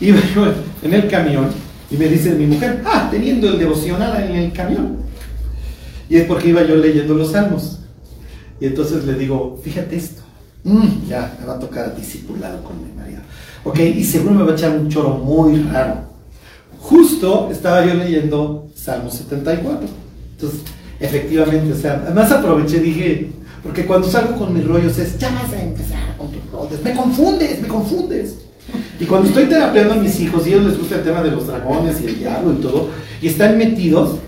Iba 0.00 0.20
yo 0.34 0.46
en 0.82 0.94
el 0.94 1.08
camión 1.08 1.48
y 1.90 1.96
me 1.96 2.08
dice 2.08 2.34
mi 2.34 2.46
mujer, 2.46 2.82
ah, 2.84 3.08
teniendo 3.10 3.48
el 3.48 3.58
devocional 3.58 4.22
en 4.22 4.36
el 4.36 4.52
camión. 4.52 4.98
Y 6.08 6.16
es 6.16 6.26
porque 6.26 6.48
iba 6.48 6.62
yo 6.62 6.76
leyendo 6.76 7.14
los 7.14 7.32
salmos. 7.32 7.78
Y 8.60 8.66
entonces 8.66 9.04
le 9.04 9.14
digo, 9.14 9.58
fíjate 9.62 9.96
esto. 9.96 10.22
Mm, 10.64 11.08
ya, 11.08 11.36
me 11.40 11.46
va 11.46 11.54
a 11.54 11.58
tocar 11.58 11.96
discipulado 11.96 12.62
con 12.62 12.76
mi 12.84 12.92
marido. 12.92 13.20
Ok, 13.64 13.78
y 13.78 14.04
seguro 14.04 14.34
me 14.34 14.42
va 14.44 14.52
a 14.52 14.54
echar 14.54 14.70
un 14.70 14.88
choro 14.88 15.10
muy 15.10 15.62
raro. 15.62 16.12
Justo 16.78 17.48
estaba 17.50 17.84
yo 17.86 17.94
leyendo 17.94 18.68
Salmo 18.74 19.10
74. 19.10 19.88
Entonces, 20.32 20.60
efectivamente, 21.00 21.72
o 21.72 21.76
sea, 21.76 22.02
además 22.04 22.30
aproveché, 22.30 22.80
dije, 22.80 23.30
porque 23.62 23.86
cuando 23.86 24.08
salgo 24.08 24.36
con 24.36 24.52
mis 24.52 24.66
rollos 24.66 24.98
es, 24.98 25.18
ya 25.18 25.30
vas 25.30 25.52
a 25.52 25.62
empezar 25.62 26.16
con 26.16 26.30
tus 26.32 26.50
rollos, 26.50 26.82
me 26.82 26.94
confundes, 26.94 27.60
me 27.60 27.68
confundes. 27.68 28.38
Y 28.98 29.04
cuando 29.04 29.28
estoy 29.28 29.46
terapeando 29.46 29.94
a 29.94 29.96
mis 29.96 30.18
hijos 30.20 30.46
y 30.46 30.52
a 30.52 30.56
ellos 30.56 30.70
les 30.70 30.78
gusta 30.78 30.96
el 30.96 31.02
tema 31.02 31.22
de 31.22 31.30
los 31.30 31.46
dragones 31.46 32.00
y 32.00 32.06
el 32.06 32.18
diablo 32.18 32.52
y 32.52 32.62
todo, 32.62 32.88
y 33.20 33.28
están 33.28 33.58
metidos, 33.58 34.18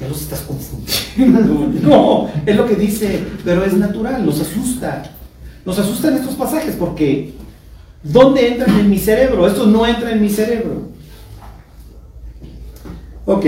ya 0.00 0.08
los 0.08 0.20
estás 0.20 0.40
confundiendo. 0.42 0.88
No, 1.88 2.30
es 2.46 2.54
lo 2.54 2.64
que 2.66 2.76
dice, 2.76 3.20
pero 3.44 3.64
es 3.64 3.72
natural, 3.72 4.24
nos 4.24 4.40
asusta. 4.40 5.10
Nos 5.64 5.78
asustan 5.78 6.16
estos 6.16 6.34
pasajes 6.34 6.76
porque 6.76 7.34
¿dónde 8.02 8.46
entran 8.46 8.78
en 8.78 8.88
mi 8.88 8.98
cerebro? 8.98 9.46
Estos 9.46 9.66
no 9.66 9.84
entran 9.84 10.12
en 10.12 10.22
mi 10.22 10.28
cerebro. 10.28 10.88
Ok. 13.26 13.44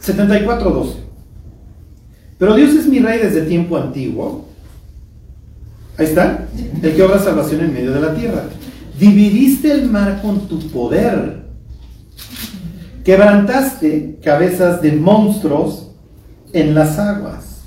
74.12. 0.00 0.94
Pero 2.42 2.56
Dios 2.56 2.74
es 2.74 2.88
mi 2.88 2.98
rey 2.98 3.20
desde 3.20 3.42
tiempo 3.42 3.76
antiguo 3.76 4.46
Ahí 5.96 6.06
está. 6.06 6.48
El 6.82 6.96
que 6.96 7.00
obra 7.00 7.20
salvación 7.20 7.60
en 7.60 7.72
medio 7.72 7.92
de 7.92 8.00
la 8.00 8.16
tierra. 8.16 8.42
Dividiste 8.98 9.70
el 9.70 9.88
mar 9.88 10.20
con 10.20 10.48
tu 10.48 10.58
poder. 10.70 11.44
Quebrantaste 13.04 14.18
cabezas 14.24 14.82
de 14.82 14.90
monstruos 14.90 15.92
en 16.52 16.74
las 16.74 16.98
aguas. 16.98 17.60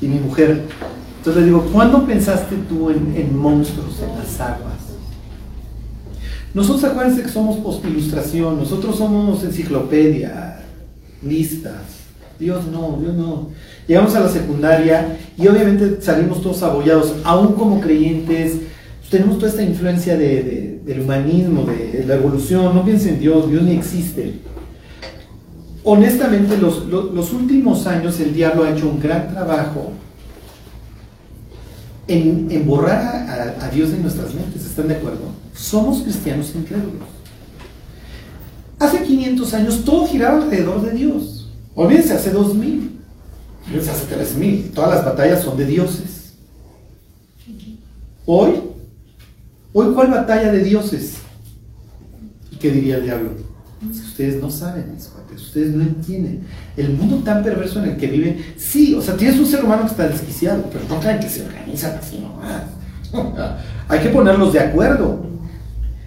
Y 0.00 0.06
mi 0.06 0.20
mujer, 0.20 0.62
entonces 1.16 1.40
le 1.40 1.46
digo, 1.46 1.68
¿cuándo 1.72 2.06
pensaste 2.06 2.54
tú 2.68 2.90
en, 2.90 3.36
monstruos 3.36 3.98
en 4.08 4.16
las 4.16 4.40
aguas? 4.40 4.78
Nosotros 6.54 6.84
acuérdense 6.84 7.22
que 7.22 7.28
somos 7.28 7.56
postilustración, 7.56 8.56
nosotros 8.56 8.96
somos 8.96 9.42
enciclopedia, 9.42 10.60
listas. 11.24 12.00
Dios 12.40 12.66
no, 12.66 12.98
Dios 13.00 13.14
no. 13.14 13.50
Llegamos 13.90 14.14
a 14.14 14.20
la 14.20 14.28
secundaria 14.28 15.18
y 15.36 15.48
obviamente 15.48 16.00
salimos 16.00 16.40
todos 16.40 16.62
abollados, 16.62 17.12
aún 17.24 17.54
como 17.54 17.80
creyentes, 17.80 18.58
tenemos 19.10 19.38
toda 19.38 19.50
esta 19.50 19.64
influencia 19.64 20.16
del 20.16 21.00
humanismo, 21.00 21.64
de, 21.64 22.04
la 22.06 22.14
evolución, 22.14 22.72
no 22.72 22.84
piensen 22.84 23.14
en 23.14 23.18
Dios, 23.18 23.50
Dios 23.50 23.64
ni 23.64 23.72
existe. 23.72 24.34
Honestamente, 25.82 26.56
los, 26.56 27.32
últimos 27.32 27.84
años 27.88 28.20
el 28.20 28.32
diablo 28.32 28.62
ha 28.62 28.70
hecho 28.70 28.88
un 28.88 29.00
gran 29.00 29.28
trabajo 29.32 29.90
en, 32.06 32.64
borrar 32.64 33.58
a, 33.60 33.70
Dios 33.70 33.90
de 33.90 33.98
nuestras 33.98 34.32
mentes, 34.34 34.66
¿están 34.66 34.86
de 34.86 34.94
acuerdo? 34.94 35.32
Somos 35.52 36.02
cristianos 36.02 36.52
incrédulos. 36.54 37.08
Hace 38.78 39.02
500 39.02 39.54
años 39.54 39.84
todo 39.84 40.06
giraba 40.06 40.44
alrededor 40.44 40.80
de 40.80 40.92
Dios. 40.92 41.50
Olvídense, 41.74 42.12
hace 42.12 42.30
2000 42.30 42.99
hace 43.88 44.06
3000. 44.14 44.70
Todas 44.72 44.96
las 44.96 45.04
batallas 45.04 45.42
son 45.42 45.56
de 45.56 45.66
dioses. 45.66 46.34
Hoy, 48.26 48.52
hoy, 49.72 49.94
¿cuál 49.94 50.08
batalla 50.08 50.52
de 50.52 50.62
dioses? 50.62 51.16
¿Y 52.52 52.56
qué 52.56 52.70
diría 52.70 52.96
el 52.96 53.04
diablo? 53.04 53.30
Ustedes 53.90 54.40
no 54.40 54.50
saben, 54.50 54.96
ustedes 55.34 55.74
no 55.74 55.82
entienden. 55.82 56.46
El 56.76 56.90
mundo 56.90 57.22
tan 57.24 57.42
perverso 57.42 57.82
en 57.82 57.90
el 57.90 57.96
que 57.96 58.06
viven, 58.08 58.54
sí, 58.56 58.94
o 58.94 59.00
sea, 59.00 59.16
tienes 59.16 59.38
un 59.38 59.46
ser 59.46 59.64
humano 59.64 59.82
que 59.82 59.88
está 59.88 60.08
desquiciado, 60.08 60.64
pero 60.70 60.84
no 60.88 61.00
crean 61.00 61.18
que 61.18 61.28
se 61.28 61.44
organizan 61.44 61.98
así 61.98 62.18
nomás. 62.18 62.64
Hay 63.88 64.00
que 64.00 64.10
ponerlos 64.10 64.52
de 64.52 64.60
acuerdo. 64.60 65.26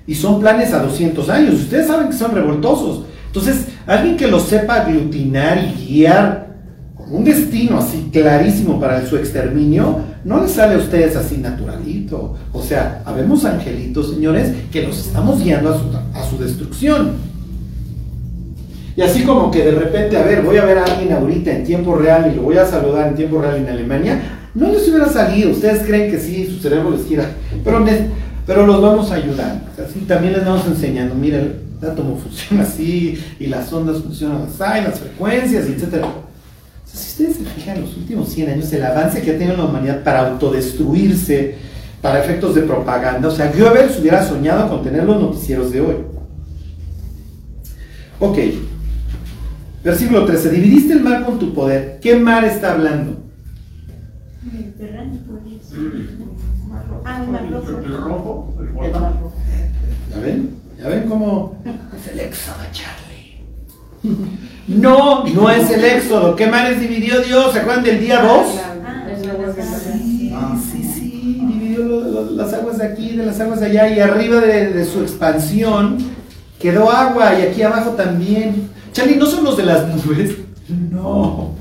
Y 0.06 0.16
son 0.16 0.40
planes 0.40 0.74
a 0.74 0.84
200 0.84 1.30
años. 1.30 1.56
Ustedes 1.56 1.88
saben 1.88 2.10
que 2.10 2.18
son 2.18 2.32
revoltosos. 2.32 3.06
Entonces, 3.28 3.68
alguien 3.88 4.18
que 4.18 4.28
los 4.28 4.44
sepa 4.44 4.82
aglutinar 4.82 5.58
y 5.58 5.88
guiar 5.88 6.43
un 7.14 7.24
destino 7.24 7.78
así 7.78 8.10
clarísimo 8.12 8.80
para 8.80 9.06
su 9.06 9.18
exterminio, 9.18 10.00
no 10.26 10.42
les 10.42 10.52
sale 10.52 10.74
a 10.74 10.78
ustedes 10.80 11.16
así 11.16 11.38
naturalito. 11.38 12.36
O 12.52 12.62
sea, 12.62 13.04
habemos 13.06 13.46
angelitos, 13.46 14.10
señores, 14.10 14.52
que 14.72 14.82
los 14.82 14.98
estamos 14.98 15.44
guiando 15.44 15.70
a 15.70 15.78
su, 15.78 16.18
a 16.18 16.28
su 16.28 16.40
destrucción. 16.40 17.12
Y 18.98 19.02
así 19.02 19.22
como 19.24 19.52
que 19.52 19.64
de 19.64 19.72
repente, 19.74 20.18
a 20.18 20.24
ver, 20.24 20.42
voy 20.42 20.58
a 20.58 20.66
ver 20.66 20.80
a 20.80 20.86
alguien 20.86 21.14
ahorita 21.14 21.52
en 21.52 21.64
tiempo 21.64 21.96
real 21.96 22.32
y 22.32 22.36
lo 22.36 22.42
voy 22.42 22.58
a 22.58 22.66
saludar 22.66 23.10
en 23.10 23.16
tiempo 23.16 23.40
real 23.40 23.58
en 23.58 23.70
Alemania, 23.70 24.20
no 24.56 24.72
les 24.72 24.88
hubiera 24.88 25.08
salido. 25.08 25.52
Ustedes 25.52 25.86
creen 25.86 26.10
que 26.10 26.20
sí, 26.20 26.48
su 26.48 26.60
cerebro 26.64 26.90
les 26.90 27.02
quiera, 27.02 27.30
pero, 27.64 27.86
pero 28.48 28.66
los 28.66 28.82
vamos 28.82 29.12
a 29.12 29.16
ayudar. 29.16 29.62
Así 29.78 30.00
también 30.08 30.34
les 30.34 30.44
vamos 30.44 30.66
enseñando, 30.66 31.14
mira, 31.14 31.38
el 31.38 31.58
átomo 31.88 32.18
funciona 32.24 32.64
así, 32.64 33.24
y 33.40 33.46
las 33.46 33.72
ondas 33.72 34.02
funcionan 34.02 34.48
así, 34.48 34.84
las 34.84 35.00
frecuencias, 35.00 35.66
etc. 35.68 36.04
si 36.94 37.24
ustedes 37.24 37.38
se 37.38 37.46
fijan 37.46 37.78
en 37.78 37.82
los 37.84 37.98
últimos 37.98 38.30
100 38.30 38.50
años, 38.52 38.72
el 38.72 38.84
avance 38.84 39.22
que 39.22 39.32
ha 39.32 39.38
tenido 39.38 39.58
la 39.58 39.66
humanidad 39.66 40.04
para 40.04 40.28
autodestruirse, 40.30 41.56
para 42.02 42.24
efectos 42.24 42.54
de 42.54 42.62
propaganda, 42.62 43.28
o 43.28 43.32
sea, 43.32 43.52
Goebbels 43.52 44.00
hubiera 44.00 44.24
soñado 44.24 44.70
con 44.70 44.84
tener 44.84 45.04
los 45.04 45.20
noticieros 45.20 45.72
de 45.72 45.82
hoy. 45.82 45.96
Ok, 48.20 48.38
versículo 49.84 50.26
13, 50.26 50.50
dividiste 50.52 50.94
el 50.94 51.02
mar 51.02 51.26
con 51.26 51.40
tu 51.40 51.54
poder. 51.54 52.00
¿Qué 52.00 52.16
mar 52.16 52.46
está 52.46 52.74
hablando? 52.74 53.24
Mediterráneo, 54.44 55.20
pues. 55.28 55.74
Ah, 57.06 57.24
el 57.24 57.32
mar 57.32 57.50
rojo. 57.52 57.70
El 57.70 57.98
rojo, 57.98 58.56
el 58.60 58.68
El 58.86 58.94
rojo. 58.94 59.34
¿Ya 60.12 60.20
ven? 60.20 60.56
¿Ya 60.78 60.90
ven 60.90 61.04
cómo 61.10 61.58
es 61.66 62.12
el 62.12 62.20
éxodo, 62.20 62.58
Charlie? 62.72 63.42
No, 64.68 65.26
no 65.28 65.50
es 65.50 65.70
el 65.72 65.84
éxodo. 65.84 66.36
¿Qué 66.36 66.48
mares 66.48 66.80
dividió 66.80 67.22
Dios? 67.22 67.52
¿Se 67.54 67.60
acuerdan 67.60 67.84
del 67.84 68.00
día 68.00 68.22
2? 68.22 68.32
Ah, 68.86 69.06
Es 69.12 69.26
la 69.26 69.32
agua 69.34 69.54
que 69.56 69.62
Sí, 69.64 70.32
Ah. 70.36 70.58
sí, 70.72 70.84
sí, 70.84 71.42
dividió 71.48 72.30
las 72.32 72.54
aguas 72.54 72.78
de 72.78 72.86
aquí, 72.86 73.16
de 73.16 73.26
las 73.26 73.40
aguas 73.40 73.60
de 73.60 73.68
allá, 73.68 73.90
y 73.90 74.00
arriba 74.00 74.40
de, 74.42 74.70
de 74.74 74.86
su 74.86 75.02
expansión 75.02 75.98
quedó 76.60 76.90
agua, 76.90 77.38
y 77.38 77.42
aquí 77.44 77.62
abajo 77.62 77.92
también. 77.92 78.70
Charlie, 78.94 79.18
¿no 79.18 79.26
son 79.26 79.44
los 79.44 79.58
de 79.58 79.64
las 79.64 79.88
nubes? 80.06 80.32
No, 80.92 81.52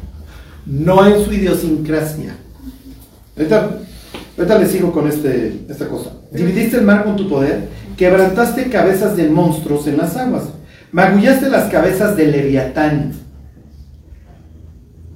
no 0.66 1.06
en 1.06 1.24
su 1.24 1.32
idiosincrasia. 1.32 2.36
Ahorita, 3.36 3.70
ahorita 4.38 4.58
les 4.58 4.70
sigo 4.70 4.92
con 4.92 5.08
este, 5.08 5.64
esta 5.68 5.88
cosa. 5.88 6.10
Dividiste 6.30 6.76
el 6.76 6.82
mar 6.84 7.04
con 7.04 7.16
tu 7.16 7.28
poder, 7.28 7.68
quebrantaste 7.96 8.70
cabezas 8.70 9.16
de 9.16 9.28
monstruos 9.28 9.86
en 9.86 9.96
las 9.98 10.16
aguas, 10.16 10.44
magullaste 10.92 11.48
las 11.48 11.70
cabezas 11.70 12.16
de 12.16 12.26
Leviatán. 12.26 13.12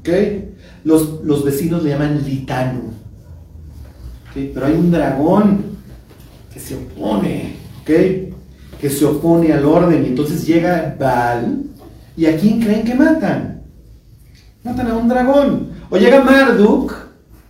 ¿Ok? 0.00 0.08
Los, 0.84 1.22
los 1.22 1.44
vecinos 1.44 1.82
le 1.82 1.90
llaman 1.90 2.24
Litano. 2.24 2.80
¿Ok? 4.30 4.50
Pero 4.54 4.66
hay 4.66 4.72
un 4.72 4.90
dragón 4.90 5.64
que 6.52 6.60
se 6.60 6.74
opone, 6.74 7.56
¿ok? 7.82 7.90
Que 8.80 8.90
se 8.90 9.04
opone 9.04 9.52
al 9.52 9.64
orden. 9.64 10.04
Y 10.04 10.08
entonces 10.08 10.46
llega 10.46 10.96
Baal. 10.98 11.64
¿Y 12.16 12.26
a 12.26 12.36
quién 12.36 12.60
creen 12.60 12.84
que 12.84 12.94
matan? 12.94 13.62
Matan 14.64 14.88
a 14.88 14.96
un 14.96 15.08
dragón. 15.08 15.70
O 15.90 15.96
llega 15.96 16.22
Marduk. 16.22 16.94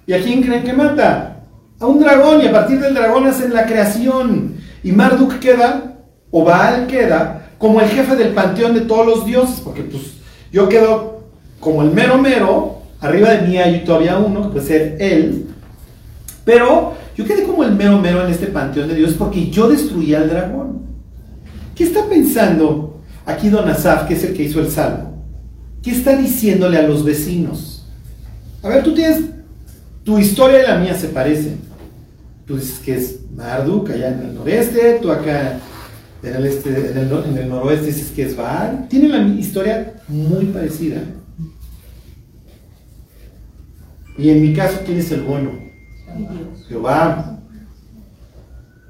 ¿Y 0.06 0.12
a 0.12 0.22
quién 0.22 0.42
creen 0.42 0.64
que 0.64 0.72
mata? 0.72 1.42
A 1.78 1.86
un 1.86 2.00
dragón. 2.00 2.40
Y 2.42 2.46
a 2.46 2.52
partir 2.52 2.80
del 2.80 2.94
dragón 2.94 3.26
hacen 3.26 3.52
la 3.54 3.66
creación. 3.66 4.56
Y 4.82 4.92
Marduk 4.92 5.38
queda, 5.38 5.98
o 6.30 6.44
Baal 6.44 6.86
queda, 6.86 7.45
como 7.58 7.80
el 7.80 7.88
jefe 7.88 8.16
del 8.16 8.34
panteón 8.34 8.74
de 8.74 8.82
todos 8.82 9.06
los 9.06 9.26
dioses. 9.26 9.60
Porque 9.60 9.82
pues 9.82 10.02
yo 10.52 10.68
quedo 10.68 11.20
como 11.60 11.82
el 11.82 11.90
mero 11.90 12.18
mero. 12.18 12.82
Arriba 13.00 13.30
de 13.30 13.46
mí 13.46 13.58
hay 13.58 13.84
todavía 13.84 14.18
uno, 14.18 14.42
que 14.42 14.48
puede 14.48 14.66
ser 14.66 14.96
él. 15.00 15.46
Pero 16.44 16.94
yo 17.16 17.24
quedé 17.24 17.44
como 17.44 17.64
el 17.64 17.74
mero 17.74 17.98
mero 17.98 18.24
en 18.24 18.30
este 18.30 18.46
panteón 18.46 18.88
de 18.88 18.94
Dios 18.94 19.14
porque 19.14 19.50
yo 19.50 19.68
destruí 19.68 20.14
al 20.14 20.28
dragón. 20.28 20.82
¿Qué 21.74 21.84
está 21.84 22.06
pensando 22.08 23.00
aquí 23.26 23.48
Don 23.48 23.68
Asaf, 23.68 24.06
que 24.06 24.14
es 24.14 24.24
el 24.24 24.34
que 24.34 24.44
hizo 24.44 24.60
el 24.60 24.70
salmo? 24.70 25.24
¿Qué 25.82 25.90
está 25.90 26.16
diciéndole 26.16 26.78
a 26.78 26.82
los 26.82 27.04
vecinos? 27.04 27.86
A 28.62 28.68
ver, 28.68 28.82
tú 28.82 28.94
tienes, 28.94 29.24
tu 30.04 30.18
historia 30.18 30.62
y 30.62 30.66
la 30.66 30.78
mía 30.78 30.94
se 30.94 31.08
parecen. 31.08 31.60
Tú 32.46 32.56
dices 32.56 32.78
que 32.78 32.96
es 32.96 33.20
Marduk 33.34 33.90
allá 33.90 34.08
en 34.08 34.20
el 34.20 34.34
noreste, 34.34 34.98
tú 35.02 35.10
acá 35.10 35.58
en 36.22 36.34
el, 36.34 36.46
este, 36.46 36.90
en 36.90 36.98
el, 36.98 37.10
nor- 37.10 37.26
en 37.26 37.36
el 37.38 37.48
noroeste 37.48 37.86
dices 37.86 38.10
que 38.10 38.22
es 38.24 38.36
Baal. 38.36 38.86
Tienen 38.88 39.12
la 39.12 39.18
historia 39.40 39.94
muy 40.08 40.46
parecida. 40.46 41.02
Y 44.18 44.30
en 44.30 44.40
mi 44.42 44.54
caso, 44.54 44.80
¿quién 44.84 44.98
es 44.98 45.10
el 45.12 45.22
bueno? 45.22 45.50
Jehová. 46.68 47.38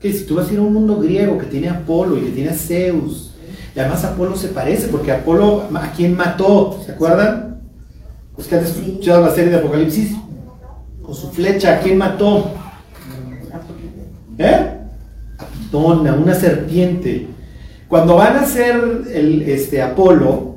Que 0.00 0.12
si 0.12 0.24
tú 0.24 0.36
vas 0.36 0.48
a 0.48 0.52
ir 0.52 0.58
a 0.58 0.62
un 0.62 0.72
mundo 0.72 0.98
griego 1.00 1.36
que 1.38 1.46
tiene 1.46 1.68
a 1.68 1.72
Apolo 1.78 2.16
y 2.16 2.20
que 2.26 2.30
tiene 2.30 2.50
a 2.50 2.54
Zeus, 2.54 3.34
y 3.74 3.80
además 3.80 4.04
Apolo 4.04 4.36
se 4.36 4.48
parece, 4.48 4.88
porque 4.88 5.10
Apolo, 5.10 5.64
¿a 5.74 5.92
quién 5.92 6.16
mató? 6.16 6.80
¿Se 6.84 6.92
acuerdan? 6.92 7.60
Los 8.36 8.46
que 8.46 8.54
han 8.56 8.64
escuchado 8.64 9.22
la 9.26 9.34
serie 9.34 9.50
de 9.50 9.56
Apocalipsis, 9.58 10.12
con 11.02 11.14
su 11.14 11.30
flecha, 11.30 11.74
¿a 11.76 11.80
quién 11.80 11.98
mató? 11.98 12.50
¿Eh? 14.38 14.75
A 15.66 15.70
Pitón, 15.70 16.06
a 16.06 16.14
una 16.14 16.34
serpiente. 16.34 17.26
Cuando 17.88 18.16
van 18.16 18.36
a 18.36 18.46
ser 18.46 19.02
el 19.12 19.42
este, 19.42 19.82
Apolo, 19.82 20.56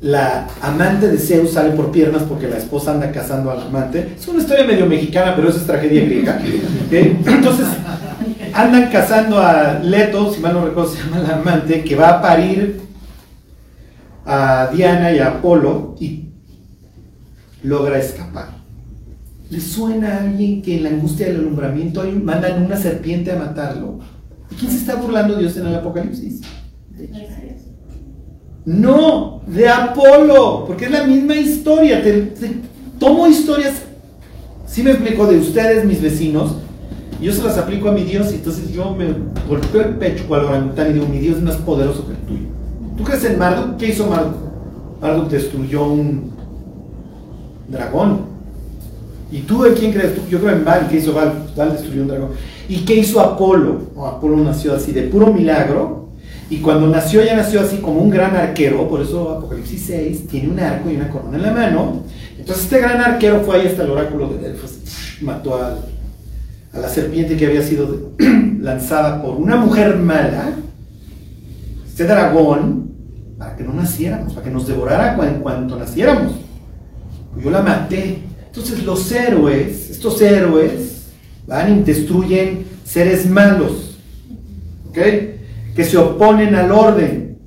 la 0.00 0.48
amante 0.62 1.08
de 1.08 1.18
Zeus 1.18 1.52
sale 1.52 1.70
por 1.70 1.90
piernas 1.90 2.22
porque 2.22 2.48
la 2.48 2.56
esposa 2.56 2.92
anda 2.92 3.12
cazando 3.12 3.50
al 3.50 3.60
amante. 3.60 4.14
Es 4.18 4.26
una 4.28 4.40
historia 4.40 4.64
medio 4.64 4.86
mexicana, 4.86 5.34
pero 5.36 5.48
eso 5.48 5.58
es 5.58 5.66
tragedia 5.66 6.04
griega. 6.04 6.40
Entonces, 6.90 7.66
andan 8.54 8.90
cazando 8.90 9.38
a 9.38 9.78
Leto, 9.82 10.32
si 10.32 10.40
mal 10.40 10.54
no 10.54 10.64
recuerdo, 10.64 10.90
se 10.90 11.02
llama 11.02 11.18
la 11.18 11.36
amante, 11.36 11.84
que 11.84 11.96
va 11.96 12.08
a 12.08 12.22
parir 12.22 12.80
a 14.24 14.70
Diana 14.72 15.12
y 15.12 15.18
a 15.18 15.28
Apolo 15.28 15.96
y 16.00 16.30
logra 17.62 17.98
escapar. 17.98 18.59
¿Le 19.50 19.60
suena 19.60 20.14
a 20.14 20.22
alguien 20.22 20.62
que 20.62 20.76
en 20.76 20.84
la 20.84 20.90
angustia 20.90 21.26
del 21.26 21.40
alumbramiento 21.40 22.04
mandan 22.22 22.62
una 22.64 22.76
serpiente 22.76 23.32
a 23.32 23.36
matarlo? 23.36 23.98
¿De 24.48 24.56
quién 24.56 24.70
se 24.70 24.78
está 24.78 24.94
burlando 24.94 25.36
Dios 25.36 25.56
en 25.56 25.66
el 25.66 25.74
Apocalipsis? 25.74 26.40
No, 28.64 29.42
de 29.48 29.68
Apolo, 29.68 30.64
porque 30.66 30.84
es 30.84 30.90
la 30.92 31.04
misma 31.04 31.34
historia. 31.34 32.00
Tomo 33.00 33.26
historias, 33.26 33.82
si 34.66 34.84
me 34.84 34.92
explico, 34.92 35.26
de 35.26 35.38
ustedes, 35.38 35.84
mis 35.84 36.00
vecinos, 36.00 36.54
y 37.20 37.24
yo 37.24 37.32
se 37.32 37.42
las 37.42 37.58
aplico 37.58 37.88
a 37.88 37.92
mi 37.92 38.04
Dios, 38.04 38.30
y 38.30 38.36
entonces 38.36 38.70
yo 38.70 38.94
me 38.94 39.06
golpeo 39.48 39.82
el 39.82 39.96
pecho 39.96 40.26
cual 40.28 40.44
orangután 40.44 40.90
y 40.90 40.92
digo, 40.94 41.06
mi 41.06 41.18
Dios 41.18 41.38
es 41.38 41.42
más 41.42 41.56
poderoso 41.56 42.06
que 42.06 42.12
el 42.12 42.18
tuyo. 42.18 42.48
¿Tú 42.96 43.02
crees 43.02 43.24
en 43.24 43.38
Marduk? 43.38 43.78
¿Qué 43.78 43.88
hizo 43.88 44.06
Marduk? 44.06 44.36
Marduk 45.02 45.28
destruyó 45.28 45.90
un 45.90 46.30
dragón. 47.68 48.30
¿Y 49.32 49.40
tú 49.40 49.62
de 49.62 49.74
quién 49.74 49.92
crees? 49.92 50.14
Tú? 50.14 50.22
Yo 50.28 50.40
creo 50.40 50.56
en 50.56 50.64
Baal. 50.64 50.88
¿Qué 50.88 50.96
hizo 50.96 51.12
Baal? 51.12 51.50
Baal 51.56 51.72
destruyó 51.72 52.02
un 52.02 52.08
dragón. 52.08 52.30
¿Y 52.68 52.84
qué 52.84 52.96
hizo 52.96 53.20
Apolo? 53.20 53.90
Apolo 54.06 54.36
nació 54.38 54.74
así 54.74 54.92
de 54.92 55.02
puro 55.02 55.32
milagro. 55.32 56.08
Y 56.48 56.58
cuando 56.58 56.88
nació, 56.88 57.24
ya 57.24 57.36
nació 57.36 57.60
así 57.60 57.76
como 57.76 58.00
un 58.00 58.10
gran 58.10 58.34
arquero. 58.34 58.88
Por 58.88 59.00
eso 59.00 59.30
Apocalipsis 59.30 59.84
6 59.86 60.26
tiene 60.26 60.48
un 60.48 60.58
arco 60.58 60.90
y 60.90 60.96
una 60.96 61.08
corona 61.08 61.36
en 61.36 61.42
la 61.42 61.52
mano. 61.52 62.02
Entonces 62.36 62.64
este 62.64 62.80
gran 62.80 63.00
arquero 63.00 63.40
fue 63.42 63.60
ahí 63.60 63.68
hasta 63.68 63.84
el 63.84 63.90
oráculo 63.90 64.28
de 64.28 64.48
Delfos. 64.48 64.78
Mató 65.20 65.56
a 65.56 65.78
la 66.72 66.88
serpiente 66.88 67.36
que 67.36 67.46
había 67.46 67.62
sido 67.62 68.12
lanzada 68.60 69.22
por 69.22 69.36
una 69.36 69.56
mujer 69.56 69.96
mala. 69.96 70.54
Este 71.86 72.04
dragón, 72.04 72.90
para 73.38 73.56
que 73.56 73.62
no 73.62 73.72
naciéramos, 73.72 74.32
para 74.32 74.44
que 74.44 74.50
nos 74.50 74.66
devorara 74.66 75.16
en 75.28 75.40
cuanto 75.40 75.76
naciéramos. 75.76 76.32
Yo 77.40 77.50
la 77.50 77.62
maté. 77.62 78.29
Entonces 78.50 78.82
los 78.82 79.12
héroes, 79.12 79.90
estos 79.90 80.20
héroes, 80.20 81.06
van 81.46 81.78
y 81.78 81.82
destruyen 81.84 82.66
seres 82.84 83.30
malos, 83.30 83.96
¿ok? 84.88 84.98
Que 85.76 85.84
se 85.84 85.96
oponen 85.96 86.56
al 86.56 86.72
orden. 86.72 87.38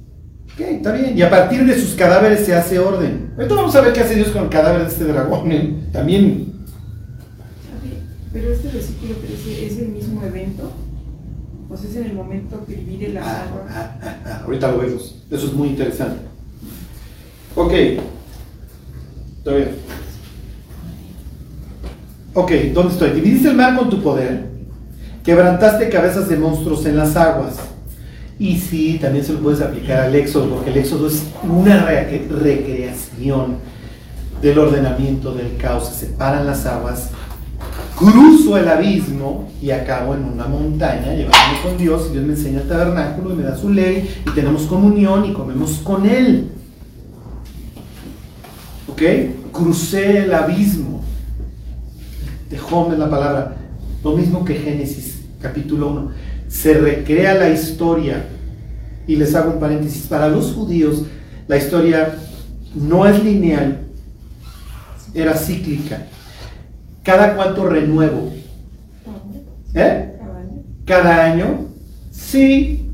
Ok, 0.53 0.61
está 0.61 0.93
bien. 0.93 1.17
Y 1.17 1.21
a 1.21 1.29
partir 1.29 1.65
de 1.65 1.77
sus 1.77 1.95
cadáveres 1.95 2.45
se 2.45 2.55
hace 2.55 2.79
orden. 2.79 3.33
Ahorita 3.35 3.53
vamos 3.53 3.75
a 3.75 3.81
ver 3.81 3.91
qué 3.91 3.99
hace 3.99 4.15
Dios 4.15 4.29
con 4.29 4.43
el 4.43 4.49
cadáver 4.49 4.83
de 4.83 4.87
este 4.87 5.03
dragón. 5.03 5.51
¿eh? 5.51 5.73
También. 5.91 6.53
Pero 8.31 8.53
este 8.53 8.69
versículo 8.69 9.15
13 9.15 9.65
es 9.65 9.77
el 9.79 9.89
mismo 9.89 10.23
evento. 10.23 10.71
Pues 11.67 11.83
es 11.83 11.97
en 11.97 12.05
el 12.05 12.13
momento 12.13 12.63
que 12.65 12.75
divide 12.75 13.09
la 13.09 13.21
Ah, 13.23 13.45
ah, 13.69 13.97
ah, 14.01 14.17
ah, 14.25 14.41
ahorita 14.45 14.71
lo 14.71 14.79
vemos. 14.79 15.21
Eso 15.29 15.47
es 15.47 15.53
muy 15.53 15.67
interesante. 15.67 16.19
Ok. 17.55 17.73
Está 19.39 19.55
bien. 19.55 19.69
Ok, 22.33 22.51
¿dónde 22.73 22.93
estoy? 22.93 23.11
Dividiste 23.11 23.49
el 23.49 23.55
mar 23.55 23.77
con 23.77 23.89
tu 23.89 24.01
poder, 24.01 24.45
quebrantaste 25.23 25.89
cabezas 25.89 26.27
de 26.29 26.37
monstruos 26.37 26.85
en 26.85 26.97
las 26.97 27.15
aguas. 27.15 27.55
Y 28.39 28.57
sí, 28.57 28.97
también 28.99 29.23
se 29.23 29.33
lo 29.33 29.39
puedes 29.39 29.61
aplicar 29.61 29.99
al 30.01 30.15
éxodo, 30.15 30.49
porque 30.55 30.71
el 30.71 30.77
éxodo 30.77 31.07
es 31.07 31.23
una 31.47 31.85
re- 31.85 32.27
recreación 32.29 33.57
del 34.41 34.57
ordenamiento 34.57 35.33
del 35.33 35.55
caos. 35.57 35.89
Se 35.89 36.07
separan 36.07 36.47
las 36.47 36.65
aguas, 36.65 37.11
cruzo 37.95 38.57
el 38.57 38.67
abismo 38.67 39.51
y 39.61 39.69
acabo 39.69 40.15
en 40.15 40.23
una 40.25 40.45
montaña 40.47 41.13
llevándome 41.13 41.61
con 41.63 41.77
Dios. 41.77 42.07
Y 42.09 42.13
Dios 42.13 42.25
me 42.25 42.33
enseña 42.33 42.61
el 42.61 42.67
tabernáculo 42.67 43.33
y 43.33 43.37
me 43.37 43.43
da 43.43 43.55
su 43.55 43.69
ley 43.69 44.09
y 44.25 44.31
tenemos 44.31 44.63
comunión 44.63 45.25
y 45.25 45.33
comemos 45.33 45.73
con 45.83 46.09
Él. 46.09 46.49
¿Ok? 48.91 49.01
Crucé 49.51 50.23
el 50.23 50.33
abismo. 50.33 50.92
Tehom 52.53 52.93
es 52.93 52.99
la 52.99 53.09
palabra, 53.09 53.55
lo 54.03 54.15
mismo 54.15 54.45
que 54.45 54.53
Génesis 54.53 55.25
capítulo 55.41 55.89
1. 55.89 56.11
Se 56.47 56.75
recrea 56.75 57.33
la 57.33 57.49
historia. 57.49 58.27
Y 59.07 59.15
les 59.15 59.33
hago 59.33 59.53
un 59.53 59.59
paréntesis, 59.59 60.05
para 60.05 60.29
los 60.29 60.53
judíos 60.53 61.03
la 61.47 61.57
historia 61.57 62.15
no 62.75 63.05
es 63.05 63.21
lineal, 63.23 63.81
era 65.13 65.35
cíclica. 65.35 66.05
¿Cada 67.03 67.35
cuánto 67.35 67.67
renuevo? 67.67 68.31
¿Eh? 69.73 70.15
¿Cada 70.85 71.25
año? 71.25 71.65
Sí, 72.11 72.89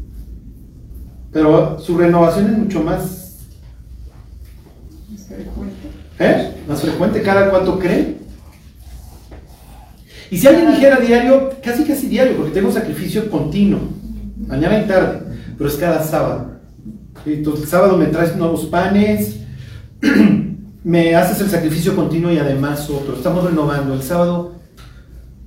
pero 1.31 1.79
su 1.79 1.97
renovación 1.97 2.47
es 2.47 2.57
mucho 2.57 2.81
más... 2.81 3.37
¿Eh? 6.17 6.51
Más 6.67 6.81
frecuente, 6.81 7.21
¿cada 7.21 7.49
cuánto 7.51 7.77
creen? 7.77 8.18
Y 10.31 10.37
si 10.37 10.47
alguien 10.47 10.71
dijera 10.71 10.97
diario, 10.97 11.49
casi 11.63 11.83
casi 11.83 12.07
diario, 12.07 12.37
porque 12.37 12.51
tengo 12.51 12.71
sacrificio 12.71 13.29
continuo, 13.29 13.79
mañana 14.47 14.81
y 14.81 14.87
tarde, 14.87 15.21
pero 15.57 15.69
es 15.69 15.75
cada 15.75 16.03
sábado. 16.03 16.59
Entonces 17.25 17.63
el 17.63 17.69
sábado 17.69 17.97
me 17.97 18.05
traes 18.05 18.35
nuevos 18.35 18.65
panes, 18.65 19.37
me 20.83 21.15
haces 21.15 21.41
el 21.41 21.49
sacrificio 21.49 21.95
continuo 21.95 22.31
y 22.31 22.37
además 22.37 22.89
otro. 22.89 23.15
Estamos 23.15 23.43
renovando. 23.43 23.93
El 23.93 24.03
sábado 24.03 24.53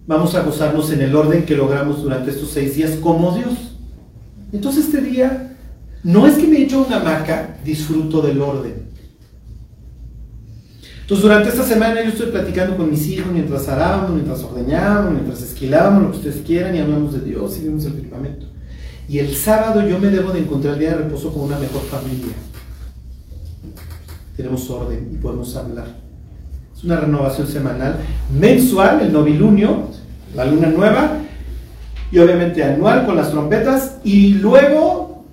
vamos 0.07 0.35
a 0.35 0.43
gozarnos 0.43 0.91
en 0.93 1.01
el 1.01 1.15
orden 1.15 1.45
que 1.45 1.57
logramos 1.57 2.03
durante 2.03 2.31
estos 2.31 2.51
seis 2.51 2.75
días 2.77 2.93
como 3.01 3.35
Dios. 3.37 3.77
Entonces 4.53 4.87
este 4.87 5.01
día 5.01 5.57
no 6.03 6.27
es 6.27 6.35
que 6.35 6.47
me 6.47 6.63
echo 6.63 6.85
una 6.87 6.97
hamaca, 6.97 7.57
disfruto 7.65 8.21
del 8.21 8.41
orden. 8.41 8.92
Entonces 11.13 11.29
durante 11.29 11.49
esta 11.51 11.65
semana 11.65 12.03
yo 12.03 12.09
estoy 12.09 12.31
platicando 12.31 12.75
con 12.75 12.91
mis 12.91 13.07
hijos 13.07 13.31
mientras 13.31 13.69
arábamos, 13.69 14.13
mientras 14.13 14.43
ordeñábamos, 14.45 15.13
mientras 15.13 15.43
esquilábamos, 15.43 16.05
lo 16.05 16.11
que 16.11 16.17
ustedes 16.17 16.37
quieran 16.47 16.75
y 16.75 16.79
hablamos 16.79 17.13
de 17.13 17.21
Dios 17.21 17.59
y 17.59 17.67
vemos 17.67 17.85
el 17.85 17.93
firmamento. 17.93 18.47
Y 19.11 19.19
el 19.19 19.37
sábado 19.37 19.87
yo 19.87 19.99
me 19.99 20.09
debo 20.09 20.33
de 20.33 20.39
encontrar 20.39 20.73
el 20.73 20.81
día 20.81 20.93
de 20.93 21.03
reposo 21.03 21.31
con 21.31 21.43
una 21.43 21.59
mejor 21.59 21.83
familia. 21.83 22.33
Tenemos 24.39 24.71
orden 24.71 25.11
y 25.13 25.19
podemos 25.19 25.55
hablar. 25.55 25.89
Es 26.75 26.83
una 26.83 26.97
renovación 26.97 27.47
semanal, 27.47 27.99
mensual, 28.35 29.03
el 29.03 29.13
novilunio, 29.13 29.89
la 30.35 30.47
luna 30.47 30.69
nueva, 30.69 31.19
y 32.11 32.21
obviamente 32.21 32.65
anual 32.65 33.05
con 33.05 33.17
las 33.17 33.31
trompetas, 33.31 33.97
y 34.03 34.33
luego 34.37 35.27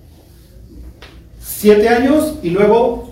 siete 1.40 1.88
años 1.88 2.36
y 2.44 2.50
luego 2.50 3.09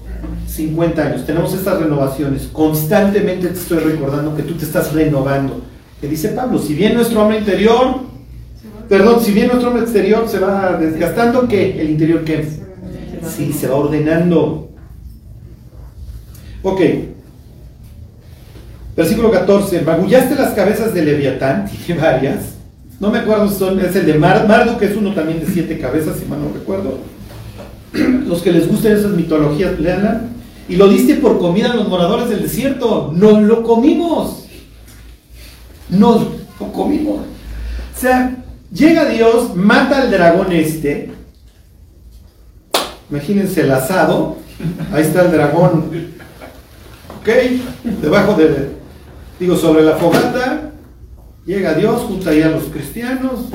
50 0.58 1.02
años. 1.02 1.26
Tenemos 1.26 1.54
estas 1.54 1.80
renovaciones. 1.80 2.50
Constantemente 2.52 3.48
te 3.48 3.54
estoy 3.60 3.80
recordando 3.80 4.36
que 4.36 4.44
tú 4.44 4.56
te 4.56 4.66
estás 4.66 4.92
renovando. 4.92 5.62
Que 6.02 6.08
dice 6.08 6.30
Pablo, 6.30 6.60
si 6.60 6.74
bien 6.74 6.96
nuestro 6.96 7.22
hombre 7.22 7.40
interior, 7.40 8.02
perdón, 8.90 9.24
si 9.24 9.32
bien 9.32 9.48
nuestro 9.48 9.70
hombre 9.70 9.84
exterior 9.84 10.28
se 10.28 10.40
va 10.40 10.78
desgastando, 10.78 11.48
¿qué? 11.48 11.80
El 11.80 11.92
interior 11.92 12.24
qué? 12.24 12.48
Sí, 13.36 13.54
se 13.54 13.68
va 13.68 13.76
ordenando. 13.76 14.70
Ok. 16.64 16.82
Versículo 18.96 19.32
14. 19.32 19.82
Magullaste 19.82 20.36
las 20.36 20.54
cabezas 20.54 20.94
de 20.94 21.04
Leviatán, 21.04 21.70
tiene 21.86 22.02
varias. 22.02 22.56
No 23.00 23.12
me 23.12 23.20
acuerdo, 23.20 23.48
son, 23.48 23.80
es 23.80 23.96
el 23.96 24.08
de 24.08 24.16
Mar, 24.16 24.48
Marduk, 24.48 24.80
que 24.80 24.86
es 24.86 24.96
uno 24.96 25.14
también 25.14 25.40
de 25.40 25.46
siete 25.46 25.78
cabezas, 25.78 26.18
si 26.18 26.26
mal 26.26 26.40
no 26.40 26.52
recuerdo. 26.52 26.98
Los 28.28 28.42
que 28.42 28.52
les 28.52 28.68
gusten 28.68 28.94
esas 28.94 29.12
mitologías, 29.12 29.80
leanla. 29.80 30.24
Y 30.70 30.76
lo 30.76 30.88
diste 30.90 31.16
por 31.16 31.40
comida 31.40 31.72
a 31.72 31.76
los 31.76 31.88
moradores 31.88 32.30
del 32.30 32.42
desierto. 32.42 33.12
Nos 33.16 33.42
lo 33.44 33.64
comimos. 33.64 34.46
Nos 35.90 36.22
lo 36.60 36.72
comimos. 36.74 37.20
O 37.96 38.00
sea, 38.00 38.44
llega 38.72 39.06
Dios, 39.06 39.56
mata 39.56 40.02
al 40.02 40.12
dragón 40.12 40.52
este. 40.52 41.12
Imagínense 43.10 43.62
el 43.62 43.72
asado. 43.72 44.38
Ahí 44.92 45.04
está 45.04 45.22
el 45.24 45.32
dragón. 45.32 45.90
Ok, 47.20 47.30
debajo 48.02 48.34
de, 48.34 48.72
digo, 49.40 49.56
sobre 49.56 49.84
la 49.84 49.96
fogata. 49.96 50.72
Llega 51.46 51.74
Dios, 51.76 52.02
junta 52.02 52.32
ahí 52.32 52.42
a 52.42 52.50
los 52.50 52.66
cristianos. 52.66 53.46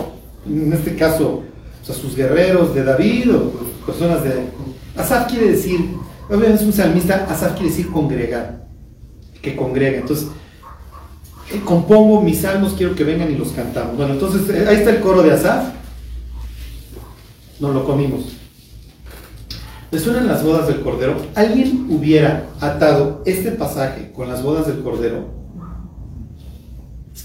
En 0.46 0.72
este 0.72 0.96
caso, 0.96 1.42
a 1.88 1.92
sus 1.92 2.16
guerreros 2.16 2.74
de 2.74 2.84
David 2.84 3.34
o 3.34 3.52
personas 3.84 4.24
de... 4.24 4.46
Asaf 4.96 5.30
quiere 5.30 5.52
decir, 5.52 5.80
obviamente 6.36 6.62
es 6.62 6.66
un 6.66 6.72
salmista, 6.72 7.26
Asaf 7.28 7.52
quiere 7.52 7.68
decir 7.68 7.90
congregar, 7.90 8.66
que 9.40 9.54
congrega. 9.54 9.98
Entonces, 9.98 10.28
eh, 11.52 11.60
compongo 11.64 12.20
mis 12.22 12.40
salmos, 12.40 12.74
quiero 12.74 12.94
que 12.94 13.04
vengan 13.04 13.30
y 13.30 13.36
los 13.36 13.52
cantamos. 13.52 13.96
Bueno, 13.96 14.14
entonces 14.14 14.48
eh, 14.48 14.66
ahí 14.68 14.76
está 14.76 14.90
el 14.90 15.00
coro 15.00 15.22
de 15.22 15.32
Asaf. 15.32 15.68
Nos 17.60 17.74
lo 17.74 17.84
comimos. 17.84 18.36
¿Le 19.90 19.98
suenan 19.98 20.26
las 20.26 20.42
bodas 20.42 20.68
del 20.68 20.80
Cordero? 20.80 21.16
¿Alguien 21.34 21.86
hubiera 21.90 22.46
atado 22.60 23.22
este 23.26 23.52
pasaje 23.52 24.10
con 24.12 24.26
las 24.26 24.42
bodas 24.42 24.66
del 24.66 24.82
Cordero? 24.82 25.42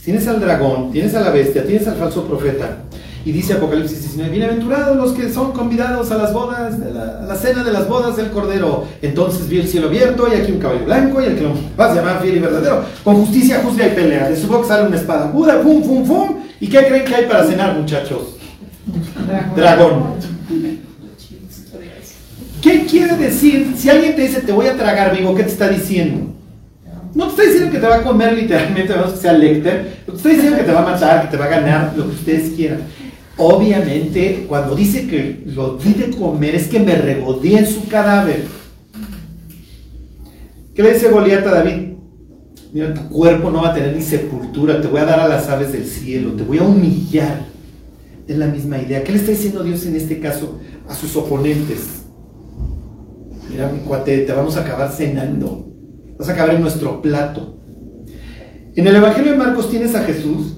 Tienes 0.03 0.27
al 0.27 0.41
dragón, 0.41 0.91
tienes 0.91 1.15
a 1.15 1.21
la 1.21 1.31
bestia, 1.31 1.65
tienes 1.65 1.87
al 1.87 1.95
falso 1.95 2.25
profeta. 2.25 2.83
Y 3.27 3.33
dice 3.33 3.55
Apocalipsis 3.55 4.03
19, 4.03 4.31
bienaventurados 4.31 4.95
los 4.95 5.11
que 5.11 5.29
son 5.29 5.51
convidados 5.51 6.09
a 6.11 6.17
las 6.17 6.31
bodas, 6.31 6.79
de 6.79 6.93
la, 6.93 7.19
a 7.19 7.25
la 7.25 7.35
cena 7.35 7.61
de 7.61 7.73
las 7.73 7.85
bodas 7.85 8.15
del 8.15 8.29
Cordero. 8.29 8.85
Entonces 9.01 9.49
vi 9.49 9.59
el 9.59 9.67
cielo 9.67 9.87
abierto 9.87 10.29
y 10.31 10.35
aquí 10.37 10.53
un 10.53 10.59
caballo 10.59 10.85
blanco 10.85 11.21
y 11.21 11.25
el 11.25 11.35
que 11.35 11.41
lo 11.41 11.51
vas 11.75 11.91
a 11.91 11.95
llamar 11.95 12.21
fiel 12.21 12.37
y 12.37 12.39
verdadero. 12.39 12.85
Con 13.03 13.17
justicia 13.17 13.59
juzga 13.61 13.85
y 13.85 13.89
pelea. 13.89 14.29
De 14.29 14.37
su 14.37 14.47
boca 14.47 14.65
sale 14.65 14.87
una 14.87 14.95
espada 14.95 15.27
aguda, 15.27 15.61
pum, 15.61 15.83
pum, 15.83 16.07
pum. 16.07 16.37
¿Y 16.61 16.69
qué 16.69 16.87
creen 16.87 17.03
que 17.03 17.15
hay 17.15 17.25
para 17.25 17.45
cenar, 17.45 17.77
muchachos? 17.77 18.37
Dragón. 19.57 20.03
¿Qué 22.61 22.85
quiere 22.85 23.17
decir? 23.17 23.73
Si 23.75 23.89
alguien 23.89 24.15
te 24.15 24.21
dice 24.21 24.39
te 24.39 24.53
voy 24.53 24.67
a 24.67 24.77
tragar 24.77 25.13
vivo, 25.13 25.35
¿qué 25.35 25.43
te 25.43 25.49
está 25.49 25.67
diciendo? 25.67 26.33
No 27.13 27.25
te 27.25 27.31
está 27.31 27.43
diciendo 27.43 27.71
que 27.73 27.79
te 27.79 27.87
va 27.87 27.95
a 27.97 28.03
comer 28.03 28.31
literalmente, 28.31 28.93
vamos 28.93 29.11
que 29.11 29.19
sea 29.19 29.33
Lecter. 29.33 29.97
No 30.07 30.13
te 30.13 30.17
está 30.17 30.29
diciendo 30.29 30.57
que 30.57 30.63
te 30.63 30.71
va 30.71 30.79
a 30.79 30.91
matar, 30.91 31.23
que 31.23 31.27
te 31.27 31.35
va 31.35 31.43
a 31.43 31.49
ganar, 31.49 31.93
lo 31.97 32.05
que 32.05 32.11
ustedes 32.11 32.53
quieran. 32.55 32.79
Obviamente, 33.37 34.45
cuando 34.47 34.75
dice 34.75 35.07
que 35.07 35.43
lo 35.45 35.77
di 35.77 35.93
de 35.93 36.09
comer, 36.09 36.55
es 36.55 36.67
que 36.67 36.79
me 36.79 36.95
regodeé 36.95 37.59
en 37.59 37.67
su 37.67 37.87
cadáver. 37.87 38.45
¿Qué 40.73 40.81
le 40.81 40.93
dice 40.93 41.09
Goliat 41.09 41.45
a 41.45 41.51
David? 41.51 41.93
Mira, 42.73 42.93
tu 42.93 43.09
cuerpo 43.09 43.51
no 43.51 43.61
va 43.61 43.69
a 43.69 43.73
tener 43.73 43.95
ni 43.95 44.01
sepultura, 44.01 44.81
te 44.81 44.87
voy 44.87 45.01
a 45.01 45.05
dar 45.05 45.19
a 45.19 45.27
las 45.27 45.47
aves 45.49 45.71
del 45.71 45.85
cielo, 45.85 46.33
te 46.33 46.43
voy 46.43 46.57
a 46.57 46.63
humillar. 46.63 47.45
Es 48.27 48.37
la 48.37 48.47
misma 48.47 48.79
idea. 48.79 49.03
¿Qué 49.03 49.11
le 49.11 49.19
está 49.19 49.31
diciendo 49.31 49.63
Dios 49.63 49.85
en 49.85 49.95
este 49.95 50.19
caso 50.19 50.59
a 50.89 50.95
sus 50.95 51.15
oponentes? 51.15 52.03
Mira, 53.49 53.71
mi 53.71 53.79
te 54.03 54.33
vamos 54.33 54.57
a 54.57 54.61
acabar 54.61 54.91
cenando. 54.91 55.67
Vas 56.17 56.27
a 56.27 56.33
acabar 56.33 56.55
en 56.55 56.61
nuestro 56.61 57.01
plato. 57.01 57.57
En 58.75 58.85
el 58.85 58.95
Evangelio 58.95 59.31
de 59.31 59.37
Marcos 59.37 59.69
tienes 59.69 59.95
a 59.95 60.03
Jesús 60.03 60.57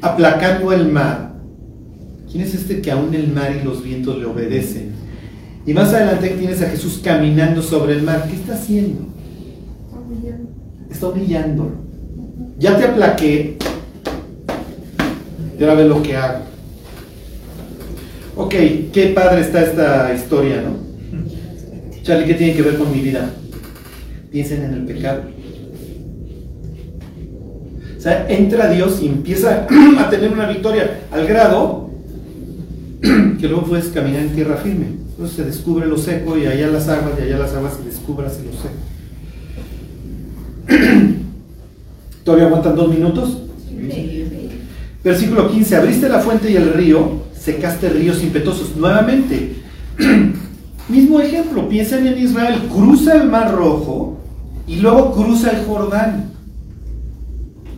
aplacando 0.00 0.72
el 0.72 0.88
mar 0.88 1.33
¿Quién 2.34 2.48
es 2.48 2.54
este 2.56 2.82
que 2.82 2.90
aún 2.90 3.14
el 3.14 3.28
mar 3.28 3.54
y 3.54 3.64
los 3.64 3.84
vientos 3.84 4.18
le 4.18 4.24
obedecen? 4.24 4.90
Y 5.64 5.72
más 5.72 5.94
adelante 5.94 6.30
tienes 6.30 6.60
a 6.62 6.66
Jesús 6.68 7.00
caminando 7.00 7.62
sobre 7.62 7.92
el 7.92 8.02
mar. 8.02 8.26
¿Qué 8.28 8.34
está 8.34 8.54
haciendo? 8.54 9.02
Está 10.90 11.10
humillando. 11.10 11.70
Ya 12.58 12.76
te 12.76 12.86
aplaqué. 12.86 13.56
Y 15.56 15.62
ahora 15.62 15.74
ve 15.76 15.84
lo 15.84 16.02
que 16.02 16.16
hago. 16.16 16.40
Ok, 18.34 18.54
qué 18.92 19.12
padre 19.14 19.42
está 19.42 19.62
esta 19.62 20.12
historia, 20.12 20.60
¿no? 20.60 20.76
Charlie, 22.02 22.26
¿qué 22.26 22.34
tiene 22.34 22.54
que 22.54 22.62
ver 22.62 22.78
con 22.78 22.90
mi 22.90 22.98
vida? 22.98 23.30
Piensen 24.32 24.64
en 24.64 24.74
el 24.74 24.86
pecado. 24.86 25.22
O 27.96 28.00
sea, 28.00 28.26
entra 28.28 28.70
Dios 28.70 28.98
y 29.00 29.06
empieza 29.06 29.68
a 30.00 30.10
tener 30.10 30.32
una 30.32 30.48
victoria 30.48 31.02
al 31.12 31.28
grado 31.28 31.84
que 33.40 33.48
luego 33.48 33.64
puedes 33.64 33.88
caminar 33.88 34.22
en 34.22 34.34
tierra 34.34 34.56
firme. 34.56 34.86
Entonces 35.10 35.36
se 35.36 35.44
descubre 35.44 35.86
lo 35.86 35.98
seco 35.98 36.38
y 36.38 36.46
allá 36.46 36.68
las 36.68 36.88
aguas 36.88 37.12
y 37.18 37.22
allá 37.22 37.38
las 37.38 37.52
aguas 37.54 37.74
se 37.74 37.84
descubras 37.84 38.38
lo 38.40 38.52
seco. 38.52 38.74
¿Todavía 42.24 42.46
aguantan 42.46 42.76
dos 42.76 42.88
minutos? 42.88 43.38
Versículo 45.02 45.50
15. 45.50 45.76
Abriste 45.76 46.08
la 46.08 46.20
fuente 46.20 46.50
y 46.50 46.56
el 46.56 46.72
río, 46.72 47.24
secaste 47.38 47.90
ríos 47.90 48.22
impetuosos. 48.22 48.74
Nuevamente, 48.76 49.56
mismo 50.88 51.20
ejemplo, 51.20 51.68
piensen 51.68 52.06
en 52.06 52.18
Israel, 52.18 52.62
cruza 52.72 53.20
el 53.20 53.28
Mar 53.28 53.54
Rojo 53.54 54.18
y 54.66 54.76
luego 54.76 55.12
cruza 55.12 55.50
el 55.50 55.66
Jordán. 55.66 56.30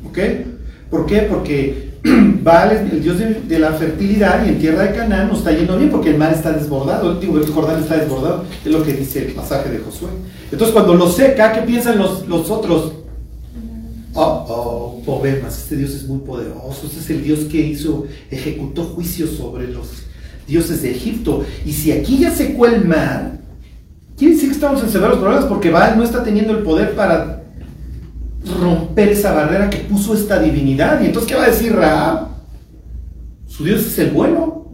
¿Ok? 0.09 0.19
¿Por 0.89 1.07
qué? 1.07 1.23
Porque 1.23 1.86
Baal 2.43 2.89
el 2.93 3.03
dios 3.03 3.19
de, 3.19 3.59
la 3.59 3.73
fertilidad 3.73 4.47
y 4.47 4.51
en 4.51 4.59
tierra 4.59 4.85
de 4.85 4.95
Canaán 4.95 5.29
nos 5.29 5.39
está 5.39 5.53
yendo 5.53 5.77
bien 5.77 5.91
porque 5.91 6.11
el 6.11 6.19
mar 6.19 6.33
está 6.33 6.53
desbordado, 6.53 7.19
el, 7.21 7.29
el 7.29 7.47
Jordán 7.51 7.83
está 7.83 7.97
desbordado, 7.97 8.45
es 8.65 8.71
lo 8.71 8.83
que 8.85 8.93
dice 8.93 9.27
el 9.27 9.33
pasaje 9.33 9.71
de 9.71 9.79
Josué. 9.79 10.11
Entonces 10.51 10.73
cuando 10.73 10.95
lo 10.95 11.11
seca, 11.11 11.53
¿qué 11.53 11.63
piensan 11.63 11.99
los, 11.99 12.27
los 12.29 12.51
otros? 12.51 12.93
Oh, 14.15 14.47
oh, 14.49 15.03
poemas, 15.05 15.59
este 15.59 15.77
Dios 15.77 15.91
es 15.91 16.05
muy 16.05 16.21
poderoso, 16.21 16.87
este 16.87 17.01
es 17.01 17.11
el 17.11 17.25
Dios 17.25 17.41
que 17.51 17.59
hizo, 17.59 18.07
ejecutó 18.31 18.85
juicios 18.85 19.31
sobre 19.31 19.69
los 19.69 19.89
dioses 20.47 20.83
de 20.83 20.93
Egipto. 20.93 21.45
Y 21.65 21.73
si 21.73 21.93
aquí 21.93 22.19
ya 22.19 22.31
secó 22.31 22.67
el 22.67 22.85
mar, 22.85 23.41
quiere 24.17 24.35
decir 24.35 24.49
que 24.51 24.55
estamos 24.55 24.83
en 24.83 24.91
severos 24.91 25.19
problemas 25.19 25.47
porque 25.47 25.71
Baal 25.71 25.99
no 25.99 26.05
está 26.05 26.23
teniendo 26.23 26.57
el 26.57 26.63
poder 26.63 26.95
para 26.95 27.43
romper 28.47 29.09
esa 29.09 29.33
barrera 29.33 29.71
que 29.71 29.79
puso 29.79 30.15
esta 30.15 30.39
divinidad. 30.39 31.01
Y 31.01 31.07
entonces, 31.07 31.31
¿qué 31.31 31.37
va 31.37 31.45
a 31.45 31.51
decir 31.51 31.75
Raab? 31.75 32.29
Su 33.47 33.65
Dios 33.65 33.87
es 33.87 33.99
el 33.99 34.11
bueno. 34.11 34.67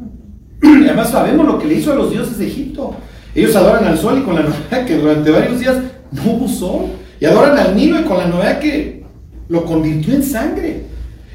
Y 0.62 0.86
además 0.86 1.10
sabemos 1.10 1.46
lo 1.46 1.58
que 1.58 1.66
le 1.66 1.74
hizo 1.74 1.92
a 1.92 1.96
los 1.96 2.10
dioses 2.10 2.38
de 2.38 2.46
Egipto. 2.46 2.94
Ellos 3.34 3.54
adoran 3.56 3.84
al 3.84 3.98
sol 3.98 4.18
y 4.18 4.22
con 4.22 4.34
la 4.34 4.42
novedad 4.42 4.86
que 4.86 4.98
durante 4.98 5.30
varios 5.30 5.58
días 5.58 5.76
no 6.10 6.32
hubo 6.32 6.48
sol. 6.48 6.86
Y 7.20 7.24
adoran 7.24 7.58
al 7.58 7.76
Nilo 7.76 8.00
y 8.00 8.04
con 8.04 8.18
la 8.18 8.26
novedad 8.26 8.58
que 8.58 9.04
lo 9.48 9.64
convirtió 9.64 10.14
en 10.14 10.22
sangre. 10.22 10.84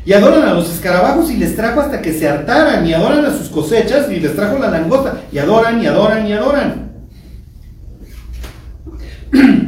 Y 0.05 0.13
adoran 0.13 0.43
a 0.43 0.53
los 0.53 0.71
escarabajos 0.73 1.29
y 1.31 1.37
les 1.37 1.55
trajo 1.55 1.81
hasta 1.81 2.01
que 2.01 2.13
se 2.13 2.27
hartaran. 2.27 2.85
Y 2.85 2.93
adoran 2.93 3.25
a 3.25 3.31
sus 3.31 3.49
cosechas 3.49 4.09
y 4.11 4.19
les 4.19 4.35
trajo 4.35 4.59
la 4.59 4.69
langosta. 4.69 5.21
Y 5.31 5.37
adoran 5.37 5.81
y 5.81 5.87
adoran 5.87 6.27
y 6.27 6.33
adoran. 6.33 6.87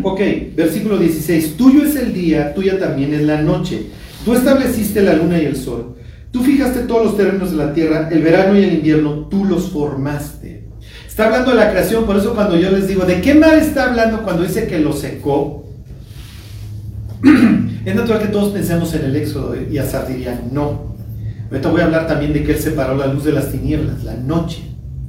Ok, 0.03 0.21
versículo 0.55 0.97
16. 0.97 1.57
Tuyo 1.57 1.83
es 1.83 1.95
el 1.95 2.13
día, 2.13 2.53
tuya 2.53 2.79
también 2.79 3.13
es 3.13 3.21
la 3.21 3.41
noche. 3.41 3.87
Tú 4.25 4.33
estableciste 4.33 5.01
la 5.01 5.13
luna 5.13 5.41
y 5.41 5.45
el 5.45 5.55
sol. 5.55 5.95
Tú 6.31 6.43
fijaste 6.43 6.81
todos 6.81 7.05
los 7.05 7.17
terrenos 7.17 7.51
de 7.51 7.57
la 7.57 7.73
tierra, 7.73 8.09
el 8.11 8.21
verano 8.21 8.57
y 8.57 8.63
el 8.63 8.73
invierno, 8.73 9.27
tú 9.29 9.45
los 9.45 9.69
formaste. 9.69 10.67
Está 11.07 11.25
hablando 11.25 11.51
de 11.51 11.57
la 11.57 11.71
creación, 11.71 12.05
por 12.05 12.17
eso 12.17 12.33
cuando 12.33 12.57
yo 12.57 12.69
les 12.71 12.87
digo, 12.87 13.03
¿de 13.03 13.19
qué 13.19 13.33
mar 13.33 13.57
está 13.57 13.89
hablando 13.89 14.23
cuando 14.23 14.43
dice 14.43 14.67
que 14.67 14.79
lo 14.79 14.93
secó? 14.93 15.65
es 17.85 17.95
natural 17.95 18.21
que 18.21 18.27
todos 18.27 18.53
pensemos 18.53 18.93
en 18.93 19.05
el 19.05 19.15
éxodo 19.15 19.55
y 19.69 19.77
Azar 19.77 20.07
diría, 20.07 20.41
no. 20.51 20.95
Ahorita 21.49 21.69
voy 21.69 21.81
a 21.81 21.85
hablar 21.85 22.07
también 22.07 22.31
de 22.31 22.43
que 22.43 22.51
él 22.51 22.59
separó 22.59 22.95
la 22.95 23.07
luz 23.07 23.23
de 23.23 23.31
las 23.31 23.51
tinieblas, 23.51 24.03
la 24.03 24.15
noche, 24.15 24.61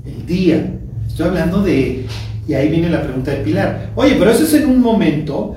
el 0.06 0.24
día. 0.24 0.78
Estoy 1.06 1.26
hablando 1.26 1.62
de, 1.62 2.06
y 2.50 2.54
ahí 2.54 2.68
viene 2.68 2.90
la 2.90 3.04
pregunta 3.04 3.30
de 3.30 3.36
Pilar, 3.44 3.90
oye, 3.94 4.16
pero 4.18 4.32
eso 4.32 4.42
es 4.42 4.52
en 4.54 4.66
un 4.66 4.80
momento 4.80 5.54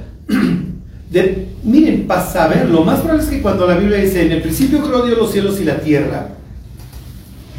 de, 1.10 1.48
miren, 1.64 2.06
para 2.06 2.24
saber, 2.24 2.70
lo 2.70 2.84
más 2.84 3.00
probable 3.00 3.24
es 3.24 3.30
que 3.32 3.42
cuando 3.42 3.66
la 3.66 3.76
Biblia 3.76 3.98
dice, 3.98 4.24
en 4.24 4.32
el 4.32 4.44
principio 4.44 4.84
creó 4.84 5.04
Dios 5.04 5.18
los 5.18 5.32
cielos 5.32 5.60
y 5.60 5.64
la 5.64 5.80
tierra, 5.80 6.28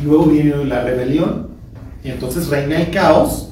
luego 0.05 0.27
viene 0.27 0.65
la 0.65 0.85
rebelión, 0.85 1.49
y 2.05 2.11
entonces 2.11 2.47
reina 2.47 2.81
el 2.81 2.91
caos, 2.91 3.49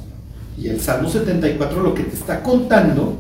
y 0.57 0.69
el 0.69 0.81
Salmo 0.81 1.09
74 1.09 1.83
lo 1.83 1.95
que 1.95 2.05
te 2.05 2.15
está 2.15 2.45
contando 2.45 3.19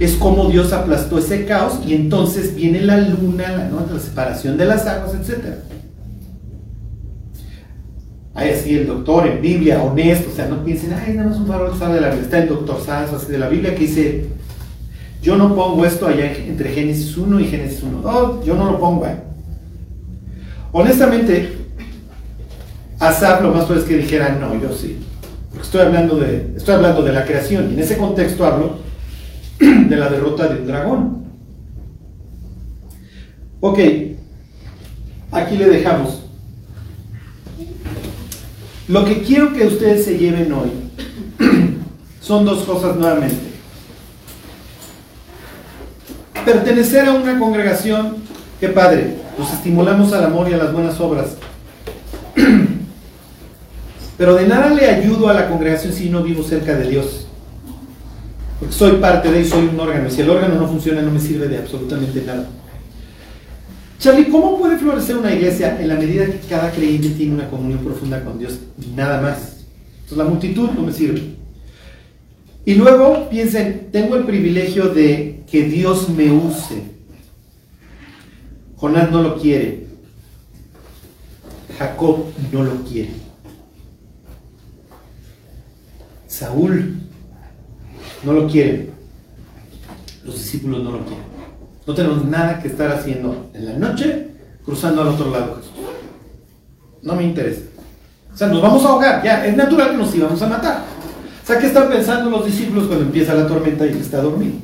es 0.00 0.14
cómo 0.14 0.48
Dios 0.48 0.72
aplastó 0.72 1.18
ese 1.18 1.44
caos, 1.44 1.80
y 1.86 1.92
entonces 1.92 2.56
viene 2.56 2.80
la 2.80 2.96
luna, 2.96 3.50
la, 3.50 3.68
la 3.68 4.00
separación 4.00 4.56
de 4.56 4.64
las 4.64 4.86
aguas, 4.86 5.12
etc. 5.14 5.56
Hay 8.36 8.50
así 8.50 8.74
el 8.74 8.86
doctor 8.86 9.26
en 9.26 9.40
Biblia, 9.40 9.82
honesto, 9.82 10.28
o 10.30 10.36
sea, 10.36 10.46
no 10.46 10.62
piensen, 10.62 10.92
ay, 10.92 11.14
nada 11.14 11.30
más 11.30 11.38
un 11.38 11.46
farol 11.46 11.72
que 11.72 11.78
sabe 11.78 11.94
de 11.94 12.00
la 12.02 12.08
Biblia, 12.08 12.24
está 12.24 12.38
el 12.38 12.48
doctor 12.50 12.82
Sanz, 12.84 13.10
así 13.14 13.32
de 13.32 13.38
la 13.38 13.48
Biblia 13.48 13.74
que 13.74 13.80
dice, 13.80 14.26
yo 15.22 15.36
no 15.36 15.56
pongo 15.56 15.86
esto 15.86 16.06
allá 16.06 16.30
entre 16.34 16.70
Génesis 16.70 17.16
1 17.16 17.40
y 17.40 17.46
Génesis 17.46 17.82
1. 17.82 18.02
No, 18.02 18.44
yo 18.44 18.54
no 18.54 18.72
lo 18.72 18.78
pongo 18.78 19.06
ahí. 19.06 19.16
Honestamente, 20.70 21.56
Asaf 22.98 23.40
lo 23.40 23.52
más 23.52 23.64
probable 23.64 23.82
es 23.82 23.88
que 23.88 23.96
dijera, 23.96 24.36
no, 24.38 24.60
yo 24.60 24.70
sí. 24.70 24.98
Porque 25.50 25.64
estoy 25.64 25.80
hablando 25.80 26.18
de, 26.18 26.52
estoy 26.56 26.74
hablando 26.74 27.02
de 27.02 27.12
la 27.12 27.24
creación 27.24 27.70
y 27.70 27.74
en 27.74 27.80
ese 27.80 27.96
contexto 27.96 28.44
hablo 28.44 28.76
de 29.58 29.96
la 29.96 30.10
derrota 30.10 30.46
de 30.46 30.60
un 30.60 30.66
dragón. 30.66 31.24
Ok, 33.60 33.78
aquí 35.32 35.56
le 35.56 35.66
dejamos. 35.70 36.25
Lo 38.88 39.04
que 39.04 39.22
quiero 39.22 39.52
que 39.52 39.66
ustedes 39.66 40.04
se 40.04 40.16
lleven 40.16 40.52
hoy 40.52 40.70
son 42.20 42.44
dos 42.44 42.62
cosas 42.64 42.96
nuevamente. 42.96 43.36
Pertenecer 46.44 47.08
a 47.08 47.12
una 47.12 47.38
congregación, 47.38 48.18
qué 48.60 48.68
padre, 48.68 49.16
nos 49.36 49.52
estimulamos 49.52 50.12
al 50.12 50.24
amor 50.24 50.48
y 50.48 50.54
a 50.54 50.58
las 50.58 50.72
buenas 50.72 51.00
obras. 51.00 51.36
Pero 54.16 54.34
de 54.36 54.46
nada 54.46 54.70
le 54.70 54.88
ayudo 54.88 55.28
a 55.28 55.34
la 55.34 55.48
congregación 55.48 55.92
si 55.92 56.08
no 56.08 56.22
vivo 56.22 56.44
cerca 56.44 56.76
de 56.76 56.88
Dios. 56.88 57.26
Porque 58.60 58.72
soy 58.72 58.92
parte 58.92 59.30
de 59.30 59.40
él, 59.40 59.46
soy 59.46 59.66
un 59.66 59.78
órgano. 59.80 60.06
Y 60.08 60.12
si 60.12 60.20
el 60.20 60.30
órgano 60.30 60.54
no 60.54 60.68
funciona, 60.68 61.02
no 61.02 61.10
me 61.10 61.20
sirve 61.20 61.48
de 61.48 61.58
absolutamente 61.58 62.22
nada. 62.22 62.46
Charlie, 63.98 64.28
¿cómo 64.28 64.58
puede 64.58 64.78
florecer 64.78 65.16
una 65.16 65.34
iglesia 65.34 65.80
en 65.80 65.88
la 65.88 65.94
medida 65.94 66.26
que 66.26 66.38
cada 66.48 66.70
creyente 66.70 67.10
tiene 67.10 67.34
una 67.34 67.48
comunión 67.48 67.80
profunda 67.80 68.22
con 68.22 68.38
Dios? 68.38 68.58
Nada 68.94 69.22
más. 69.22 69.64
Entonces 69.94 70.18
la 70.18 70.24
multitud 70.24 70.70
no 70.70 70.82
me 70.82 70.92
sirve. 70.92 71.36
Y 72.64 72.74
luego 72.74 73.30
piensen, 73.30 73.88
tengo 73.92 74.16
el 74.16 74.24
privilegio 74.24 74.88
de 74.88 75.44
que 75.50 75.64
Dios 75.64 76.08
me 76.10 76.30
use. 76.30 76.82
Jonás 78.76 79.10
no 79.10 79.22
lo 79.22 79.38
quiere. 79.38 79.86
Jacob 81.78 82.26
no 82.52 82.64
lo 82.64 82.82
quiere. 82.84 83.10
Saúl 86.26 86.96
no 88.24 88.32
lo 88.32 88.48
quiere. 88.48 88.90
Los 90.24 90.34
discípulos 90.34 90.82
no 90.82 90.90
lo 90.90 91.04
quieren. 91.04 91.35
No 91.86 91.94
tenemos 91.94 92.24
nada 92.24 92.60
que 92.60 92.68
estar 92.68 92.90
haciendo 92.90 93.50
en 93.54 93.66
la 93.66 93.72
noche 93.74 94.28
cruzando 94.64 95.02
al 95.02 95.08
otro 95.08 95.30
lado 95.30 95.56
Jesús. 95.56 95.72
No 97.02 97.14
me 97.14 97.22
interesa. 97.22 97.62
O 98.34 98.36
sea, 98.36 98.48
nos 98.48 98.60
vamos 98.60 98.84
a 98.84 98.88
ahogar. 98.88 99.22
Ya, 99.22 99.46
es 99.46 99.56
natural 99.56 99.92
que 99.92 99.96
nos 99.96 100.14
íbamos 100.14 100.42
a 100.42 100.46
matar. 100.48 100.84
O 101.42 101.46
sea, 101.46 101.58
¿qué 101.58 101.68
están 101.68 101.88
pensando 101.88 102.28
los 102.28 102.44
discípulos 102.44 102.86
cuando 102.86 103.04
empieza 103.04 103.34
la 103.34 103.46
tormenta 103.46 103.86
y 103.86 103.90
él 103.90 103.98
está 103.98 104.20
dormido? 104.20 104.54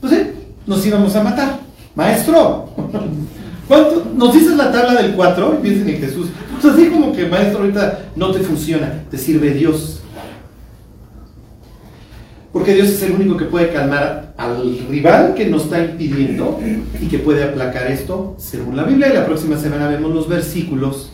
Pues 0.00 0.12
sí, 0.12 0.30
nos 0.66 0.86
íbamos 0.86 1.16
a 1.16 1.24
matar. 1.24 1.60
Maestro, 1.94 2.68
¿cuánto? 3.68 4.06
¿Nos 4.14 4.34
dices 4.34 4.56
la 4.56 4.70
tabla 4.70 5.00
del 5.00 5.14
4? 5.14 5.54
Y 5.58 5.62
piensen 5.62 5.88
en 5.88 6.00
Jesús. 6.00 6.28
Pues 6.60 6.74
así 6.74 6.90
como 6.90 7.12
que, 7.14 7.26
maestro, 7.26 7.60
ahorita 7.60 8.10
no 8.16 8.30
te 8.32 8.40
funciona. 8.40 9.02
Te 9.10 9.16
sirve 9.16 9.50
Dios. 9.52 9.99
Porque 12.52 12.74
Dios 12.74 12.88
es 12.88 13.02
el 13.02 13.12
único 13.12 13.36
que 13.36 13.44
puede 13.44 13.72
calmar 13.72 14.34
al 14.36 14.78
rival 14.88 15.34
que 15.34 15.46
nos 15.46 15.64
está 15.64 15.84
impidiendo 15.84 16.60
y 17.00 17.06
que 17.06 17.18
puede 17.18 17.44
aplacar 17.44 17.86
esto 17.86 18.36
según 18.38 18.76
la 18.76 18.84
Biblia. 18.84 19.08
Y 19.10 19.14
la 19.14 19.26
próxima 19.26 19.56
semana 19.56 19.88
vemos 19.88 20.12
los 20.12 20.28
versículos 20.28 21.12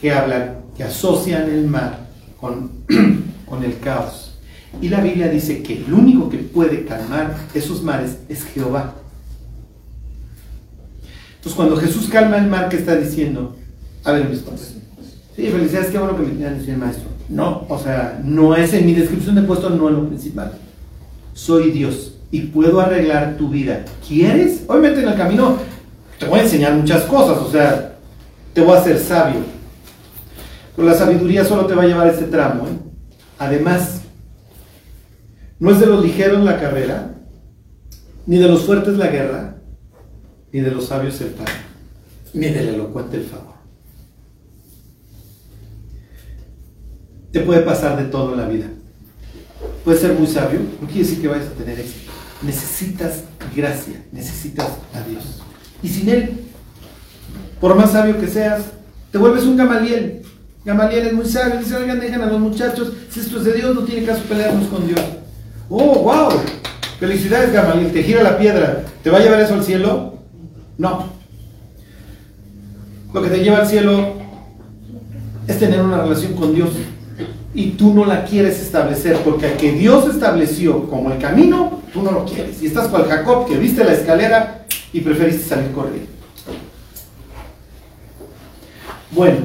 que 0.00 0.12
hablan, 0.12 0.58
que 0.76 0.84
asocian 0.84 1.50
el 1.50 1.66
mar 1.66 2.06
con, 2.40 2.70
con 3.46 3.64
el 3.64 3.78
caos. 3.80 4.38
Y 4.80 4.88
la 4.88 5.00
Biblia 5.00 5.28
dice 5.28 5.62
que 5.62 5.78
el 5.78 5.92
único 5.92 6.30
que 6.30 6.38
puede 6.38 6.84
calmar 6.84 7.36
esos 7.52 7.82
mares 7.82 8.18
es 8.28 8.44
Jehová. 8.44 8.94
Entonces 11.36 11.56
cuando 11.56 11.76
Jesús 11.76 12.08
calma 12.08 12.38
el 12.38 12.46
mar, 12.46 12.68
¿qué 12.68 12.76
está 12.76 12.94
diciendo? 12.94 13.56
A 14.04 14.12
ver, 14.12 14.28
mis 14.28 14.40
padres. 14.40 14.76
Sí, 15.34 15.48
felicidades, 15.48 15.90
qué 15.90 15.98
bueno 15.98 16.16
que 16.16 16.22
me 16.22 16.34
quieran 16.34 16.58
decir 16.58 16.76
maestro. 16.76 17.09
No, 17.30 17.64
o 17.68 17.78
sea, 17.78 18.20
no 18.24 18.56
es 18.56 18.74
en 18.74 18.84
mi 18.84 18.92
descripción 18.92 19.36
de 19.36 19.42
puesto, 19.42 19.70
no 19.70 19.88
es 19.88 19.94
lo 19.94 20.08
principal. 20.08 20.52
Soy 21.32 21.70
Dios 21.70 22.18
y 22.32 22.40
puedo 22.42 22.80
arreglar 22.80 23.36
tu 23.36 23.48
vida. 23.48 23.84
¿Quieres? 24.06 24.64
Obviamente 24.66 25.02
en 25.02 25.08
el 25.08 25.16
camino 25.16 25.56
te 26.18 26.26
voy 26.26 26.40
a 26.40 26.42
enseñar 26.42 26.74
muchas 26.74 27.04
cosas, 27.04 27.38
o 27.38 27.48
sea, 27.48 27.94
te 28.52 28.60
voy 28.60 28.74
a 28.74 28.80
hacer 28.80 28.98
sabio. 28.98 29.40
Pero 30.74 30.88
la 30.88 30.94
sabiduría 30.94 31.44
solo 31.44 31.66
te 31.66 31.74
va 31.74 31.84
a 31.84 31.86
llevar 31.86 32.08
a 32.08 32.10
este 32.10 32.24
tramo. 32.24 32.64
¿eh? 32.66 32.76
Además, 33.38 34.00
no 35.60 35.70
es 35.70 35.78
de 35.78 35.86
los 35.86 36.02
ligeros 36.02 36.44
la 36.44 36.58
carrera, 36.58 37.14
ni 38.26 38.38
de 38.38 38.48
los 38.48 38.62
fuertes 38.64 38.98
la 38.98 39.06
guerra, 39.06 39.56
ni 40.52 40.60
de 40.60 40.72
los 40.72 40.86
sabios 40.86 41.20
el 41.20 41.28
pan, 41.28 41.46
ni 42.34 42.48
del 42.48 42.70
elocuente 42.70 43.18
el 43.18 43.24
favor. 43.24 43.49
Te 47.32 47.40
puede 47.40 47.60
pasar 47.60 47.96
de 47.96 48.04
todo 48.04 48.32
en 48.32 48.40
la 48.40 48.48
vida. 48.48 48.66
Puedes 49.84 50.00
ser 50.00 50.14
muy 50.14 50.26
sabio, 50.26 50.60
no 50.80 50.86
quiere 50.86 51.02
decir 51.02 51.20
que 51.20 51.28
vayas 51.28 51.46
a 51.46 51.52
tener 51.52 51.78
éxito. 51.78 52.12
Necesitas 52.42 53.24
gracia, 53.54 54.02
necesitas 54.12 54.68
a 54.94 55.02
Dios. 55.08 55.42
Y 55.82 55.88
sin 55.88 56.08
Él, 56.08 56.40
por 57.60 57.74
más 57.74 57.92
sabio 57.92 58.18
que 58.18 58.26
seas, 58.26 58.62
te 59.10 59.18
vuelves 59.18 59.44
un 59.44 59.56
Gamaliel. 59.56 60.22
Gamaliel 60.64 61.08
es 61.08 61.12
muy 61.12 61.24
sabio, 61.24 61.58
dice, 61.58 61.76
oigan, 61.76 62.00
dejan 62.00 62.22
a 62.22 62.26
los 62.26 62.40
muchachos, 62.40 62.92
si 63.10 63.20
esto 63.20 63.38
es 63.38 63.44
de 63.44 63.54
Dios, 63.54 63.74
no 63.74 63.82
tiene 63.82 64.06
caso 64.06 64.22
pelearnos 64.24 64.68
con 64.68 64.86
Dios. 64.86 65.00
Oh, 65.68 66.00
wow, 66.00 66.30
felicidades 66.98 67.52
Gamaliel, 67.52 67.92
te 67.92 68.02
gira 68.02 68.22
la 68.22 68.38
piedra, 68.38 68.84
¿te 69.02 69.10
va 69.10 69.18
a 69.18 69.20
llevar 69.20 69.40
eso 69.40 69.54
al 69.54 69.64
cielo? 69.64 70.18
No. 70.76 71.06
Lo 73.12 73.22
que 73.22 73.28
te 73.28 73.42
lleva 73.42 73.58
al 73.58 73.66
cielo 73.66 74.14
es 75.46 75.58
tener 75.58 75.80
una 75.82 76.02
relación 76.02 76.34
con 76.34 76.54
Dios 76.54 76.70
y 77.52 77.70
tú 77.70 77.94
no 77.94 78.04
la 78.04 78.24
quieres 78.24 78.60
establecer, 78.60 79.16
porque 79.24 79.46
al 79.46 79.56
que 79.56 79.72
Dios 79.72 80.08
estableció 80.08 80.88
como 80.88 81.12
el 81.12 81.18
camino, 81.18 81.82
tú 81.92 82.02
no 82.02 82.12
lo 82.12 82.24
quieres. 82.24 82.62
Y 82.62 82.66
estás 82.66 82.88
con 82.88 83.04
Jacob, 83.04 83.48
que 83.48 83.56
viste 83.56 83.84
la 83.84 83.94
escalera 83.94 84.66
y 84.92 85.00
preferiste 85.00 85.48
salir 85.48 85.72
corriendo. 85.72 86.10
Bueno, 89.10 89.38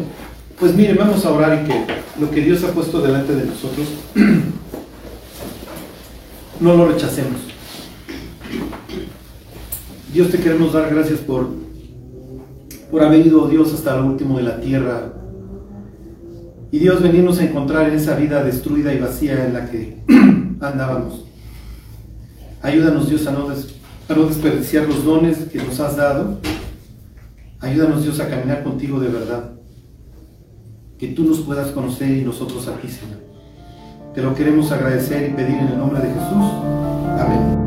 pues 0.59 0.75
miren, 0.75 0.97
vamos 0.97 1.25
a 1.25 1.31
orar 1.31 1.63
y 1.63 1.67
que 1.67 1.85
lo 2.19 2.29
que 2.29 2.41
Dios 2.41 2.63
ha 2.63 2.67
puesto 2.67 3.01
delante 3.01 3.35
de 3.35 3.45
nosotros 3.45 3.87
no 6.59 6.75
lo 6.75 6.87
rechacemos. 6.87 7.41
Dios 10.13 10.29
te 10.29 10.37
queremos 10.37 10.71
dar 10.71 10.93
gracias 10.93 11.19
por, 11.19 11.49
por 12.89 13.03
haber 13.03 13.25
ido 13.25 13.47
Dios 13.47 13.73
hasta 13.73 13.97
lo 13.97 14.05
último 14.05 14.37
de 14.37 14.43
la 14.43 14.61
tierra. 14.61 15.13
Y 16.75 16.79
Dios 16.79 17.01
venirnos 17.01 17.39
a 17.39 17.45
encontrar 17.45 17.87
en 17.87 17.95
esa 17.95 18.17
vida 18.17 18.43
destruida 18.43 18.93
y 18.93 18.99
vacía 18.99 19.45
en 19.45 19.53
la 19.53 19.71
que 19.71 19.95
andábamos. 20.59 21.23
Ayúdanos 22.61 23.07
Dios 23.07 23.25
a 23.27 23.31
no, 23.31 23.47
a 23.47 24.13
no 24.13 24.25
desperdiciar 24.25 24.85
los 24.85 25.05
dones 25.05 25.37
que 25.53 25.59
nos 25.59 25.79
has 25.79 25.95
dado. 25.95 26.41
Ayúdanos 27.61 28.03
Dios 28.03 28.19
a 28.19 28.27
caminar 28.27 28.65
contigo 28.65 28.99
de 28.99 29.07
verdad. 29.07 29.51
Que 30.99 31.07
tú 31.07 31.23
nos 31.23 31.39
puedas 31.39 31.71
conocer 31.71 32.09
y 32.09 32.25
nosotros 32.25 32.67
a 32.67 32.75
ti, 32.75 32.89
Señor. 32.89 33.19
Te 34.13 34.21
lo 34.21 34.35
queremos 34.35 34.69
agradecer 34.73 35.29
y 35.29 35.33
pedir 35.33 35.55
en 35.55 35.67
el 35.69 35.77
nombre 35.77 36.01
de 36.01 36.09
Jesús. 36.09 37.64